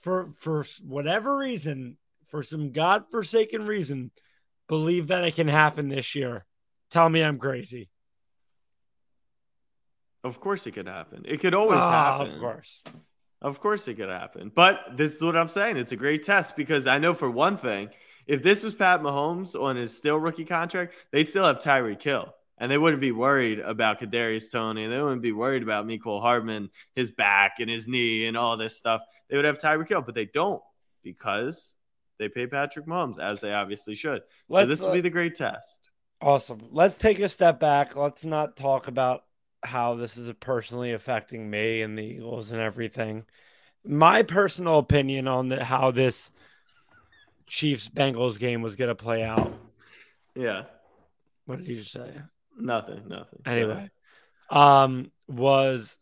for 0.00 0.26
for 0.38 0.64
whatever 0.84 1.36
reason, 1.36 1.96
for 2.28 2.42
some 2.42 2.72
godforsaken 2.72 3.66
reason, 3.66 4.10
believe 4.68 5.08
that 5.08 5.24
it 5.24 5.34
can 5.34 5.48
happen 5.48 5.88
this 5.88 6.14
year. 6.14 6.44
Tell 6.90 7.08
me 7.08 7.22
I'm 7.22 7.38
crazy. 7.38 7.88
Of 10.24 10.40
course, 10.40 10.66
it 10.66 10.72
could 10.72 10.86
happen. 10.86 11.22
It 11.26 11.40
could 11.40 11.54
always 11.54 11.80
Ah, 11.80 12.18
happen. 12.18 12.34
Of 12.34 12.40
course. 12.40 12.82
Of 13.40 13.60
course, 13.60 13.88
it 13.88 13.94
could 13.94 14.08
happen. 14.08 14.52
But 14.54 14.96
this 14.96 15.14
is 15.16 15.22
what 15.22 15.36
I'm 15.36 15.48
saying. 15.48 15.76
It's 15.76 15.90
a 15.92 15.96
great 15.96 16.22
test 16.22 16.54
because 16.56 16.86
I 16.86 16.98
know 16.98 17.12
for 17.12 17.28
one 17.28 17.56
thing, 17.56 17.90
if 18.26 18.42
this 18.42 18.62
was 18.62 18.74
Pat 18.74 19.00
Mahomes 19.00 19.60
on 19.60 19.76
his 19.76 19.96
still 19.96 20.18
rookie 20.18 20.44
contract, 20.44 20.94
they'd 21.10 21.28
still 21.28 21.44
have 21.44 21.58
Tyreek 21.58 22.02
Hill. 22.02 22.34
And 22.58 22.70
they 22.70 22.78
wouldn't 22.78 23.00
be 23.00 23.10
worried 23.10 23.58
about 23.58 23.98
Kadarius 23.98 24.50
Toney. 24.50 24.86
They 24.86 25.02
wouldn't 25.02 25.22
be 25.22 25.32
worried 25.32 25.64
about 25.64 25.86
Mecole 25.86 26.20
Hardman, 26.20 26.70
his 26.94 27.10
back 27.10 27.56
and 27.58 27.68
his 27.68 27.88
knee 27.88 28.26
and 28.26 28.36
all 28.36 28.56
this 28.56 28.76
stuff. 28.76 29.02
They 29.28 29.36
would 29.36 29.44
have 29.44 29.58
Tyreek 29.58 29.88
Hill, 29.88 30.02
but 30.02 30.14
they 30.14 30.26
don't 30.26 30.62
because 31.02 31.74
they 32.18 32.28
pay 32.28 32.46
Patrick 32.46 32.86
Mahomes 32.86 33.18
as 33.18 33.40
they 33.40 33.52
obviously 33.52 33.96
should. 33.96 34.20
so 34.20 34.24
Let's, 34.48 34.68
this 34.68 34.80
will 34.80 34.92
be 34.92 35.00
the 35.00 35.10
great 35.10 35.34
test. 35.34 35.90
Awesome. 36.20 36.60
Let's 36.70 36.98
take 36.98 37.18
a 37.18 37.28
step 37.28 37.58
back. 37.58 37.96
Let's 37.96 38.24
not 38.24 38.56
talk 38.56 38.86
about 38.86 39.24
how 39.64 39.94
this 39.94 40.16
is 40.16 40.32
personally 40.38 40.92
affecting 40.92 41.50
me 41.50 41.82
and 41.82 41.98
the 41.98 42.02
Eagles 42.02 42.52
and 42.52 42.60
everything. 42.60 43.24
My 43.84 44.22
personal 44.22 44.78
opinion 44.78 45.26
on 45.26 45.48
the, 45.48 45.64
how 45.64 45.90
this 45.90 46.30
Chiefs 47.52 47.90
Bengals 47.90 48.38
game 48.38 48.62
was 48.62 48.76
going 48.76 48.88
to 48.88 48.94
play 48.94 49.22
out. 49.22 49.52
Yeah. 50.34 50.62
What 51.44 51.58
did 51.58 51.68
you 51.68 51.76
just 51.76 51.92
say? 51.92 52.10
Nothing. 52.58 53.02
Nothing. 53.08 53.40
Anyway, 53.44 53.90
ahead. 54.50 54.58
um, 54.58 55.12
was 55.28 55.98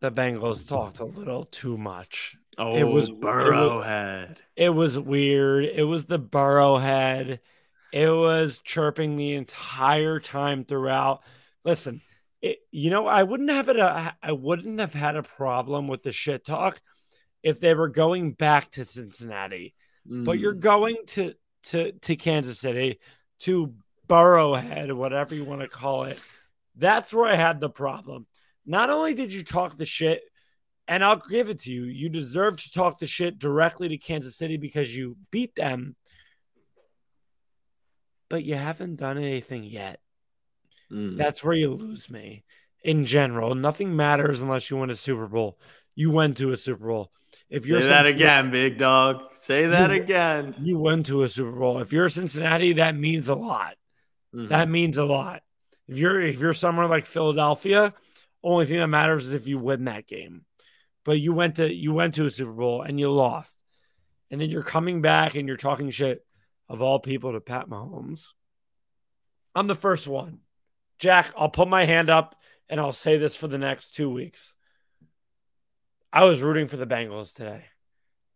the 0.00 0.10
Bengals 0.10 0.68
talked 0.68 0.98
a 0.98 1.04
little 1.04 1.44
too 1.44 1.78
much. 1.78 2.36
Oh, 2.58 2.74
it 2.76 2.82
was- 2.82 3.10
it 3.10 3.14
was- 3.14 3.24
Burrowhead. 3.24 4.38
It 4.56 4.70
was 4.70 4.98
weird. 4.98 5.66
It 5.66 5.84
was 5.84 6.06
the 6.06 6.18
Burrowhead. 6.18 7.38
It 7.92 8.10
was 8.10 8.60
chirping 8.60 9.16
the 9.16 9.34
entire 9.34 10.18
time 10.18 10.64
throughout. 10.64 11.22
Listen, 11.64 12.00
it, 12.42 12.58
you 12.72 12.90
know, 12.90 13.06
I 13.06 13.22
wouldn't 13.22 13.50
have 13.50 13.68
it. 13.68 13.76
A, 13.76 14.16
I 14.20 14.32
wouldn't 14.32 14.80
have 14.80 14.94
had 14.94 15.14
a 15.14 15.22
problem 15.22 15.86
with 15.86 16.02
the 16.02 16.10
shit 16.10 16.44
talk 16.44 16.80
if 17.44 17.60
they 17.60 17.74
were 17.74 17.88
going 17.88 18.32
back 18.32 18.70
to 18.72 18.84
Cincinnati. 18.84 19.74
But 20.06 20.38
you're 20.40 20.54
Mm. 20.56 20.60
going 20.60 20.96
to 21.08 21.34
to 21.64 21.92
to 21.92 22.16
Kansas 22.16 22.58
City 22.58 22.98
to 23.40 23.74
Burrowhead, 24.08 24.92
whatever 24.92 25.34
you 25.34 25.44
want 25.44 25.60
to 25.62 25.68
call 25.68 26.04
it. 26.04 26.18
That's 26.76 27.14
where 27.14 27.30
I 27.30 27.36
had 27.36 27.60
the 27.60 27.70
problem. 27.70 28.26
Not 28.66 28.90
only 28.90 29.14
did 29.14 29.32
you 29.32 29.42
talk 29.44 29.76
the 29.76 29.86
shit, 29.86 30.22
and 30.88 31.02
I'll 31.02 31.22
give 31.30 31.48
it 31.48 31.60
to 31.60 31.72
you, 31.72 31.84
you 31.84 32.08
deserve 32.10 32.60
to 32.60 32.70
talk 32.72 32.98
the 32.98 33.06
shit 33.06 33.38
directly 33.38 33.88
to 33.88 33.96
Kansas 33.96 34.36
City 34.36 34.58
because 34.58 34.94
you 34.94 35.16
beat 35.30 35.54
them, 35.54 35.96
but 38.28 38.44
you 38.44 38.54
haven't 38.56 38.96
done 38.96 39.18
anything 39.18 39.64
yet. 39.64 40.00
Mm. 40.90 41.16
That's 41.16 41.42
where 41.42 41.54
you 41.54 41.70
lose 41.72 42.10
me. 42.10 42.44
In 42.82 43.06
general, 43.06 43.54
nothing 43.54 43.96
matters 43.96 44.42
unless 44.42 44.70
you 44.70 44.76
win 44.76 44.90
a 44.90 44.94
Super 44.94 45.26
Bowl. 45.26 45.58
You 45.94 46.10
went 46.10 46.36
to 46.38 46.52
a 46.52 46.56
Super 46.56 46.86
Bowl. 46.88 47.10
If 47.50 47.66
you're 47.66 47.80
Say 47.80 47.88
that 47.88 48.06
again, 48.06 48.50
big 48.50 48.78
dog. 48.78 49.34
Say 49.34 49.66
that 49.66 49.90
You- 49.90 50.02
again. 50.02 50.54
you 50.60 50.78
went 50.78 51.06
to 51.06 51.22
a 51.22 51.28
Super 51.28 51.52
Bowl. 51.52 51.80
If 51.80 51.92
you're 51.92 52.08
Cincinnati, 52.08 52.74
that 52.74 52.96
means 52.96 53.28
a 53.28 53.34
lot. 53.34 53.76
Mhm. 54.34 54.48
That 54.48 54.68
means 54.68 54.96
a 54.96 55.04
lot. 55.04 55.42
If 55.88 55.98
you're 55.98 56.20
if 56.20 56.40
you're 56.40 56.52
somewhere 56.54 56.86
like 56.88 57.04
Philadelphia, 57.06 57.94
only 58.42 58.66
thing 58.66 58.78
that 58.78 58.86
matters 58.88 59.26
is 59.26 59.32
if 59.34 59.46
you 59.46 59.58
win 59.58 59.84
that 59.84 60.06
game. 60.06 60.44
But 61.04 61.20
you 61.20 61.32
went 61.32 61.56
to 61.56 61.72
you 61.72 61.92
went 61.92 62.14
to 62.14 62.24
a 62.26 62.30
Super 62.30 62.52
Bowl 62.52 62.82
and 62.82 62.98
you 62.98 63.10
lost. 63.10 63.62
And 64.30 64.40
then 64.40 64.50
you're 64.50 64.62
coming 64.62 65.02
back 65.02 65.34
and 65.34 65.46
you're 65.46 65.56
talking 65.56 65.90
shit 65.90 66.26
of 66.68 66.80
all 66.82 66.98
people 66.98 67.32
to 67.32 67.40
Pat 67.40 67.68
Mahomes. 67.68 68.32
I'm 69.54 69.66
the 69.66 69.74
first 69.74 70.06
one. 70.06 70.40
Jack, 70.98 71.32
I'll 71.36 71.50
put 71.50 71.68
my 71.68 71.84
hand 71.84 72.08
up 72.10 72.34
and 72.68 72.80
I'll 72.80 72.92
say 72.92 73.18
this 73.18 73.36
for 73.36 73.46
the 73.46 73.58
next 73.58 73.92
2 73.92 74.08
weeks. 74.10 74.54
I 76.14 76.22
was 76.22 76.42
rooting 76.42 76.68
for 76.68 76.76
the 76.76 76.86
Bengals 76.86 77.34
today. 77.34 77.64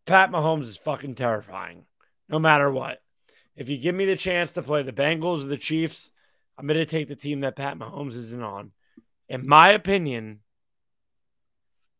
Pat 0.04 0.32
Mahomes 0.32 0.62
is 0.62 0.76
fucking 0.78 1.14
terrifying, 1.14 1.84
no 2.28 2.40
matter 2.40 2.68
what. 2.68 2.98
If 3.54 3.68
you 3.68 3.78
give 3.78 3.94
me 3.94 4.04
the 4.04 4.16
chance 4.16 4.50
to 4.52 4.62
play 4.62 4.82
the 4.82 4.92
Bengals 4.92 5.44
or 5.44 5.46
the 5.46 5.56
Chiefs, 5.56 6.10
I'm 6.58 6.66
going 6.66 6.76
to 6.76 6.84
take 6.84 7.06
the 7.06 7.14
team 7.14 7.42
that 7.42 7.54
Pat 7.54 7.78
Mahomes 7.78 8.14
isn't 8.14 8.42
on. 8.42 8.72
In 9.28 9.46
my 9.46 9.70
opinion, 9.70 10.40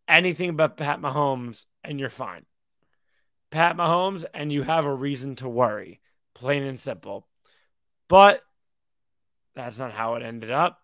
anything 0.08 0.56
but 0.56 0.76
Pat 0.76 1.00
Mahomes, 1.00 1.64
and 1.84 2.00
you're 2.00 2.10
fine. 2.10 2.44
Pat 3.52 3.76
Mahomes, 3.76 4.24
and 4.34 4.52
you 4.52 4.64
have 4.64 4.84
a 4.84 4.92
reason 4.92 5.36
to 5.36 5.48
worry, 5.48 6.00
plain 6.34 6.64
and 6.64 6.80
simple. 6.80 7.24
But 8.08 8.42
that's 9.54 9.78
not 9.78 9.92
how 9.92 10.16
it 10.16 10.24
ended 10.24 10.50
up. 10.50 10.80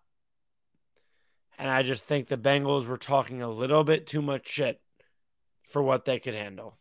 And 1.59 1.69
I 1.69 1.83
just 1.83 2.05
think 2.05 2.27
the 2.27 2.37
Bengals 2.37 2.87
were 2.87 2.97
talking 2.97 3.41
a 3.41 3.51
little 3.51 3.83
bit 3.83 4.07
too 4.07 4.21
much 4.21 4.47
shit 4.47 4.79
for 5.69 5.81
what 5.81 6.05
they 6.05 6.19
could 6.19 6.33
handle. 6.35 6.77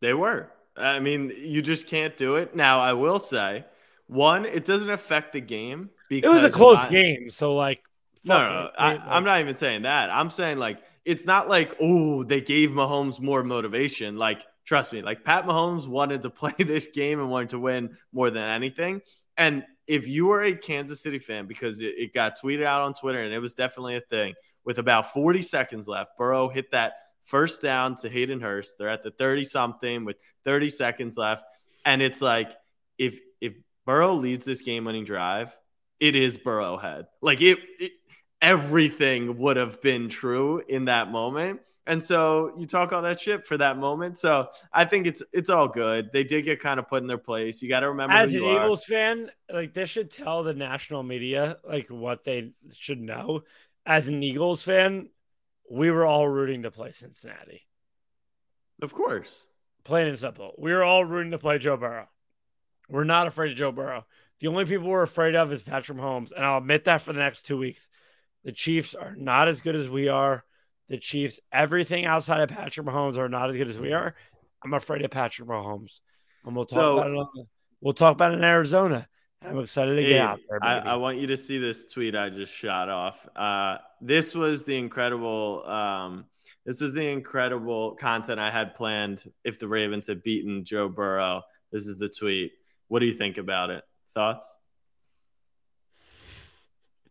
They 0.00 0.14
were. 0.14 0.50
I 0.76 1.00
mean, 1.00 1.32
you 1.36 1.60
just 1.62 1.86
can't 1.86 2.16
do 2.16 2.36
it. 2.36 2.54
Now, 2.54 2.78
I 2.80 2.92
will 2.92 3.18
say, 3.18 3.64
one, 4.06 4.44
it 4.46 4.64
doesn't 4.64 4.90
affect 4.90 5.32
the 5.32 5.40
game 5.40 5.90
because 6.08 6.30
It 6.30 6.34
was 6.34 6.44
a 6.44 6.50
close 6.50 6.76
my- 6.78 6.88
game, 6.88 7.30
so 7.30 7.54
like 7.54 7.82
No, 8.24 8.38
no, 8.38 8.48
no. 8.64 8.70
I, 8.78 8.92
Like- 8.92 9.02
I'm 9.06 9.24
not 9.24 9.40
even 9.40 9.54
saying 9.54 9.82
that. 9.82 10.10
I'm 10.10 10.30
saying 10.30 10.58
like 10.58 10.78
it's 11.04 11.24
not 11.24 11.48
like 11.48 11.74
oh 11.80 12.22
they 12.22 12.40
gave 12.40 12.70
Mahomes 12.70 13.20
more 13.20 13.42
motivation. 13.42 14.16
Like 14.18 14.42
trust 14.64 14.92
me, 14.92 15.02
like 15.02 15.24
Pat 15.24 15.46
Mahomes 15.46 15.88
wanted 15.88 16.22
to 16.22 16.30
play 16.42 16.54
this 16.58 16.86
game 16.86 17.18
and 17.20 17.28
wanted 17.30 17.50
to 17.50 17.58
win 17.58 17.96
more 18.12 18.30
than 18.30 18.42
anything. 18.44 19.02
And 19.36 19.64
if 19.86 20.06
you 20.06 20.26
were 20.26 20.42
a 20.42 20.52
Kansas 20.54 21.00
City 21.00 21.18
fan, 21.18 21.46
because 21.46 21.80
it, 21.80 21.94
it 21.96 22.12
got 22.12 22.38
tweeted 22.40 22.64
out 22.64 22.82
on 22.82 22.92
Twitter 22.94 23.20
and 23.22 23.32
it 23.32 23.38
was 23.40 23.54
definitely 23.54 23.96
a 23.96 24.00
thing, 24.02 24.34
with 24.64 24.78
about 24.78 25.12
40 25.14 25.40
seconds 25.42 25.88
left, 25.88 26.10
Burrow 26.18 26.48
hit 26.48 26.70
that 26.72 26.92
first 27.28 27.62
down 27.62 27.94
to 27.96 28.08
Hayden 28.08 28.40
Hurst. 28.40 28.76
They're 28.78 28.88
at 28.88 29.04
the 29.04 29.12
30 29.12 29.44
something 29.44 30.04
with 30.04 30.16
30 30.44 30.70
seconds 30.70 31.16
left, 31.16 31.44
and 31.84 32.02
it's 32.02 32.20
like 32.20 32.50
if 32.98 33.20
if 33.40 33.54
Burrow 33.86 34.14
leads 34.14 34.44
this 34.44 34.62
game 34.62 34.84
winning 34.84 35.04
drive, 35.04 35.56
it 36.00 36.16
is 36.16 36.36
Burrowhead. 36.36 37.06
Like 37.22 37.40
it, 37.40 37.58
it 37.78 37.92
everything 38.42 39.38
would 39.38 39.56
have 39.56 39.80
been 39.80 40.08
true 40.08 40.62
in 40.68 40.86
that 40.86 41.10
moment. 41.10 41.60
And 41.86 42.04
so 42.04 42.52
you 42.58 42.66
talk 42.66 42.92
all 42.92 43.00
that 43.00 43.18
shit 43.18 43.46
for 43.46 43.56
that 43.56 43.78
moment. 43.78 44.18
So 44.18 44.50
I 44.72 44.84
think 44.84 45.06
it's 45.06 45.22
it's 45.32 45.48
all 45.48 45.68
good. 45.68 46.10
They 46.12 46.22
did 46.22 46.44
get 46.44 46.60
kind 46.60 46.78
of 46.78 46.86
put 46.86 47.00
in 47.00 47.08
their 47.08 47.16
place. 47.16 47.62
You 47.62 47.68
got 47.68 47.80
to 47.80 47.88
remember 47.88 48.14
as 48.14 48.34
an 48.34 48.44
are. 48.44 48.64
Eagles 48.64 48.84
fan, 48.84 49.30
like 49.50 49.72
this 49.72 49.88
should 49.88 50.10
tell 50.10 50.42
the 50.42 50.52
national 50.52 51.02
media 51.02 51.56
like 51.66 51.88
what 51.88 52.24
they 52.24 52.52
should 52.76 53.00
know. 53.00 53.42
As 53.86 54.06
an 54.06 54.22
Eagles 54.22 54.62
fan, 54.62 55.08
we 55.70 55.90
were 55.90 56.04
all 56.06 56.28
rooting 56.28 56.62
to 56.62 56.70
play 56.70 56.92
Cincinnati. 56.92 57.62
Of 58.80 58.94
course. 58.94 59.46
Plain 59.84 60.08
and 60.08 60.18
simple. 60.18 60.52
We 60.58 60.72
were 60.72 60.84
all 60.84 61.04
rooting 61.04 61.32
to 61.32 61.38
play 61.38 61.58
Joe 61.58 61.76
Burrow. 61.76 62.08
We're 62.88 63.04
not 63.04 63.26
afraid 63.26 63.52
of 63.52 63.56
Joe 63.58 63.72
Burrow. 63.72 64.06
The 64.40 64.48
only 64.48 64.64
people 64.64 64.88
we're 64.88 65.02
afraid 65.02 65.34
of 65.34 65.52
is 65.52 65.62
Patrick 65.62 65.98
Mahomes, 65.98 66.32
and 66.32 66.44
I'll 66.44 66.58
admit 66.58 66.84
that 66.84 67.02
for 67.02 67.12
the 67.12 67.18
next 67.18 67.42
two 67.42 67.58
weeks. 67.58 67.88
The 68.44 68.52
Chiefs 68.52 68.94
are 68.94 69.14
not 69.16 69.48
as 69.48 69.60
good 69.60 69.74
as 69.74 69.88
we 69.88 70.08
are. 70.08 70.44
The 70.88 70.98
Chiefs, 70.98 71.40
everything 71.52 72.06
outside 72.06 72.40
of 72.40 72.48
Patrick 72.48 72.86
Mahomes 72.86 73.16
are 73.18 73.28
not 73.28 73.50
as 73.50 73.56
good 73.56 73.68
as 73.68 73.78
we 73.78 73.92
are. 73.92 74.14
I'm 74.64 74.74
afraid 74.74 75.04
of 75.04 75.10
Patrick 75.10 75.48
Mahomes, 75.48 76.00
and 76.44 76.54
we'll 76.54 76.66
talk 76.66 76.78
So- 76.78 76.98
about 76.98 77.10
it. 77.10 77.16
On, 77.16 77.28
we'll 77.80 77.94
talk 77.94 78.14
about 78.14 78.32
it 78.32 78.38
in 78.38 78.44
Arizona. 78.44 79.08
I'm 79.44 79.58
excited 79.60 79.94
to 79.96 80.02
get 80.02 80.10
Hey, 80.10 80.18
out 80.18 80.40
there. 80.48 80.58
I. 80.62 80.78
I 80.78 80.94
want 80.96 81.18
you 81.18 81.28
to 81.28 81.36
see 81.36 81.58
this 81.58 81.86
tweet 81.86 82.16
I 82.16 82.28
just 82.28 82.52
shot 82.52 82.88
off. 82.88 83.26
Uh, 83.36 83.78
this 84.00 84.34
was 84.34 84.64
the 84.64 84.76
incredible. 84.76 85.64
Um, 85.66 86.26
this 86.66 86.80
was 86.80 86.92
the 86.92 87.08
incredible 87.08 87.92
content 87.96 88.40
I 88.40 88.50
had 88.50 88.74
planned 88.74 89.30
if 89.44 89.58
the 89.58 89.68
Ravens 89.68 90.06
had 90.06 90.22
beaten 90.22 90.64
Joe 90.64 90.88
Burrow. 90.88 91.42
This 91.72 91.86
is 91.86 91.98
the 91.98 92.08
tweet. 92.08 92.52
What 92.88 92.98
do 92.98 93.06
you 93.06 93.14
think 93.14 93.38
about 93.38 93.70
it? 93.70 93.84
Thoughts? 94.12 94.54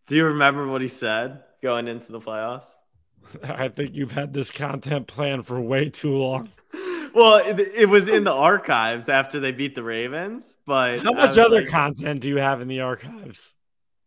Do 0.08 0.16
you 0.16 0.26
remember 0.26 0.68
what 0.68 0.82
he 0.82 0.88
said 0.88 1.44
going 1.62 1.88
into 1.88 2.12
the 2.12 2.20
playoffs? 2.20 2.66
I 3.44 3.70
think 3.70 3.96
you've 3.96 4.12
had 4.12 4.34
this 4.34 4.52
content 4.52 5.08
planned 5.08 5.46
for 5.46 5.60
way 5.60 5.90
too 5.90 6.16
long. 6.16 6.50
Well, 7.14 7.38
it, 7.38 7.60
it 7.60 7.89
was 7.89 8.08
in 8.08 8.24
the 8.24 8.34
archives 8.34 9.10
after 9.10 9.39
they 9.39 9.51
beat 9.51 9.76
the 9.76 9.84
Ravens, 9.84 10.53
but 10.66 10.99
How 10.99 11.12
much 11.12 11.38
other 11.38 11.62
like, 11.62 11.70
content 11.70 12.22
do 12.22 12.30
you 12.30 12.38
have 12.38 12.62
in 12.62 12.68
the 12.68 12.82
archives? 12.82 13.53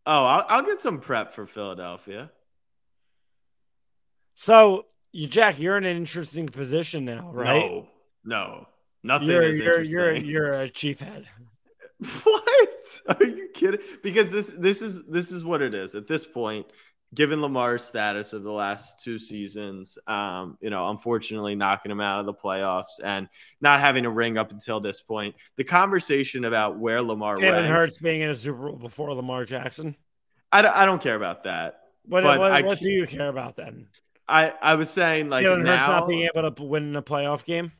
Oh, 0.06 0.24
I'll, 0.24 0.46
I'll 0.48 0.62
get 0.62 0.80
some 0.80 1.00
prep 1.00 1.34
for 1.34 1.46
Philadelphia. 1.46 2.30
So, 4.34 4.86
you 5.12 5.26
Jack, 5.26 5.58
you're 5.58 5.76
in 5.76 5.84
an 5.84 5.96
interesting 5.96 6.46
position 6.48 7.04
now, 7.04 7.30
right? 7.32 7.70
No, 7.70 7.88
no, 8.24 8.68
nothing 9.02 9.28
you're 9.28 9.42
is 9.42 9.58
you're 9.58 9.82
you're 9.82 10.14
you're 10.14 10.50
a 10.50 10.70
chief 10.70 11.00
head. 11.00 11.26
What? 12.22 13.00
Are 13.20 13.26
you 13.26 13.48
kidding? 13.52 13.80
Because 14.02 14.30
this 14.30 14.50
this 14.56 14.82
is 14.82 15.04
this 15.06 15.30
is 15.30 15.44
what 15.44 15.60
it 15.62 15.74
is 15.74 15.94
at 15.94 16.08
this 16.08 16.24
point. 16.24 16.66
Given 17.12 17.40
Lamar's 17.42 17.82
status 17.82 18.32
of 18.32 18.44
the 18.44 18.52
last 18.52 19.02
two 19.02 19.18
seasons, 19.18 19.98
um, 20.06 20.56
you 20.60 20.70
know, 20.70 20.90
unfortunately 20.90 21.56
knocking 21.56 21.90
him 21.90 22.00
out 22.00 22.20
of 22.20 22.26
the 22.26 22.34
playoffs 22.34 23.00
and 23.02 23.28
not 23.60 23.80
having 23.80 24.06
a 24.06 24.10
ring 24.10 24.38
up 24.38 24.52
until 24.52 24.78
this 24.78 25.00
point, 25.00 25.34
the 25.56 25.64
conversation 25.64 26.44
about 26.44 26.78
where 26.78 27.02
Lamar 27.02 27.36
Jalen 27.36 27.66
Hurts 27.68 27.98
being 27.98 28.20
in 28.20 28.30
a 28.30 28.36
Super 28.36 28.68
Bowl 28.68 28.76
before 28.76 29.12
Lamar 29.14 29.44
Jackson. 29.44 29.96
I, 30.52 30.62
don't- 30.62 30.76
I 30.76 30.84
don't 30.84 31.02
care 31.02 31.16
about 31.16 31.42
that. 31.44 31.80
What 32.06 32.22
But 32.22 32.38
what, 32.38 32.64
what 32.64 32.78
do 32.78 32.88
you 32.90 33.06
care 33.06 33.28
about 33.28 33.56
then? 33.56 33.88
I, 34.28 34.52
I 34.62 34.76
was 34.76 34.88
saying 34.88 35.28
like 35.30 35.44
Jalen 35.44 35.56
Hurts 35.58 35.64
now, 35.64 35.88
not 35.88 36.08
being 36.08 36.28
able 36.32 36.48
to 36.48 36.62
win 36.62 36.94
a 36.94 37.02
playoff 37.02 37.44
game. 37.44 37.72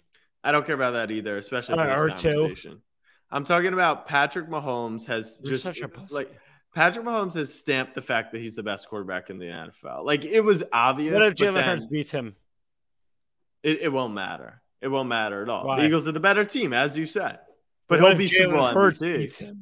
I 0.42 0.50
don't 0.50 0.66
care 0.66 0.74
about 0.74 0.92
that 0.92 1.12
either, 1.12 1.38
especially 1.38 1.76
for 1.76 1.86
this 1.86 2.22
conversation. 2.22 2.82
I'm 3.30 3.44
talking 3.44 3.72
about 3.74 4.08
Patrick 4.08 4.48
Mahomes 4.48 5.06
has 5.06 5.38
You're 5.44 5.52
just 5.52 5.62
such 5.62 5.80
a 5.82 5.88
pussy. 5.88 6.12
like 6.14 6.32
Patrick 6.74 7.04
Mahomes 7.04 7.34
has 7.34 7.52
stamped 7.52 7.94
the 7.94 8.02
fact 8.02 8.32
that 8.32 8.40
he's 8.40 8.54
the 8.54 8.62
best 8.62 8.88
quarterback 8.88 9.30
in 9.30 9.38
the 9.38 9.46
NFL. 9.46 10.04
Like 10.04 10.24
it 10.24 10.42
was 10.42 10.62
obvious. 10.72 11.12
What 11.12 11.22
if 11.22 11.34
Jalen 11.34 11.62
Hurts 11.62 11.86
beats 11.86 12.10
him? 12.10 12.36
It, 13.62 13.80
it 13.82 13.92
won't 13.92 14.14
matter. 14.14 14.62
It 14.80 14.88
won't 14.88 15.08
matter 15.08 15.42
at 15.42 15.48
all. 15.48 15.66
Why? 15.66 15.80
The 15.80 15.86
Eagles 15.86 16.08
are 16.08 16.12
the 16.12 16.20
better 16.20 16.44
team, 16.44 16.72
as 16.72 16.96
you 16.96 17.06
said. 17.06 17.38
But 17.88 18.00
he'll 18.00 18.14
be 18.14 18.28
Super 18.28 18.56
Bowl 18.56 18.66
Hurts 18.68 19.02
MVP. 19.02 19.56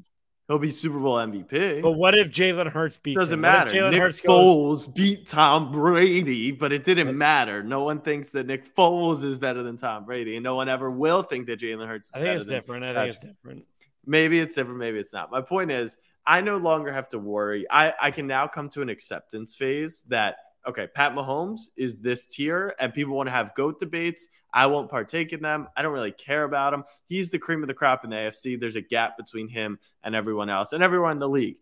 He'll 0.49 0.59
be 0.59 0.71
Super 0.71 0.99
Bowl 0.99 1.17
MVP. 1.17 1.83
But 1.83 1.93
what 1.93 2.15
if 2.15 2.31
Jalen 2.31 2.71
Hurts 2.71 2.97
beats 2.97 3.19
doesn't 3.19 3.35
him? 3.35 3.41
Matter. 3.41 3.75
Jalen 3.75 3.91
Nick 3.91 4.01
Hurts 4.01 4.21
goes, 4.21 4.87
Foles 4.87 4.95
beat 4.95 5.27
Tom 5.27 5.73
Brady, 5.73 6.53
but 6.53 6.73
it 6.73 6.85
didn't 6.85 7.17
matter. 7.17 7.63
No 7.63 7.83
one 7.83 8.01
thinks 8.01 8.31
that 8.31 8.47
Nick 8.47 8.75
Foles 8.75 9.23
is 9.25 9.37
better 9.37 9.63
than 9.63 9.77
Tom 9.77 10.05
Brady, 10.05 10.37
and 10.37 10.45
no 10.45 10.55
one 10.55 10.69
ever 10.69 10.91
will 10.91 11.23
think 11.23 11.47
that 11.49 11.61
Jalen 11.61 11.87
Hurts 11.87 12.09
is 12.09 12.15
I 12.15 12.19
think 12.19 12.27
better 12.27 12.37
it's 12.37 12.45
than 12.47 12.55
different. 12.55 12.85
I 12.85 12.87
think 12.89 12.97
Patrick. 12.97 13.15
it's 13.15 13.25
different. 13.25 13.65
maybe 14.07 14.41
it's 14.41 14.55
different 14.55 14.79
maybe 14.79 14.99
it's 14.99 15.13
not 15.13 15.31
my 15.31 15.43
point 15.43 15.71
is 15.71 15.99
i 16.27 16.41
no 16.41 16.57
longer 16.57 16.93
have 16.93 17.09
to 17.11 17.19
worry. 17.19 17.67
I 17.71 17.95
i 18.01 18.11
can 18.11 18.27
now 18.27 18.47
come 18.47 18.69
to 18.71 18.83
an 18.83 18.89
acceptance 18.89 19.55
phase 19.55 20.05
that 20.09 20.37
okay 20.67 20.87
pat 20.87 21.15
mahomes 21.15 21.69
is 21.77 22.01
this 22.01 22.27
tier 22.27 22.75
and 22.81 22.93
people 22.93 23.17
want 23.17 23.29
to 23.29 23.33
have 23.33 23.55
goat 23.55 23.79
debates. 23.79 24.29
I 24.53 24.67
won't 24.67 24.91
partake 24.91 25.33
in 25.33 25.43
them. 25.43 25.69
I 25.77 25.83
don't 25.83 25.93
really 25.93 26.13
care 26.13 26.45
about 26.45 26.75
him 26.75 26.85
he's 27.09 27.31
the 27.31 27.39
cream 27.39 27.63
of 27.63 27.69
the 27.69 27.75
crop 27.75 28.05
in 28.05 28.11
the 28.11 28.17
afc 28.17 28.59
there's 28.61 28.77
a 28.77 28.81
gap 28.83 29.17
between 29.17 29.49
him 29.49 29.79
and 30.03 30.15
everyone 30.15 30.51
else 30.51 30.73
and 30.73 30.83
everyone 30.83 31.13
in 31.13 31.19
the 31.19 31.29
league 31.29 31.57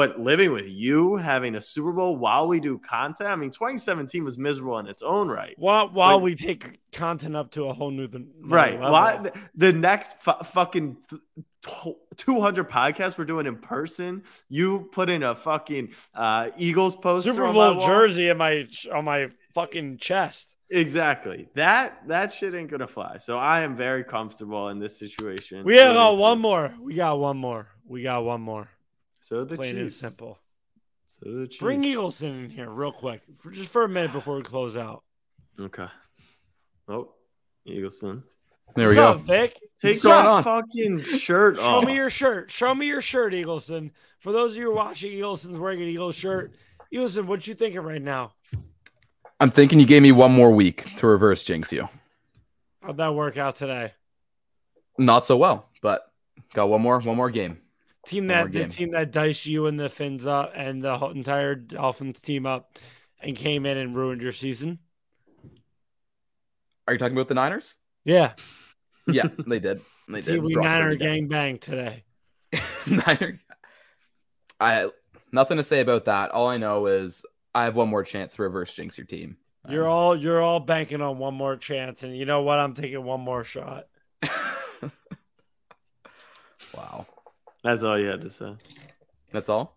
but 0.00 0.18
living 0.18 0.50
with 0.52 0.66
you 0.68 1.16
having 1.16 1.54
a 1.56 1.60
super 1.60 1.92
bowl 1.92 2.16
while 2.16 2.48
we 2.48 2.58
do 2.60 2.78
content 2.78 3.28
i 3.28 3.36
mean 3.36 3.50
2017 3.50 4.24
was 4.24 4.38
miserable 4.38 4.78
in 4.78 4.86
its 4.86 5.02
own 5.02 5.28
right 5.28 5.54
While 5.58 5.90
while 5.90 6.16
But- 6.18 6.24
we 6.24 6.34
take 6.34 6.80
content 6.92 7.36
up 7.36 7.50
to 7.52 7.64
a 7.64 7.72
whole 7.74 7.90
new 7.90 8.04
another 8.04 8.24
Right. 8.42 8.80
Why 8.80 9.30
the 9.54 9.72
next 9.72 10.16
fu- 10.22 10.42
fucking 10.56 10.96
th- 11.10 11.22
200 12.16 12.68
podcasts 12.70 13.18
we're 13.18 13.24
doing 13.26 13.46
in 13.46 13.56
person, 13.56 14.22
you 14.48 14.88
put 14.92 15.10
in 15.10 15.22
a 15.22 15.34
fucking 15.34 15.92
uh, 16.14 16.50
Eagles 16.56 16.96
poster 16.96 17.32
Super 17.32 17.52
Bowl 17.52 17.78
jersey 17.80 18.28
in 18.28 18.38
my 18.38 18.66
on 18.92 19.04
my 19.04 19.28
fucking 19.54 19.98
chest. 19.98 20.54
Exactly. 20.70 21.48
That 21.54 22.08
that 22.08 22.32
shit 22.32 22.54
ain't 22.54 22.70
gonna 22.70 22.86
fly. 22.86 23.18
So 23.18 23.36
I 23.36 23.60
am 23.60 23.76
very 23.76 24.04
comfortable 24.04 24.68
in 24.68 24.78
this 24.78 24.98
situation. 24.98 25.64
We 25.64 25.76
got 25.76 26.16
one 26.16 26.38
more. 26.40 26.74
We 26.80 26.94
got 26.94 27.18
one 27.18 27.36
more. 27.36 27.68
We 27.86 28.02
got 28.02 28.24
one 28.24 28.40
more. 28.40 28.68
So 29.20 29.44
the 29.44 29.56
Plain 29.56 29.78
and 29.78 29.92
simple. 29.92 30.38
So 31.08 31.30
the 31.30 31.46
Chiefs. 31.46 31.60
Bring 31.60 31.82
Eagleson 31.82 32.44
in 32.44 32.50
here 32.50 32.70
real 32.70 32.92
quick, 32.92 33.22
for 33.38 33.50
just 33.50 33.70
for 33.70 33.84
a 33.84 33.88
minute 33.88 34.12
before 34.12 34.36
we 34.36 34.42
close 34.42 34.76
out. 34.76 35.02
Okay. 35.58 35.86
Oh, 36.88 37.12
Eagleson. 37.68 38.22
There 38.76 38.88
we 38.88 38.96
What's 38.96 38.96
go. 38.96 39.10
up, 39.10 39.20
Vic? 39.22 39.58
Take 39.82 39.94
What's 39.96 40.02
going 40.02 40.24
your 40.24 40.42
fucking 40.42 41.02
shirt 41.18 41.56
Show 41.56 41.62
off. 41.62 41.84
me 41.84 41.94
your 41.94 42.10
shirt. 42.10 42.50
Show 42.50 42.74
me 42.74 42.86
your 42.86 43.00
shirt, 43.02 43.32
Eagleson. 43.32 43.90
For 44.20 44.32
those 44.32 44.52
of 44.52 44.58
you 44.58 44.72
watching, 44.72 45.12
Eagleson's 45.12 45.58
wearing 45.58 45.82
an 45.82 45.88
Eagles 45.88 46.14
shirt. 46.14 46.52
Eagleson, 46.94 47.26
what 47.26 47.46
you 47.46 47.54
thinking 47.54 47.80
right 47.80 48.00
now? 48.02 48.32
I'm 49.40 49.50
thinking 49.50 49.80
you 49.80 49.86
gave 49.86 50.02
me 50.02 50.12
one 50.12 50.32
more 50.32 50.50
week 50.50 50.94
to 50.96 51.06
reverse 51.06 51.42
jinx 51.42 51.72
you. 51.72 51.88
How'd 52.82 52.96
that 52.98 53.14
work 53.14 53.38
out 53.38 53.56
today? 53.56 53.92
Not 54.98 55.24
so 55.24 55.36
well, 55.36 55.68
but 55.82 56.02
got 56.54 56.68
one 56.68 56.82
more 56.82 57.00
one 57.00 57.16
more 57.16 57.30
game. 57.30 57.58
Team 58.06 58.28
that 58.28 58.50
the 58.52 58.66
team 58.66 58.92
that 58.92 59.12
diced 59.12 59.46
you 59.46 59.66
and 59.66 59.78
the 59.78 59.88
Finns 59.88 60.26
up 60.26 60.52
and 60.54 60.82
the 60.82 60.96
whole 60.96 61.10
entire 61.10 61.54
Dolphins 61.54 62.20
team 62.20 62.46
up 62.46 62.78
and 63.20 63.36
came 63.36 63.66
in 63.66 63.76
and 63.76 63.94
ruined 63.94 64.22
your 64.22 64.32
season. 64.32 64.78
Are 66.88 66.94
you 66.94 66.98
talking 66.98 67.16
about 67.16 67.28
the 67.28 67.34
Niners? 67.34 67.76
Yeah, 68.04 68.32
Yeah, 69.06 69.28
they 69.46 69.58
did. 69.58 69.82
They 70.08 70.22
did. 70.22 70.42
Rock 70.42 70.64
Niner 70.64 70.94
gang 70.94 71.28
bang 71.28 71.58
today. 71.58 72.04
Niner. 72.86 73.38
I 74.58 74.90
nothing 75.30 75.58
to 75.58 75.64
say 75.64 75.80
about 75.80 76.06
that. 76.06 76.30
All 76.30 76.48
I 76.48 76.56
know 76.56 76.86
is 76.86 77.24
I 77.54 77.64
have 77.64 77.76
one 77.76 77.88
more 77.88 78.02
chance 78.02 78.34
to 78.36 78.42
reverse 78.42 78.72
jinx 78.72 78.96
your 78.96 79.06
team. 79.06 79.36
You're 79.68 79.86
um, 79.86 79.92
all 79.92 80.16
you're 80.16 80.40
all 80.40 80.60
banking 80.60 81.02
on 81.02 81.18
one 81.18 81.34
more 81.34 81.56
chance, 81.56 82.02
and 82.02 82.16
you 82.16 82.24
know 82.24 82.42
what? 82.42 82.58
I'm 82.58 82.74
taking 82.74 83.04
one 83.04 83.20
more 83.20 83.44
shot. 83.44 83.86
wow. 86.74 87.06
That's 87.62 87.82
all 87.82 87.98
you 87.98 88.06
had 88.06 88.22
to 88.22 88.30
say. 88.30 88.54
That's 89.32 89.48
all. 89.48 89.76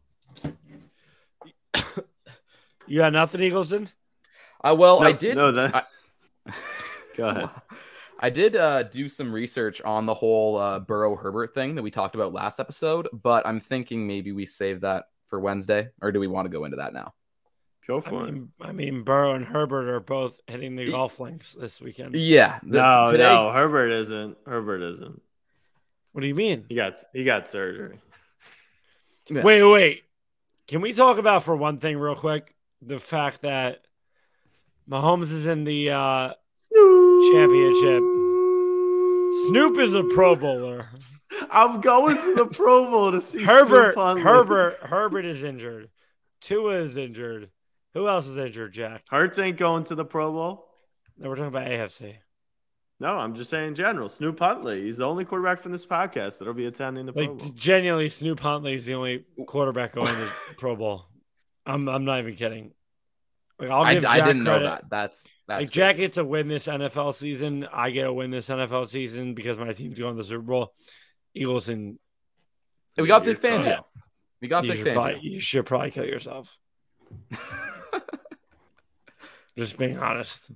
You 2.86 2.97
got 2.97 3.13
nothing, 3.13 3.39
Eagleson? 3.39 3.88
Uh, 4.61 4.75
well, 4.77 5.01
I 5.01 5.13
did. 5.13 5.36
No, 5.38 5.53
that. 5.53 5.73
I- 6.45 6.51
Go 7.15 7.27
ahead. 7.29 7.49
I 8.19 8.29
did 8.29 8.57
uh, 8.57 8.84
do 8.84 9.07
some 9.07 9.31
research 9.31 9.81
on 9.81 10.05
the 10.05 10.13
whole 10.13 10.57
uh, 10.57 10.79
Burrow 10.79 11.15
Herbert 11.15 11.53
thing 11.53 11.75
that 11.75 11.81
we 11.81 11.91
talked 11.91 12.15
about 12.15 12.34
last 12.34 12.59
episode, 12.59 13.07
but 13.13 13.47
I'm 13.47 13.59
thinking 13.61 14.05
maybe 14.05 14.34
we 14.34 14.45
save 14.45 14.81
that 14.81 15.05
for 15.29 15.39
Wednesday, 15.39 15.89
or 16.01 16.11
do 16.11 16.19
we 16.19 16.27
want 16.27 16.45
to 16.45 16.49
go 16.49 16.65
into 16.65 16.75
that 16.77 16.93
now? 16.93 17.13
Go 17.88 17.97
I 17.97 18.01
for 18.01 18.27
it. 18.27 18.31
mean, 18.34 18.51
I 18.61 18.71
mean, 18.73 19.03
Burrow 19.03 19.34
and 19.36 19.45
Herbert 19.45 19.89
are 19.89 19.99
both 20.01 20.39
hitting 20.47 20.75
the 20.75 20.89
golf 20.91 21.19
links 21.21 21.53
this 21.53 21.79
weekend. 21.81 22.15
Yeah. 22.15 22.59
the- 22.63 22.79
No, 22.81 23.11
today, 23.11 23.23
no, 23.34 23.49
Herbert 23.51 23.91
isn't. 23.91 24.38
Herbert 24.45 24.81
isn't. 24.93 25.21
What 26.14 26.22
do 26.22 26.28
you 26.28 26.36
mean? 26.36 26.66
He 26.70 26.76
got 26.76 26.95
he 27.11 27.24
got 27.24 27.47
surgery. 27.47 27.99
Yeah. 29.30 29.43
Wait, 29.43 29.64
wait. 29.64 30.03
Can 30.68 30.82
we 30.82 30.93
talk 30.93 31.18
about 31.18 31.43
for 31.43 31.55
one 31.55 31.80
thing 31.80 31.97
real 31.97 32.16
quick 32.16 32.55
the 32.82 32.99
fact 32.99 33.41
that 33.41 33.82
Mahomes 34.89 35.32
is 35.32 35.45
in 35.45 35.64
the 35.64 35.89
uh, 35.89 36.34
championship? 37.32 38.03
Snoop 39.47 39.80
is 39.80 39.93
a 39.95 40.03
Pro 40.03 40.36
Bowler. 40.36 40.89
I'm 41.51 41.82
going 41.82 42.18
to 42.18 42.36
the 42.36 42.45
Pro 42.45 42.89
Bowl 42.89 43.11
to 43.11 43.20
see 43.20 43.43
Herbert, 43.43 43.95
Snoop 43.95 44.20
Herbert, 44.24 44.78
Herbert 44.82 45.26
is 45.26 45.43
injured. 45.43 45.89
Tua 46.41 46.76
is 46.76 46.95
injured. 46.95 47.49
Who 47.93 48.07
else 48.07 48.28
is 48.28 48.38
injured, 48.38 48.74
Jack? 48.74 49.03
Hurts 49.09 49.39
ain't 49.39 49.57
going 49.57 49.86
to 49.86 49.95
the 49.95 50.05
Pro 50.05 50.32
Bowl. 50.32 50.68
No, 51.18 51.30
we're 51.30 51.36
talking 51.36 51.47
about 51.47 51.68
AFC. 51.68 52.16
No, 53.00 53.18
I'm 53.18 53.34
just 53.36 53.50
saying 53.50 53.70
in 53.70 53.76
general. 53.76 54.08
Snoop 54.08 54.39
Huntley, 54.39 54.84
he's 54.84 54.98
the 54.98 55.06
only 55.06 55.26
quarterback 55.26 55.60
from 55.62 55.72
this 55.72 55.86
podcast 55.86 56.38
that'll 56.39 56.54
be 56.54 56.68
attending 56.68 57.06
the 57.06 57.12
Pro 57.14 57.24
Like 57.24 57.38
Bowl. 57.38 57.50
genuinely, 57.56 58.08
Snoop 58.10 58.39
Huntley 58.39 58.76
is 58.76 58.86
the 58.86 58.94
only 58.94 59.26
quarterback 59.46 59.94
going 59.94 60.14
to 60.14 60.22
the 60.22 60.32
Pro 60.58 60.76
Bowl. 60.76 61.06
I'm 61.66 61.88
I'm 61.89 62.06
not 62.06 62.20
even 62.20 62.36
kidding. 62.36 62.72
Like 63.60 63.70
I'll 63.70 63.86
give 63.94 64.06
I 64.06 64.18
Jack 64.18 64.28
didn't 64.28 64.44
know 64.44 64.60
that. 64.64 64.86
That's 64.89 65.28
that's 65.48 65.62
like 65.62 65.70
Jack 65.70 65.98
gets 65.98 66.18
a 66.18 66.24
win 66.24 66.48
this 66.48 66.68
NFL 66.68 67.14
season. 67.16 67.68
I 67.74 67.89
get 67.91 68.08
a 68.08 68.14
win 68.14 68.32
this 68.32 68.48
NFL 68.50 68.88
season 68.88 69.34
because 69.34 69.58
my 69.58 69.74
team's 69.74 70.00
going 70.00 70.16
to 70.16 70.22
the 70.22 70.28
Super 70.28 70.41
Bowl. 70.44 70.74
Eagles 71.34 71.70
and 71.70 71.98
We 72.98 73.08
got 73.08 73.26
You're 73.26 73.36
Vic 73.36 73.44
Fangio. 73.44 73.60
Oh, 73.60 73.64
correct. 73.64 73.84
We 74.41 74.48
got 74.48 74.64
You 74.66 74.72
Vic 74.72 74.80
should, 74.80 74.88
Fangio. 74.88 74.94
probably, 74.94 75.20
you 75.22 75.39
should 75.39 75.66
probably 75.66 75.91
kill 75.91 76.06
yourself. 76.06 76.58
Just 79.58 79.78
being 79.78 79.98
honest. 80.00 80.52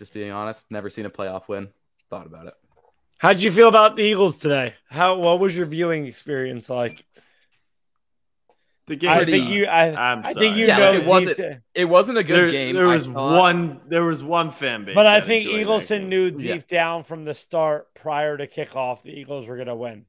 Just 0.00 0.14
being 0.14 0.30
honest, 0.30 0.70
never 0.70 0.88
seen 0.88 1.04
a 1.04 1.10
playoff 1.10 1.46
win. 1.46 1.68
Thought 2.08 2.24
about 2.26 2.46
it. 2.46 2.54
How 3.18 3.34
did 3.34 3.42
you 3.42 3.50
feel 3.50 3.68
about 3.68 3.96
the 3.96 4.02
Eagles 4.02 4.38
today? 4.38 4.72
How 4.88 5.16
what 5.18 5.38
was 5.38 5.54
your 5.54 5.66
viewing 5.66 6.06
experience 6.06 6.70
like? 6.70 7.04
The 8.86 8.96
game. 8.96 9.10
I 9.10 9.26
think 9.26 9.50
you 9.50 9.66
I, 9.66 10.12
I'm 10.12 10.24
I 10.24 10.32
think 10.32 10.56
you 10.56 10.66
Yeah, 10.66 10.78
know 10.78 10.90
like, 10.92 11.02
it 11.02 11.06
wasn't- 11.06 11.36
deep 11.36 11.58
It 11.74 11.84
wasn't 11.84 12.16
a 12.16 12.24
good 12.24 12.34
there, 12.34 12.48
game. 12.50 12.74
there 12.74 12.88
was 12.88 13.06
one. 13.06 13.82
There 13.88 14.02
was 14.04 14.22
one 14.24 14.52
fan 14.52 14.86
base. 14.86 14.94
but 14.94 15.04
I 15.06 15.20
think 15.20 15.44
enjoyed 15.46 15.66
Eagleson 15.66 15.98
game. 16.00 16.08
knew 16.08 16.24
Yeah. 16.38 16.54
deep 16.54 16.66
down 16.66 17.02
from 17.02 17.26
the 17.26 17.34
start 17.34 17.94
prior 17.94 18.38
to 18.38 18.46
kickoff 18.46 19.02
the 19.02 19.10
Eagles 19.10 19.46
were 19.46 19.58
gonna 19.58 19.76
win. 19.76 20.06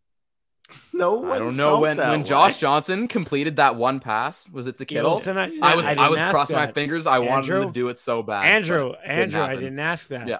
No 0.93 1.13
one 1.13 1.31
I 1.31 1.39
don't 1.39 1.57
know 1.57 1.69
felt 1.69 1.81
when 1.81 1.97
that 1.97 2.11
when 2.11 2.21
way. 2.21 2.27
Josh 2.27 2.57
Johnson 2.57 3.07
completed 3.07 3.55
that 3.57 3.75
one 3.75 3.99
pass. 3.99 4.49
Was 4.49 4.67
it 4.67 4.77
the 4.77 4.85
Kittle? 4.85 5.17
Eagleson, 5.17 5.37
I, 5.37 5.71
I 5.71 5.75
was 5.75 5.85
I, 5.85 5.93
I, 5.93 6.09
was 6.09 6.19
ask 6.19 6.33
crossing 6.33 6.55
my 6.55 6.71
fingers. 6.71 7.07
I 7.07 7.19
wanted 7.19 7.55
him 7.55 7.67
to 7.67 7.71
do 7.71 7.87
it 7.87 7.97
so 7.97 8.23
bad. 8.23 8.45
Andrew, 8.45 8.91
but 8.91 9.05
Andrew, 9.05 9.41
I 9.41 9.55
didn't 9.55 9.79
ask 9.79 10.07
that. 10.09 10.27
Yeah. 10.27 10.37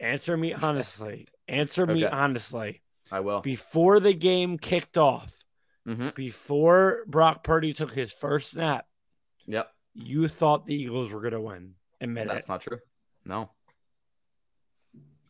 Answer 0.00 0.36
me 0.36 0.52
honestly. 0.52 1.28
Answer 1.48 1.86
me 1.86 2.04
honestly. 2.04 2.82
I 3.10 3.20
will. 3.20 3.40
Before 3.40 4.00
the 4.00 4.14
game 4.14 4.58
kicked 4.58 4.98
off, 4.98 5.32
hmm 5.86 6.08
before 6.14 7.04
Brock 7.06 7.44
Purdy 7.44 7.72
took 7.72 7.92
his 7.92 8.12
first 8.12 8.50
snap, 8.50 8.86
Yep, 9.46 9.72
you 9.94 10.28
thought 10.28 10.66
the 10.66 10.74
Eagles 10.74 11.10
were 11.10 11.20
gonna 11.20 11.40
win. 11.40 11.74
Admit 12.00 12.28
that's 12.28 12.44
it. 12.44 12.48
not 12.48 12.60
true. 12.60 12.78
No. 13.24 13.50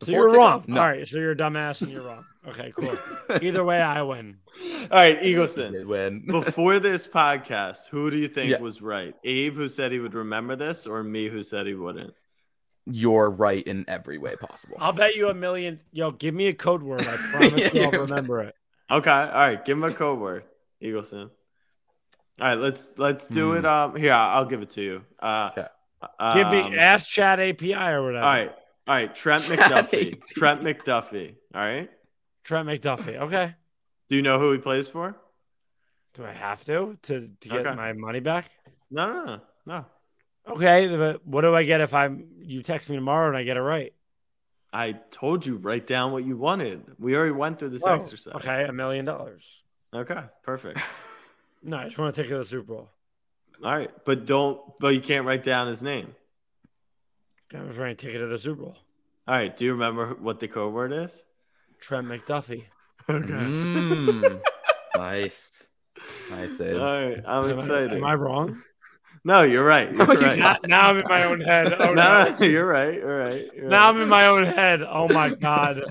So 0.02 0.10
you're 0.12 0.30
wrong. 0.30 0.64
No. 0.66 0.80
All 0.80 0.86
right, 0.88 1.06
so 1.08 1.18
you're 1.18 1.32
a 1.32 1.36
dumbass 1.36 1.80
and 1.82 1.90
you're 1.90 2.02
wrong. 2.02 2.24
Okay, 2.48 2.72
cool. 2.76 2.96
Either 3.42 3.64
way, 3.64 3.80
I 3.80 4.02
win. 4.02 4.36
All 4.82 4.88
right, 4.90 5.20
Did 5.20 5.36
Eagleson. 5.36 5.86
win. 5.86 6.26
Before 6.28 6.78
this 6.78 7.06
podcast, 7.06 7.88
who 7.90 8.10
do 8.10 8.18
you 8.18 8.28
think 8.28 8.50
Yeah. 8.50 8.58
was 8.60 8.82
right? 8.82 9.14
Abe, 9.24 9.54
who 9.54 9.68
said 9.68 9.92
he 9.92 9.98
would 9.98 10.14
remember 10.14 10.54
this, 10.54 10.86
or 10.86 11.02
me, 11.02 11.28
who 11.28 11.42
said 11.42 11.66
he 11.66 11.74
wouldn't? 11.74 12.12
You're 12.84 13.30
right 13.30 13.66
in 13.66 13.84
every 13.88 14.18
way 14.18 14.36
possible. 14.36 14.76
I'll 14.78 14.92
bet 14.92 15.16
you 15.16 15.28
a 15.28 15.34
million. 15.34 15.80
Yo, 15.92 16.10
give 16.12 16.34
me 16.34 16.46
a 16.48 16.54
code 16.54 16.82
word. 16.82 17.00
I 17.00 17.16
promise 17.16 17.52
Yeah, 17.52 17.70
you 17.74 17.84
I'll 17.86 17.90
remember 18.02 18.42
it. 18.42 18.54
Okay, 18.90 19.10
all 19.10 19.32
right. 19.32 19.64
Give 19.64 19.76
him 19.76 19.82
a 19.84 19.92
code 19.92 20.20
word, 20.20 20.44
Eagleson. 20.80 21.30
All 22.40 22.48
right, 22.48 22.54
let's 22.58 22.96
let's 22.98 23.26
do 23.26 23.52
Hmm. 23.52 23.56
it. 23.58 23.64
Um, 23.66 23.96
here 23.96 24.12
I'll, 24.12 24.38
I'll 24.38 24.44
give 24.44 24.62
it 24.62 24.68
to 24.70 24.82
you. 24.82 25.02
Uh, 25.18 25.50
Okay. 25.52 25.66
Give 26.34 26.46
um, 26.46 26.52
me 26.72 26.78
ask 26.78 27.08
chat 27.08 27.40
API 27.40 27.72
or 27.74 28.04
whatever. 28.04 28.24
All 28.24 28.30
right, 28.32 28.52
all 28.86 28.94
right. 28.94 29.14
Trent 29.14 29.42
Chat 29.46 29.58
McDuffie. 29.58 30.24
Trent 30.26 30.62
McDuffie. 30.62 31.34
All 31.54 31.60
right. 31.60 31.90
Trent 32.44 32.68
McDuffie. 32.68 33.16
Okay. 33.16 33.54
Do 34.08 34.16
you 34.16 34.22
know 34.22 34.38
who 34.38 34.52
he 34.52 34.58
plays 34.58 34.86
for? 34.88 35.16
Do 36.14 36.24
I 36.24 36.32
have 36.32 36.64
to 36.66 36.96
to, 37.02 37.28
to 37.40 37.48
get 37.48 37.66
Okay. 37.66 37.74
my 37.76 37.92
money 37.92 38.20
back? 38.20 38.50
No, 38.90 39.12
no, 39.12 39.24
no, 39.24 39.40
no. 39.66 39.84
Okay, 40.48 40.86
but 40.96 41.26
what 41.26 41.40
do 41.40 41.54
I 41.54 41.64
get 41.64 41.80
if 41.80 41.92
I'm 41.92 42.28
you 42.38 42.62
text 42.62 42.88
me 42.88 42.94
tomorrow 42.96 43.26
and 43.28 43.36
I 43.36 43.42
get 43.42 43.56
it 43.56 43.60
right? 43.62 43.92
I 44.72 44.92
told 45.10 45.44
you 45.44 45.56
write 45.56 45.86
down 45.86 46.12
what 46.12 46.24
you 46.24 46.36
wanted. 46.36 46.84
We 46.98 47.16
already 47.16 47.32
went 47.32 47.58
through 47.58 47.70
this 47.70 47.82
Oh, 47.84 47.94
exercise. 47.94 48.34
Okay, 48.36 48.64
a 48.64 48.72
million 48.72 49.04
dollars. 49.04 49.44
Okay. 49.94 50.20
Perfect. 50.42 50.78
No, 51.62 51.78
I 51.78 51.84
just 51.86 51.98
want 51.98 52.14
to 52.14 52.22
take 52.22 52.30
it 52.30 52.34
to 52.34 52.38
the 52.38 52.44
Super 52.44 52.74
Bowl. 52.74 52.90
All 53.64 53.74
right, 53.76 53.90
but 54.04 54.24
don't. 54.24 54.60
But 54.78 54.94
you 54.94 55.00
can't 55.00 55.26
write 55.26 55.42
down 55.42 55.66
his 55.66 55.82
name. 55.82 56.14
I 57.54 57.62
was 57.62 57.76
trying 57.76 57.96
to 57.96 58.06
take 58.06 58.14
it 58.14 58.18
to 58.18 58.26
the 58.26 58.38
Super 58.38 58.62
Bowl. 58.62 58.76
All 59.28 59.34
right. 59.34 59.56
Do 59.56 59.64
you 59.64 59.72
remember 59.72 60.14
what 60.20 60.40
the 60.40 60.48
code 60.48 60.72
word 60.74 60.92
is? 60.92 61.24
Trent 61.80 62.06
McDuffie. 62.06 62.64
Mm, 63.08 64.40
nice. 64.96 65.68
Nice, 66.28 66.60
Abe. 66.60 66.76
All 66.76 66.80
right. 67.08 67.22
I'm 67.24 67.44
Am 67.44 67.50
I- 67.50 67.54
excited. 67.62 67.92
Am 67.92 68.04
I 68.04 68.14
wrong? 68.14 68.62
No, 69.24 69.42
you're 69.42 69.64
right. 69.64 69.92
You're 69.94 70.06
No, 70.06 70.12
you're 70.12 70.22
right. 70.22 70.38
not. 70.38 70.66
now, 70.66 70.76
now 70.82 70.90
I'm 70.90 70.98
in 70.98 71.04
my 71.08 71.22
own 71.24 71.40
head. 71.40 71.72
Oh, 71.72 71.92
no, 71.92 72.24
no. 72.24 72.36
no, 72.38 72.44
you're 72.46 72.66
right. 72.66 72.94
You're 72.94 73.18
right. 73.18 73.44
You're 73.54 73.68
Now 73.68 73.86
right. 73.86 73.96
I'm 73.96 74.02
in 74.02 74.08
my 74.08 74.26
own 74.26 74.44
head. 74.44 74.82
Oh 74.82 75.08
my 75.12 75.30
god. 75.30 75.82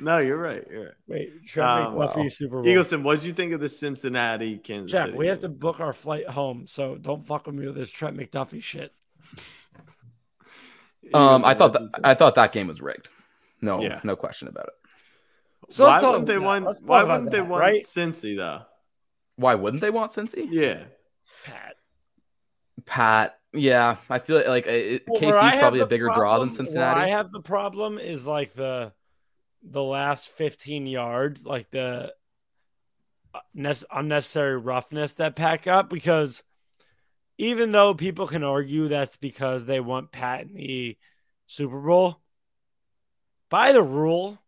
No, 0.00 0.18
you're 0.18 0.36
right. 0.36 0.64
You're 0.68 0.84
right. 0.86 0.94
Wait, 1.06 1.46
Trent 1.46 1.68
Um, 1.68 1.94
McDuffie 1.94 2.16
wow. 2.16 2.28
Super 2.28 2.62
Bowl. 2.62 2.64
Eagleson, 2.64 3.02
what 3.04 3.20
did 3.20 3.26
you 3.26 3.32
think 3.34 3.52
of 3.52 3.60
the 3.60 3.68
Cincinnati 3.68 4.58
Kansas 4.58 4.90
Jeff, 4.92 5.06
City? 5.06 5.16
we 5.18 5.28
have 5.28 5.38
to 5.40 5.48
book 5.48 5.78
our 5.78 5.92
flight 5.92 6.26
home, 6.28 6.66
so 6.66 6.96
don't 6.96 7.24
fuck 7.24 7.46
with 7.46 7.54
me 7.54 7.66
with 7.66 7.76
this 7.76 7.92
Trent 7.92 8.16
McDuffie 8.16 8.62
shit. 8.62 8.92
Um, 11.14 11.44
I 11.44 11.54
thought 11.54 11.72
that? 11.74 11.90
I 12.02 12.14
thought 12.14 12.34
that 12.34 12.52
game 12.52 12.66
was 12.66 12.80
rigged. 12.80 13.08
No, 13.60 13.80
Yeah. 13.80 14.00
no 14.04 14.16
question 14.16 14.48
about 14.48 14.66
it. 14.66 14.74
So 15.74 15.86
why 15.86 16.02
wouldn't 16.02 16.26
they 16.26 16.34
about- 16.36 16.62
want? 16.64 16.84
Why 16.84 17.02
wouldn't 17.04 17.30
they 17.30 17.38
that, 17.38 17.48
want 17.48 17.60
right? 17.60 17.84
Cincy 17.84 18.36
though? 18.36 18.62
Why 19.36 19.54
wouldn't 19.54 19.80
they 19.80 19.90
want 19.90 20.10
Cincy? 20.12 20.46
Yeah. 20.50 20.84
Pat. 21.44 21.76
Pat, 22.86 23.38
yeah, 23.52 23.96
I 24.10 24.18
feel 24.18 24.42
like 24.46 24.66
it, 24.66 25.04
Well, 25.06 25.20
where 25.20 25.32
KC's 25.32 25.58
probably 25.60 25.80
a 25.80 25.86
bigger 25.86 26.10
draw 26.14 26.38
than 26.38 26.50
Cincinnati. 26.50 27.00
I 27.00 27.08
have 27.08 27.30
the 27.32 27.40
problem 27.40 27.98
is 27.98 28.26
like 28.26 28.52
the 28.54 28.92
the 29.62 29.82
last 29.82 30.32
15 30.32 30.84
yards, 30.86 31.46
like 31.46 31.70
the 31.70 32.12
uh, 33.32 33.74
unnecessary 33.90 34.58
roughness 34.58 35.14
that 35.14 35.36
pack 35.36 35.66
up 35.66 35.88
because 35.88 36.42
even 37.38 37.72
though 37.72 37.94
people 37.94 38.26
can 38.26 38.44
argue 38.44 38.88
that's 38.88 39.16
because 39.16 39.66
they 39.66 39.80
want 39.80 40.12
Pat 40.12 40.42
in 40.42 40.54
the 40.54 40.96
Super 41.46 41.80
Bowl, 41.80 42.20
by 43.50 43.72
the 43.72 43.82
rule, 43.82 44.38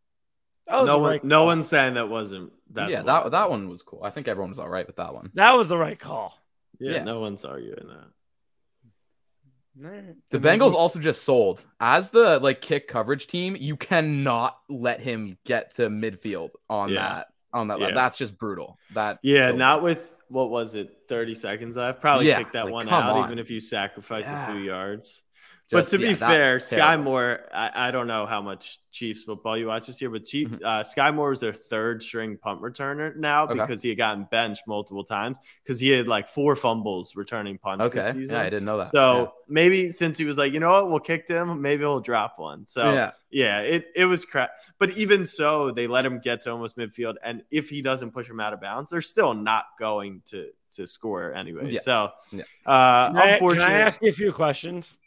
that 0.67 0.77
was 0.77 0.87
No 0.87 0.93
the 0.95 0.99
one. 0.99 1.11
right 1.11 1.25
No 1.25 1.39
call. 1.41 1.47
one's 1.47 1.69
saying 1.69 1.95
that 1.95 2.09
wasn't. 2.09 2.53
That's 2.71 2.91
yeah, 2.91 3.03
that 3.03 3.13
happened. 3.13 3.35
that 3.35 3.51
one 3.51 3.69
was 3.69 3.83
cool. 3.83 4.03
I 4.03 4.11
think 4.11 4.27
everyone 4.29 4.51
was 4.51 4.59
all 4.59 4.69
right 4.69 4.87
with 4.87 4.97
that 4.97 5.15
one. 5.15 5.31
That 5.35 5.57
was 5.57 5.69
the 5.69 5.79
right 5.79 5.99
call. 5.99 6.37
Yeah, 6.81 6.93
yeah. 6.95 7.05
No 7.05 7.21
one's 7.21 7.45
arguing 7.45 7.87
that. 7.89 8.07
The 10.31 10.39
Bengals 10.39 10.73
also 10.73 10.99
just 10.99 11.23
sold 11.25 11.63
as 11.81 12.11
the 12.11 12.39
like 12.41 12.63
kick 12.63 12.89
coverage 12.89 13.27
team. 13.27 13.57
You 13.57 13.77
cannot 13.77 14.57
let 14.71 15.01
him 15.01 15.37
get 15.45 15.75
to 15.77 15.91
midfield 15.91 16.51
on 16.71 16.89
Yeah. 16.89 17.03
that 17.03 17.27
on 17.57 17.69
that. 17.69 17.81
Yeah. 17.81 17.93
That's 17.93 18.19
just 18.19 18.39
brutal. 18.39 18.79
That 18.95 19.19
Yeah, 19.23 19.51
so- 19.51 19.57
not 19.57 19.83
with 19.83 20.13
what 20.29 20.51
was 20.51 20.75
it? 20.75 20.91
Thirty 21.09 21.35
seconds 21.35 21.77
left. 21.77 22.01
Probably 22.01 22.29
Yeah, 22.29 22.39
kick 22.39 22.53
that 22.53 22.65
like, 22.65 22.73
one 22.73 22.89
out, 22.89 23.17
on. 23.17 23.25
even 23.27 23.39
if 23.39 23.51
you 23.51 23.61
sacrifice 23.61 24.27
Yeah. 24.27 24.51
a 24.51 24.53
few 24.53 24.63
yards. 24.63 25.23
Just- 25.69 25.91
but 25.91 25.97
to 25.99 26.01
yeah, 26.01 26.11
be 26.11 26.15
fair, 26.15 26.59
Skyy. 26.59 27.03
Moore, 27.03 27.41
I, 27.53 27.89
I 27.89 27.91
don't 27.91 28.07
know 28.07 28.25
how 28.25 28.41
much 28.41 28.79
Chiefs 28.93 29.25
football 29.25 29.59
you 29.59 29.67
watch 29.67 29.89
this 29.89 30.01
year, 30.01 30.11
but 30.11 30.25
Chief, 30.25 30.49
Mhm. 30.49 30.61
uh, 30.65 30.85
Skyy 30.85 31.13
Moore 31.13 31.33
is 31.33 31.41
their 31.41 31.53
third 31.53 32.05
string 32.05 32.39
punt 32.39 32.63
returner 32.63 33.17
now 33.17 33.45
Okay. 33.47 33.55
because 33.55 33.83
he 33.83 33.89
had 33.89 33.99
gotten 33.99 34.29
benched 34.31 34.63
multiple 34.69 35.03
times 35.03 35.39
because 35.65 35.81
he 35.81 35.89
had 35.91 36.07
like 36.07 36.29
four 36.29 36.55
fumbles 36.55 37.17
returning 37.17 37.59
punts 37.59 37.91
this 37.93 38.05
Okay, 38.05 38.13
season. 38.17 38.37
yeah, 38.37 38.43
I 38.43 38.45
didn't 38.45 38.65
know 38.65 38.79
that. 38.79 38.89
So 38.89 39.33
maybe 39.49 39.91
since 39.91 40.17
he 40.19 40.25
was 40.25 40.39
like, 40.39 40.53
you 40.53 40.61
know 40.61 40.71
what, 40.71 40.89
we'll 40.89 41.01
kick 41.01 41.27
him, 41.29 41.61
maybe 41.61 41.83
he'll 41.83 41.99
drop 41.99 42.39
one. 42.39 42.65
So 42.69 42.93
yeah. 42.95 43.11
yeah, 43.31 43.61
it, 43.63 43.89
it 43.97 44.05
was 44.05 44.25
crap. 44.25 44.51
But 44.79 44.91
even 44.91 45.27
so, 45.27 45.73
they 45.73 45.89
let 45.89 46.07
him 46.07 46.21
get 46.21 46.43
to 46.43 46.53
almost 46.53 46.77
midfield. 46.79 47.17
And 47.25 47.43
if 47.51 47.69
he 47.69 47.83
doesn't 47.83 48.13
push 48.13 48.31
him 48.31 48.39
out 48.39 48.53
of 48.53 48.61
bounds, 48.61 48.91
they're 48.91 49.01
still 49.03 49.35
not 49.35 49.65
going 49.81 50.23
to 50.27 50.51
to 50.73 50.87
score 50.87 51.33
anyway. 51.33 51.71
Yeah. 51.73 51.81
So 51.81 52.11
Yeah. 52.31 52.43
uh 52.67 53.09
Can 53.09 53.17
I, 53.17 53.21
can 53.23 53.33
unfortunately 53.33 53.75
I 53.75 53.79
ask 53.81 54.01
you 54.03 54.11
a 54.11 54.13
few 54.13 54.31
questions? 54.33 54.99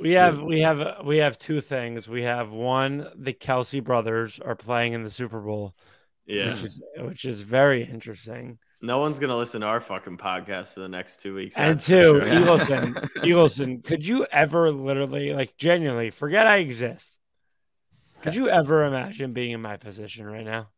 We 0.00 0.12
have 0.12 0.40
we 0.40 0.60
have 0.60 1.04
we 1.04 1.18
have 1.18 1.38
two 1.38 1.60
things. 1.60 2.08
We 2.08 2.22
have 2.22 2.50
one: 2.50 3.06
the 3.16 3.32
Kelce 3.32 3.82
brothers 3.82 4.38
are 4.38 4.56
playing 4.56 4.94
in 4.94 5.02
the 5.02 5.10
Super 5.10 5.40
Bowl, 5.40 5.74
yeah. 6.26 6.50
which 6.50 6.62
is 6.62 6.82
which 6.98 7.24
is 7.24 7.42
very 7.42 7.84
interesting. 7.84 8.58
No 8.82 8.98
one's 8.98 9.18
gonna 9.18 9.36
listen 9.36 9.60
to 9.60 9.66
our 9.66 9.80
fucking 9.80 10.16
podcast 10.16 10.68
for 10.68 10.80
the 10.80 10.88
next 10.88 11.20
two 11.20 11.34
weeks. 11.34 11.56
And 11.58 11.78
two, 11.78 12.02
sure. 12.02 12.26
Yeah. 12.26 12.40
Eagleson, 12.40 12.94
Eagleson, 13.16 13.84
could 13.84 14.06
you 14.06 14.26
ever 14.32 14.70
literally, 14.70 15.34
like, 15.34 15.54
genuinely 15.58 16.08
forget 16.10 16.46
I 16.46 16.58
exist? 16.58 17.18
Could 18.22 18.34
you 18.34 18.48
ever 18.48 18.84
imagine 18.84 19.34
being 19.34 19.50
in 19.50 19.60
my 19.60 19.76
position 19.76 20.24
right 20.26 20.44
now? 20.44 20.68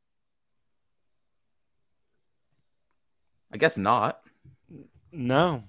I 3.53 3.57
guess 3.59 3.77
not. 3.77 4.21
No, 5.13 5.63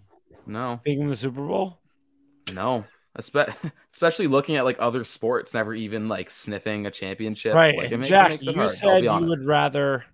No, 0.47 0.80
being 0.84 1.01
in 1.01 1.08
the 1.10 1.16
Super 1.16 1.45
Bowl. 1.45 1.80
no. 2.51 2.86
Espe- 3.18 3.53
especially 3.93 4.28
looking 4.28 4.55
at 4.55 4.66
like 4.66 4.78
other 4.80 5.03
sports, 5.03 5.53
never 5.53 5.74
even 5.74 6.07
like 6.07 6.30
sniffing 6.30 6.86
a 6.86 6.91
championship. 6.91 7.53
right, 7.53 7.76
Like, 7.76 7.91
it 7.91 7.93
and 7.93 8.01
ma- 8.01 8.09
it 8.09 8.09
Jack, 8.09 8.30
makes 8.30 8.47
it 8.47 8.55
you 8.55 8.55
hard, 8.55 8.70
said 8.70 9.03
you 9.03 9.26
would 9.28 9.43
rather. 9.45 10.05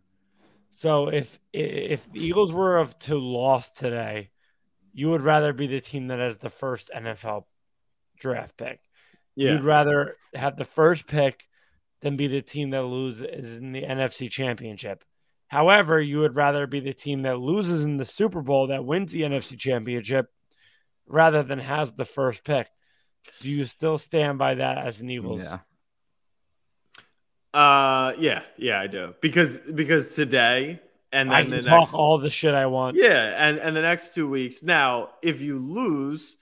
So 0.72 1.10
if 1.10 1.40
if 1.54 2.12
the 2.12 2.26
Eagles 2.26 2.52
were 2.54 2.78
of 2.78 2.98
to 3.00 3.18
lost 3.18 3.78
today, 3.78 4.32
you 4.94 5.10
would 5.10 5.22
rather 5.22 5.54
be 5.54 5.68
the 5.68 5.82
team 5.82 6.08
that 6.08 6.20
has 6.20 6.38
the 6.38 6.50
first 6.50 6.90
NFL 6.96 7.46
draft 8.20 8.58
pick. 8.58 8.80
yeah. 9.36 9.54
You'd 9.54 9.64
rather 9.64 10.16
have 10.34 10.56
the 10.58 10.66
first 10.66 11.08
pick 11.08 11.48
than 12.02 12.18
be 12.18 12.28
the 12.28 12.42
team 12.42 12.70
that 12.72 12.84
loses 12.84 13.58
in 13.58 13.72
the 13.72 13.84
NFC 13.84 14.30
Championship. 14.30 15.04
However, 15.48 16.00
you 16.00 16.20
would 16.20 16.36
rather 16.36 16.68
be 16.68 16.80
the 16.80 16.94
team 16.94 17.24
that 17.24 17.40
loses 17.40 17.84
in 17.84 17.98
the 17.98 18.06
Super 18.06 18.42
Bowl 18.42 18.68
that 18.68 18.86
wins 18.86 19.12
the 19.12 19.22
NFC 19.22 19.58
Championship 19.58 20.28
rather 21.08 21.44
than 21.44 21.60
has 21.60 21.92
the 21.94 22.06
first 22.06 22.44
pick. 22.44 22.70
Do 23.42 23.50
you 23.50 23.66
still 23.66 23.98
stand 23.98 24.38
by 24.38 24.56
that 24.56 24.78
as 24.80 25.02
an 25.02 25.10
Eagles? 25.10 25.42
Yeah. 25.42 25.60
Uh, 27.54 28.14
yeah, 28.20 28.42
yeah, 28.58 28.80
I 28.80 28.88
do 28.88 29.16
because 29.22 29.58
because 29.58 30.14
today 30.14 30.80
and 31.12 31.34
I 31.34 31.42
can 31.42 31.52
the 31.52 31.62
talk 31.62 31.80
next 31.80 31.94
all 31.94 32.20
the 32.20 32.30
shit 32.30 32.54
I 32.54 32.68
want. 32.68 32.96
yeah, 32.96 33.34
and 33.38 33.58
and 33.58 33.76
the 33.76 33.82
next 33.82 34.14
two 34.14 34.30
weeks. 34.30 34.62
Now, 34.62 35.10
if 35.24 35.42
you 35.42 35.58
lose, 35.58 36.38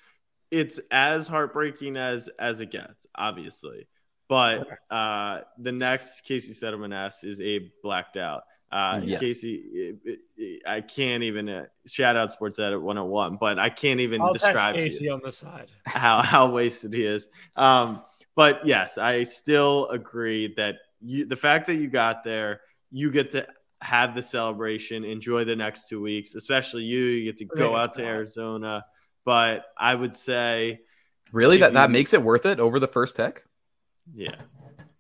it's 0.52 0.80
as 0.92 1.28
heartbreaking 1.28 1.96
as 1.96 2.28
as 2.40 2.60
it 2.60 2.72
gets, 2.72 3.08
obviously. 3.16 3.88
But 4.28 4.68
uh, 4.92 5.42
the 5.58 5.72
next 5.72 6.22
Casey 6.22 6.52
Settlement 6.52 6.94
asks 6.94 7.24
is 7.24 7.40
Abe 7.40 7.70
blacked 7.82 8.18
out. 8.18 8.44
Uh, 8.72 9.00
Yes. 9.04 9.20
Casey, 9.22 9.54
it- 9.56 10.00
it- 10.04 10.20
it- 10.38 10.62
I 10.66 10.82
can't 10.82 11.24
even 11.24 11.48
uh, 11.48 11.66
shout 11.86 12.18
out 12.18 12.32
Sports 12.32 12.60
Edit 12.60 12.82
101, 12.82 13.38
but 13.38 13.58
I 13.60 13.70
can't 13.70 14.00
even 14.02 14.22
I'll 14.22 14.34
text 14.34 14.44
describe 14.46 14.76
to 14.76 14.82
you 14.82 14.90
Casey 14.90 15.10
on 15.10 15.22
the 15.24 15.32
side. 15.32 15.72
how 15.86 16.22
how 16.22 16.52
wasted 16.52 16.94
he 16.94 17.06
is. 17.06 17.30
Um, 17.56 18.04
but 18.36 18.66
yes, 18.66 18.98
I 18.98 19.24
still 19.24 19.88
agree 19.90 20.54
that 20.58 20.76
you 21.02 21.26
the 21.26 21.36
fact 21.38 21.68
that 21.68 21.76
you 21.76 21.88
got 21.88 22.24
there, 22.26 22.62
you 22.92 23.10
get 23.12 23.32
to 23.32 23.48
have 23.82 24.16
the 24.16 24.24
celebration, 24.24 25.04
enjoy 25.06 25.44
the 25.46 25.56
next 25.56 25.88
two 25.88 26.02
weeks, 26.02 26.36
especially 26.36 26.84
you. 26.84 27.00
You 27.04 27.32
get 27.32 27.38
to 27.38 27.46
go 27.46 27.72
Yeah. 27.72 27.84
out 27.84 27.94
to 27.94 28.04
Arizona. 28.04 28.86
But 29.24 29.66
I 29.78 29.94
would 29.96 30.16
say, 30.18 30.82
Really, 31.34 31.58
If 31.58 31.62
that, 31.62 31.74
that 31.74 31.92
makes 31.92 32.14
it 32.14 32.22
worth 32.24 32.46
it 32.46 32.60
over 32.62 32.80
the 32.80 32.88
first 32.88 33.14
pick. 33.16 33.44
Yeah, 34.16 34.36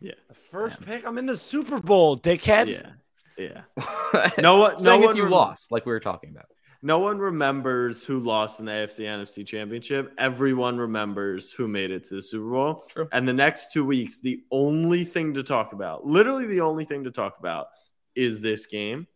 yeah, 0.01 0.11
First 0.51 0.81
pick, 0.81 1.05
I'm 1.07 1.17
in 1.17 1.25
the 1.25 1.37
Super 1.37 1.79
Bowl, 1.79 2.17
dickhead. 2.19 2.67
yeah, 2.67 2.91
yeah. 3.37 3.61
No 4.39 4.57
one, 4.57 4.75
no 4.81 4.97
one 4.97 5.09
if 5.09 5.15
you 5.15 5.23
rem- 5.23 5.31
lost, 5.31 5.71
like 5.71 5.85
we 5.85 5.91
were 5.91 5.99
talking 5.99 6.29
about. 6.31 6.45
No 6.81 6.99
one 6.99 7.17
remembers 7.17 8.05
who 8.05 8.19
lost 8.19 8.59
in 8.59 8.65
the 8.67 8.71
AFC 8.71 8.99
NFC 9.05 9.45
championship. 9.45 10.13
Everyone 10.17 10.77
remembers 10.77 11.51
who 11.51 11.67
made 11.67 11.89
it 11.91 12.07
to 12.09 12.15
the 12.15 12.21
Super 12.21 12.49
Bowl. 12.51 12.85
True. 12.87 13.09
And 13.11 13.27
the 13.27 13.33
next 13.33 13.73
two 13.73 13.83
weeks, 13.83 14.19
the 14.19 14.43
only 14.51 15.03
thing 15.03 15.33
to 15.33 15.43
talk 15.43 15.73
about, 15.73 16.05
literally 16.05 16.45
the 16.45 16.61
only 16.61 16.85
thing 16.85 17.03
to 17.05 17.11
talk 17.11 17.39
about, 17.39 17.67
is 18.15 18.41
this 18.41 18.67
game. 18.67 19.07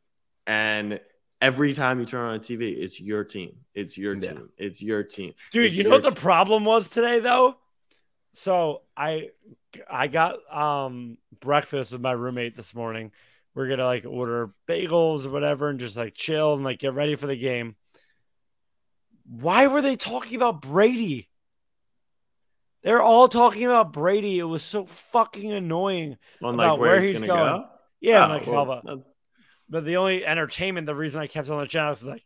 And 0.47 0.99
every 1.39 1.73
time 1.73 1.99
you 1.99 2.05
turn 2.05 2.29
on 2.29 2.35
a 2.35 2.39
TV, 2.39 2.75
it's 2.77 2.99
your 2.99 3.23
team. 3.23 3.57
It's 3.75 3.95
your 3.97 4.15
Yeah. 4.15 4.19
team. 4.31 4.49
It's 4.57 4.81
your 4.81 5.03
team. 5.03 5.33
Dude, 5.51 5.67
It's 5.67 5.77
you 5.77 5.83
know 5.83 5.89
your 5.91 5.97
what 5.99 6.03
the 6.03 6.09
team. 6.15 6.21
problem 6.21 6.65
was 6.65 6.89
today 6.89 7.19
though? 7.19 7.55
So 8.33 8.81
I 8.97 9.29
I 9.89 10.07
got 10.07 10.37
um 10.53 11.17
breakfast 11.39 11.91
with 11.91 12.01
my 12.01 12.11
roommate 12.13 12.55
this 12.57 12.73
morning. 12.73 13.11
We're 13.53 13.67
gonna 13.67 13.85
like 13.85 14.05
order 14.07 14.51
bagels 14.67 15.25
or 15.25 15.29
whatever 15.29 15.69
and 15.69 15.79
just 15.79 15.97
like 15.97 16.13
chill 16.13 16.53
and 16.53 16.63
like 16.63 16.79
get 16.79 16.93
ready 16.93 17.15
for 17.15 17.27
the 17.27 17.35
game. 17.35 17.75
Why 19.25 19.67
were 19.67 19.81
they 19.81 19.95
talking 19.95 20.35
about 20.35 20.61
Brady? 20.61 21.29
They're 22.83 23.01
all 23.01 23.27
talking 23.27 23.65
about 23.65 23.93
Brady. 23.93 24.39
It 24.39 24.43
was 24.43 24.63
so 24.63 24.85
fucking 24.85 25.51
annoying. 25.51 26.17
Well, 26.41 26.53
about 26.53 26.71
like 26.73 26.79
where, 26.79 26.89
where 26.91 27.01
he's, 27.01 27.19
he's 27.19 27.27
gonna 27.27 27.59
go. 27.59 27.65
Yeah, 27.99 28.25
Oh, 28.25 28.29
like, 28.29 28.47
well, 28.47 28.65
but, 28.65 28.89
uh, 28.89 28.97
but 29.69 29.85
the 29.85 29.97
only 29.97 30.25
entertainment, 30.25 30.87
the 30.87 30.95
reason 30.95 31.21
I 31.21 31.27
kept 31.27 31.49
on 31.49 31.59
the 31.59 31.67
channel 31.67 31.91
is 31.91 32.03
like 32.03 32.23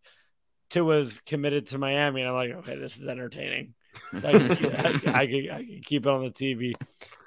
Tua's 0.69 1.19
committed 1.25 1.67
to 1.67 1.77
Miami, 1.77 2.21
and 2.21 2.29
I'm 2.29 2.35
like, 2.35 2.51
okay, 2.59 2.77
this 2.77 2.97
is 2.97 3.07
entertaining. 3.07 3.73
So 4.19 4.27
I, 4.27 4.31
can 4.31 4.55
keep, 4.55 4.73
I, 4.73 4.81
can- 4.97 5.15
I, 5.15 5.25
can, 5.27 5.49
I 5.51 5.63
can 5.65 5.81
keep 5.83 6.05
it 6.05 6.09
on 6.09 6.21
the 6.23 6.31
TV. 6.31 6.73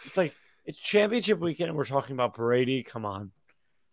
It's 0.07 0.17
like 0.17 0.35
it's 0.65 0.79
championship 0.79 1.39
weekend, 1.41 1.69
and 1.69 1.77
we're 1.77 1.85
talking 1.85 2.15
about 2.17 2.35
Brady. 2.35 2.83
Come 2.83 3.05
on. 3.05 3.31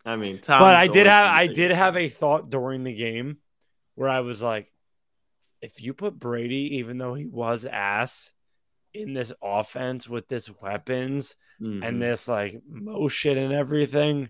I 0.06 0.16
mean, 0.16 0.39
Tom. 0.39 0.60
but 0.60 0.76
I 0.76 0.88
did 0.88 1.08
have 1.08 1.28
I 1.28 1.47
did 1.47 1.72
have 1.72 1.97
a 1.97 2.08
thought 2.08 2.49
during 2.49 2.84
the 2.84 2.93
game 2.93 3.38
where 3.95 4.10
I 4.10 4.20
was 4.20 4.41
like, 4.41 4.72
if 5.62 5.82
you 5.82 5.93
put 5.93 6.20
Brady, 6.20 6.78
even 6.78 6.97
though 6.97 7.16
he 7.16 7.26
was 7.26 7.66
ass, 7.66 8.32
in 8.93 9.14
this 9.14 9.34
offense 9.41 10.08
with 10.08 10.28
this 10.28 10.49
weapons 10.62 11.36
Mm-hmm. 11.62 11.84
and 11.84 12.01
this 12.01 12.28
like 12.28 12.62
motion 12.68 13.38
and 13.38 13.53
everything. 13.53 14.30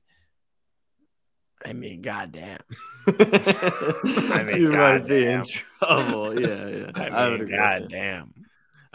I 1.65 1.73
mean, 1.73 2.03
goddamn. 2.03 2.59
I 3.07 4.43
mean, 4.45 4.61
you 4.61 4.69
might 4.69 5.07
be 5.07 5.25
in 5.25 5.43
trouble. 5.43 6.39
Yeah, 6.39 6.67
yeah. 6.67 6.91
I 6.95 7.29
mean, 7.31 7.45
goddamn. 7.47 8.44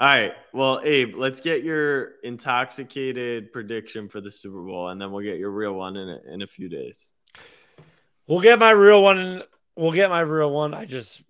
All 0.01 0.07
right. 0.07 0.33
Well, 0.55 0.81
Abe, 0.83 1.15
let's 1.15 1.43
get 1.43 1.63
your 1.63 2.13
intoxicated 2.23 3.53
prediction 3.53 4.09
for 4.09 4.23
the 4.23 4.31
Super 4.31 4.63
Bowl, 4.63 4.89
and 4.89 4.99
then 4.99 5.13
we'll 5.13 5.23
get 5.23 5.37
your 5.37 5.51
real 5.51 5.75
one 5.75 5.95
in 5.99 6.09
a, 6.09 6.21
in 6.33 6.41
a 6.41 6.47
few 6.47 6.71
days. 6.71 7.13
We'll 8.27 8.41
get 8.41 8.59
my 8.59 8.71
real 8.71 9.03
one. 9.03 9.43
We'll 9.77 9.93
get 9.93 10.09
my 10.09 10.21
real 10.21 10.51
one. 10.51 10.73
I 10.73 10.87
just 10.87 11.23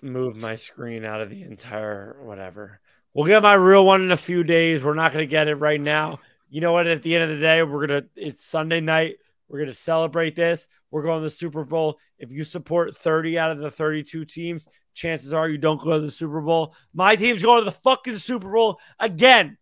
moved 0.00 0.38
my 0.38 0.56
screen 0.56 1.04
out 1.04 1.20
of 1.20 1.28
the 1.28 1.42
entire 1.42 2.16
whatever. 2.22 2.80
We'll 3.12 3.26
get 3.26 3.42
my 3.42 3.52
real 3.52 3.84
one 3.84 4.00
in 4.00 4.12
a 4.12 4.16
few 4.16 4.44
days. 4.44 4.82
We're 4.82 4.94
not 4.94 5.12
going 5.12 5.22
to 5.22 5.30
get 5.30 5.48
it 5.48 5.56
right 5.56 5.80
now. 5.80 6.20
You 6.48 6.62
know 6.62 6.72
what? 6.72 6.86
At 6.86 7.02
the 7.02 7.14
end 7.14 7.30
of 7.30 7.36
the 7.36 7.42
day, 7.44 7.62
we're 7.62 7.86
to, 7.88 8.06
it's 8.16 8.42
Sunday 8.42 8.80
night. 8.80 9.16
We're 9.48 9.58
going 9.58 9.70
to 9.70 9.74
celebrate 9.74 10.36
this. 10.36 10.68
We're 10.90 11.02
going 11.02 11.20
to 11.20 11.24
the 11.24 11.30
Super 11.30 11.64
Bowl. 11.64 11.98
If 12.18 12.32
you 12.32 12.44
support 12.44 12.96
30 12.96 13.38
out 13.38 13.50
of 13.50 13.58
the 13.58 13.70
32 13.70 14.24
teams, 14.24 14.66
chances 14.94 15.32
are 15.32 15.48
you 15.48 15.58
don't 15.58 15.80
go 15.80 15.92
to 15.92 16.00
the 16.00 16.10
Super 16.10 16.40
Bowl. 16.40 16.74
My 16.94 17.16
team's 17.16 17.42
going 17.42 17.60
to 17.60 17.64
the 17.64 17.76
fucking 17.76 18.16
Super 18.16 18.50
Bowl 18.50 18.80
again 18.98 19.58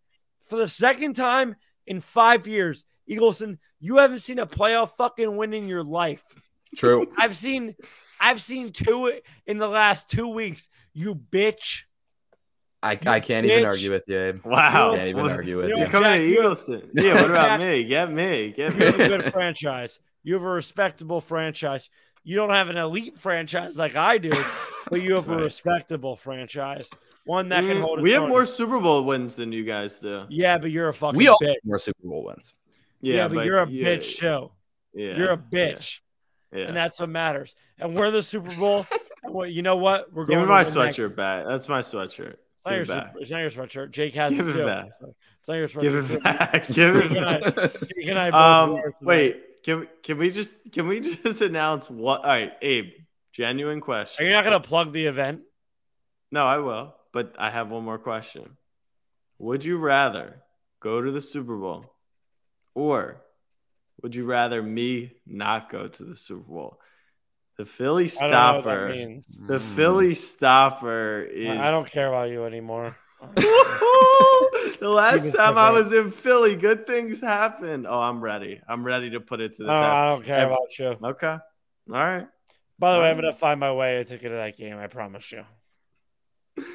for 0.47 0.57
the 0.57 0.67
second 0.67 1.15
time 1.15 1.55
in 1.85 1.99
five 1.99 2.47
years. 2.47 2.85
Eagleson, 3.09 3.57
you 3.79 3.97
haven't 3.97 4.19
seen 4.19 4.39
a 4.39 4.47
playoff 4.47 4.91
fucking 4.97 5.35
win 5.35 5.53
in 5.53 5.67
your 5.67 5.83
life. 5.83 6.23
True. 6.75 7.11
I've 7.17 7.35
seen 7.35 7.75
I've 8.19 8.41
seen 8.41 8.71
two 8.71 9.19
in 9.45 9.57
the 9.57 9.67
last 9.67 10.09
two 10.09 10.27
weeks. 10.27 10.69
You 10.93 11.15
bitch. 11.15 11.81
I, 12.83 12.99
I 13.05 13.19
can't 13.21 13.45
even 13.45 13.65
argue 13.65 13.91
with 13.91 14.03
you. 14.07 14.19
Abe. 14.19 14.45
Wow. 14.45 14.91
I 14.91 14.97
Can't 14.97 15.07
even 15.09 15.21
What- 15.23 15.31
argue 15.31 15.57
with 15.57 15.69
you 15.69 15.77
You're 15.77 15.79
you. 15.79 15.85
know 15.85 15.91
coming 15.91 16.09
Jack, 16.09 16.19
to 16.19 16.27
you- 16.27 16.39
Eagleson. 16.41 16.89
Yeah, 16.93 17.13
what 17.21 17.29
about 17.31 17.59
me? 17.61 17.83
Get 17.85 18.11
me. 18.11 18.51
Get 18.51 18.75
me. 18.75 18.85
You 18.85 18.91
have 18.91 18.99
a 18.99 19.07
good 19.07 19.31
franchise. 19.33 19.99
You 20.23 20.33
have 20.33 20.43
a 20.43 20.47
respectable 20.49 21.21
franchise. 21.21 21.89
You 22.25 22.35
don't 22.35 22.51
have 22.51 22.69
an 22.69 22.77
elite 22.77 23.17
franchise 23.19 23.77
like 23.77 23.95
I 23.95 24.17
do, 24.17 24.31
but 24.89 25.01
you 25.01 25.15
have 25.15 25.29
a 25.29 25.35
respectable 25.49 26.15
franchise. 26.15 26.89
One 27.25 27.49
that 27.49 27.63
can 27.63 27.81
hold. 27.81 28.01
we 28.01 28.11
have 28.11 28.27
more 28.27 28.45
Super 28.45 28.79
Bowl 28.79 29.03
wins 29.05 29.35
than 29.35 29.51
you 29.53 29.63
guys 29.63 29.99
do. 29.99 30.25
Yeah, 30.29 30.57
but 30.57 30.71
you're 30.71 30.89
a 30.89 30.93
fucking 30.93 31.17
We 31.17 31.27
all 31.29 31.37
bitch. 31.41 31.47
have 31.47 31.55
more 31.63 31.77
Super 31.79 32.07
Bowl 32.07 32.23
wins. 32.25 32.53
Yeah, 33.01 33.27
but, 33.29 33.45
you're 33.45 33.59
a 33.59 33.69
yeah, 33.69 33.85
bitch 33.87 34.17
too. 34.17 34.51
Yeah, 34.93 35.17
You're 35.17 35.31
a 35.31 35.37
bitch, 35.37 35.99
Yeah. 36.53 36.65
and 36.67 36.75
that's 36.75 36.99
what 36.99 37.09
matters. 37.09 37.55
And 37.79 37.95
we're 37.97 38.11
the 38.11 38.23
Super 38.23 38.53
Bowl. 38.55 38.85
and 39.23 39.33
what 39.33 39.51
you 39.51 39.61
know? 39.61 39.75
What 39.77 40.11
we're 40.13 40.23
Give 40.25 40.35
going. 40.35 40.47
me 40.47 40.53
my 40.53 40.63
to 40.63 40.69
win 40.77 40.85
next- 40.85 40.97
sweatshirt 40.97 41.15
back. 41.15 41.45
That's 41.45 41.67
my 41.67 41.79
sweatshirt. 41.79 42.35
It's 42.65 42.65
not, 42.65 42.71
your 42.75 42.79
Give 42.79 42.81
it 42.81 42.87
super, 42.87 43.01
back. 43.01 43.15
it's 43.19 43.31
not 43.31 43.39
sweatshirt. 43.67 43.91
Jake 43.91 44.15
has 44.15 44.31
Give 44.31 44.47
it 44.47 44.49
it 44.49 44.53
too. 44.59 44.65
back. 44.65 44.85
It's 45.39 45.47
not 45.47 45.53
your 45.55 45.67
sweatshirt. 45.67 45.81
Give 45.81 46.11
it 46.11 46.23
back. 46.23 46.67
Give 46.67 46.95
it 46.95 47.01
Jake 47.09 47.17
and 47.17 47.25
I- 47.25 47.39
back. 47.49 47.71
Jake 47.95 48.07
and 48.07 48.19
I 48.19 48.61
Um, 48.63 48.75
it 48.77 48.93
wait. 49.01 49.43
Can 49.63 49.79
we, 49.81 49.85
can 50.03 50.17
we 50.17 50.31
just 50.31 50.57
can 50.71 50.87
we 50.87 50.99
just 51.23 51.41
announce 51.41 51.89
what? 51.89 52.21
All 52.21 52.27
right, 52.27 52.53
Abe. 52.61 52.91
Genuine 53.33 53.79
question. 53.81 54.23
Are 54.23 54.27
you 54.27 54.33
not 54.35 54.43
going 54.43 54.61
to 54.61 54.67
plug 54.67 54.91
the 54.93 55.05
event? 55.07 55.41
No, 56.31 56.45
I 56.45 56.57
will. 56.57 56.93
But 57.13 57.35
I 57.39 57.49
have 57.49 57.69
one 57.69 57.83
more 57.83 57.97
question. 57.97 58.57
Would 59.39 59.65
you 59.65 59.77
rather 59.77 60.41
go 60.81 61.01
to 61.01 61.11
the 61.11 61.21
Super 61.21 61.55
Bowl 61.57 61.85
or 62.75 63.21
would 64.01 64.15
you 64.15 64.25
rather 64.25 64.61
me 64.61 65.13
not 65.25 65.71
go 65.71 65.87
to 65.87 66.03
the 66.03 66.15
Super 66.15 66.41
Bowl? 66.51 66.79
The 67.57 67.65
Philly 67.65 68.05
I 68.05 68.21
don't 68.21 68.31
know 68.31 68.37
what 68.37 68.55
that 68.55 68.61
stopper. 68.61 68.89
means. 68.89 69.27
The 69.47 69.59
Mm. 69.59 69.75
Philly 69.75 70.13
stopper 70.15 71.21
is 71.31 71.49
I 71.59 71.67
I 71.67 71.71
don't 71.71 71.87
care 71.89 72.07
about 72.07 72.29
you 72.29 72.45
anymore. 72.45 72.95
the 73.35 74.89
last 74.89 75.21
Steven 75.21 75.37
time 75.37 75.57
I 75.57 75.69
was 75.69 75.93
in 75.93 76.11
Philly, 76.11 76.55
good 76.55 76.85
things 76.87 77.21
happened. 77.21 77.85
Oh, 77.87 77.99
I'm 77.99 78.21
ready. 78.21 78.59
I'm 78.67 78.83
ready 78.83 79.11
to 79.11 79.19
put 79.19 79.39
it 79.39 79.53
to 79.57 79.63
the 79.63 79.67
No, 79.69 79.73
I 79.75 80.09
don't 80.09 80.25
care 80.25 80.39
Ev- 80.39 80.47
about 80.51 80.77
you. 80.79 80.97
Okay. 81.03 81.27
All 81.37 81.39
right. 81.93 82.27
By 82.79 82.93
the 82.93 82.99
way, 82.99 83.09
I'm 83.09 83.17
going 83.19 83.31
to 83.31 83.37
find 83.37 83.59
my 83.59 83.71
way 83.71 83.97
a 83.97 84.03
ticket 84.03 84.31
to 84.31 84.35
that 84.35 84.57
game. 84.57 84.77
I 84.77 84.87
promise 84.87 85.31
you. 85.31 85.43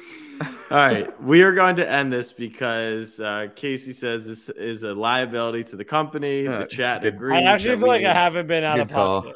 All 0.71 0.77
right, 0.77 1.21
we 1.21 1.41
are 1.41 1.51
going 1.51 1.75
to 1.77 1.89
end 1.89 2.13
this 2.13 2.31
because 2.31 3.19
uh, 3.19 3.47
Casey 3.55 3.91
says 3.91 4.25
this 4.25 4.47
is 4.49 4.83
a 4.83 4.93
liability 4.93 5.63
to 5.65 5.75
the 5.75 5.83
company. 5.83 6.47
Uh, 6.47 6.59
the 6.59 6.65
chat 6.67 7.01
good- 7.01 7.15
agrees. 7.15 7.37
I 7.37 7.41
actually 7.51 7.77
feel 7.77 7.87
like 7.87 8.01
we- 8.01 8.07
I 8.07 8.13
haven't 8.13 8.47
been 8.47 8.63
out 8.63 8.75
Good 8.75 8.81
of 8.83 8.91
call. 8.91 9.33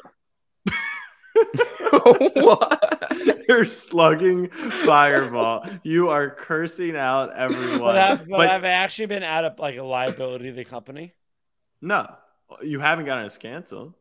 what? 2.34 3.02
You're 3.48 3.64
slugging 3.66 4.48
fireball. 4.48 5.66
You 5.82 6.08
are 6.08 6.30
cursing 6.30 6.96
out 6.96 7.36
everyone. 7.36 7.80
But, 7.80 8.18
but 8.18 8.28
But 8.28 8.48
I've 8.50 8.64
actually 8.64 9.06
been 9.06 9.22
out 9.22 9.44
of 9.44 9.58
like 9.58 9.76
a 9.76 9.82
liability 9.82 10.46
to 10.46 10.52
the 10.52 10.64
company. 10.64 11.12
no, 11.80 12.06
you 12.62 12.80
haven't 12.80 13.06
gotten 13.06 13.24
us 13.24 13.38
canceled. 13.38 13.94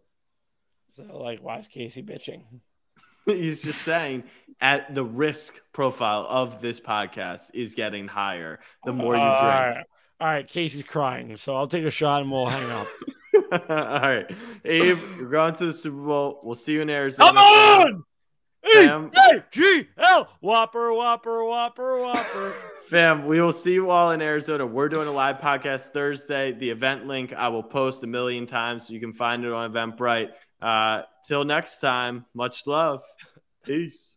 So, 0.89 1.03
like, 1.17 1.39
why 1.41 1.57
is 1.59 1.67
Casey 1.67 2.03
bitching? 2.03 2.43
He's 3.25 3.63
just 3.63 3.81
saying 3.81 4.23
at 4.61 4.93
the 4.93 5.03
risk 5.03 5.59
profile 5.71 6.25
of 6.29 6.61
this 6.61 6.79
podcast 6.79 7.51
is 7.53 7.73
getting 7.73 8.07
higher 8.07 8.59
the 8.86 8.93
more 8.93 9.15
you 9.15 9.21
Uh, 9.21 9.25
All 9.25 9.36
drink. 9.41 9.75
right. 9.77 9.86
All 10.19 10.27
right. 10.27 10.47
Casey's 10.47 10.84
crying. 10.84 11.36
So 11.38 11.55
I'll 11.55 11.67
take 11.67 11.86
a 11.86 11.89
shot 11.89 12.21
and 12.21 12.31
we'll 12.31 12.47
hang 12.49 12.69
up. 12.71 12.88
All 13.51 13.59
right, 13.69 14.25
Abe, 14.65 14.99
you're 15.17 15.29
going 15.29 15.53
to 15.55 15.67
the 15.67 15.73
Super 15.73 15.97
Bowl. 15.97 16.39
We'll 16.43 16.55
see 16.55 16.73
you 16.73 16.81
in 16.81 16.89
Arizona. 16.89 17.29
Come 17.29 17.38
on! 17.38 18.03
Fam. 18.71 19.11
Hey, 19.13 19.43
G 19.51 19.88
L 19.97 20.29
Whopper, 20.41 20.93
Whopper, 20.93 21.43
Whopper, 21.43 21.97
Whopper. 21.97 22.55
Fam, 22.88 23.25
we 23.25 23.41
will 23.41 23.53
see 23.53 23.73
you 23.73 23.89
all 23.89 24.11
in 24.11 24.21
Arizona. 24.21 24.65
We're 24.65 24.89
doing 24.89 25.07
a 25.07 25.11
live 25.11 25.38
podcast 25.38 25.91
Thursday. 25.91 26.53
The 26.53 26.69
event 26.69 27.07
link 27.07 27.34
I 27.34 27.49
will 27.49 27.63
post 27.63 28.03
a 28.03 28.07
million 28.07 28.45
times 28.45 28.88
so 28.88 28.93
you 28.93 28.99
can 28.99 29.13
find 29.13 29.43
it 29.45 29.51
on 29.51 29.71
Eventbrite. 29.71 30.29
Uh, 30.61 31.03
till 31.25 31.43
next 31.43 31.79
time, 31.79 32.25
much 32.34 32.65
love. 32.67 33.03
Peace. 33.65 34.12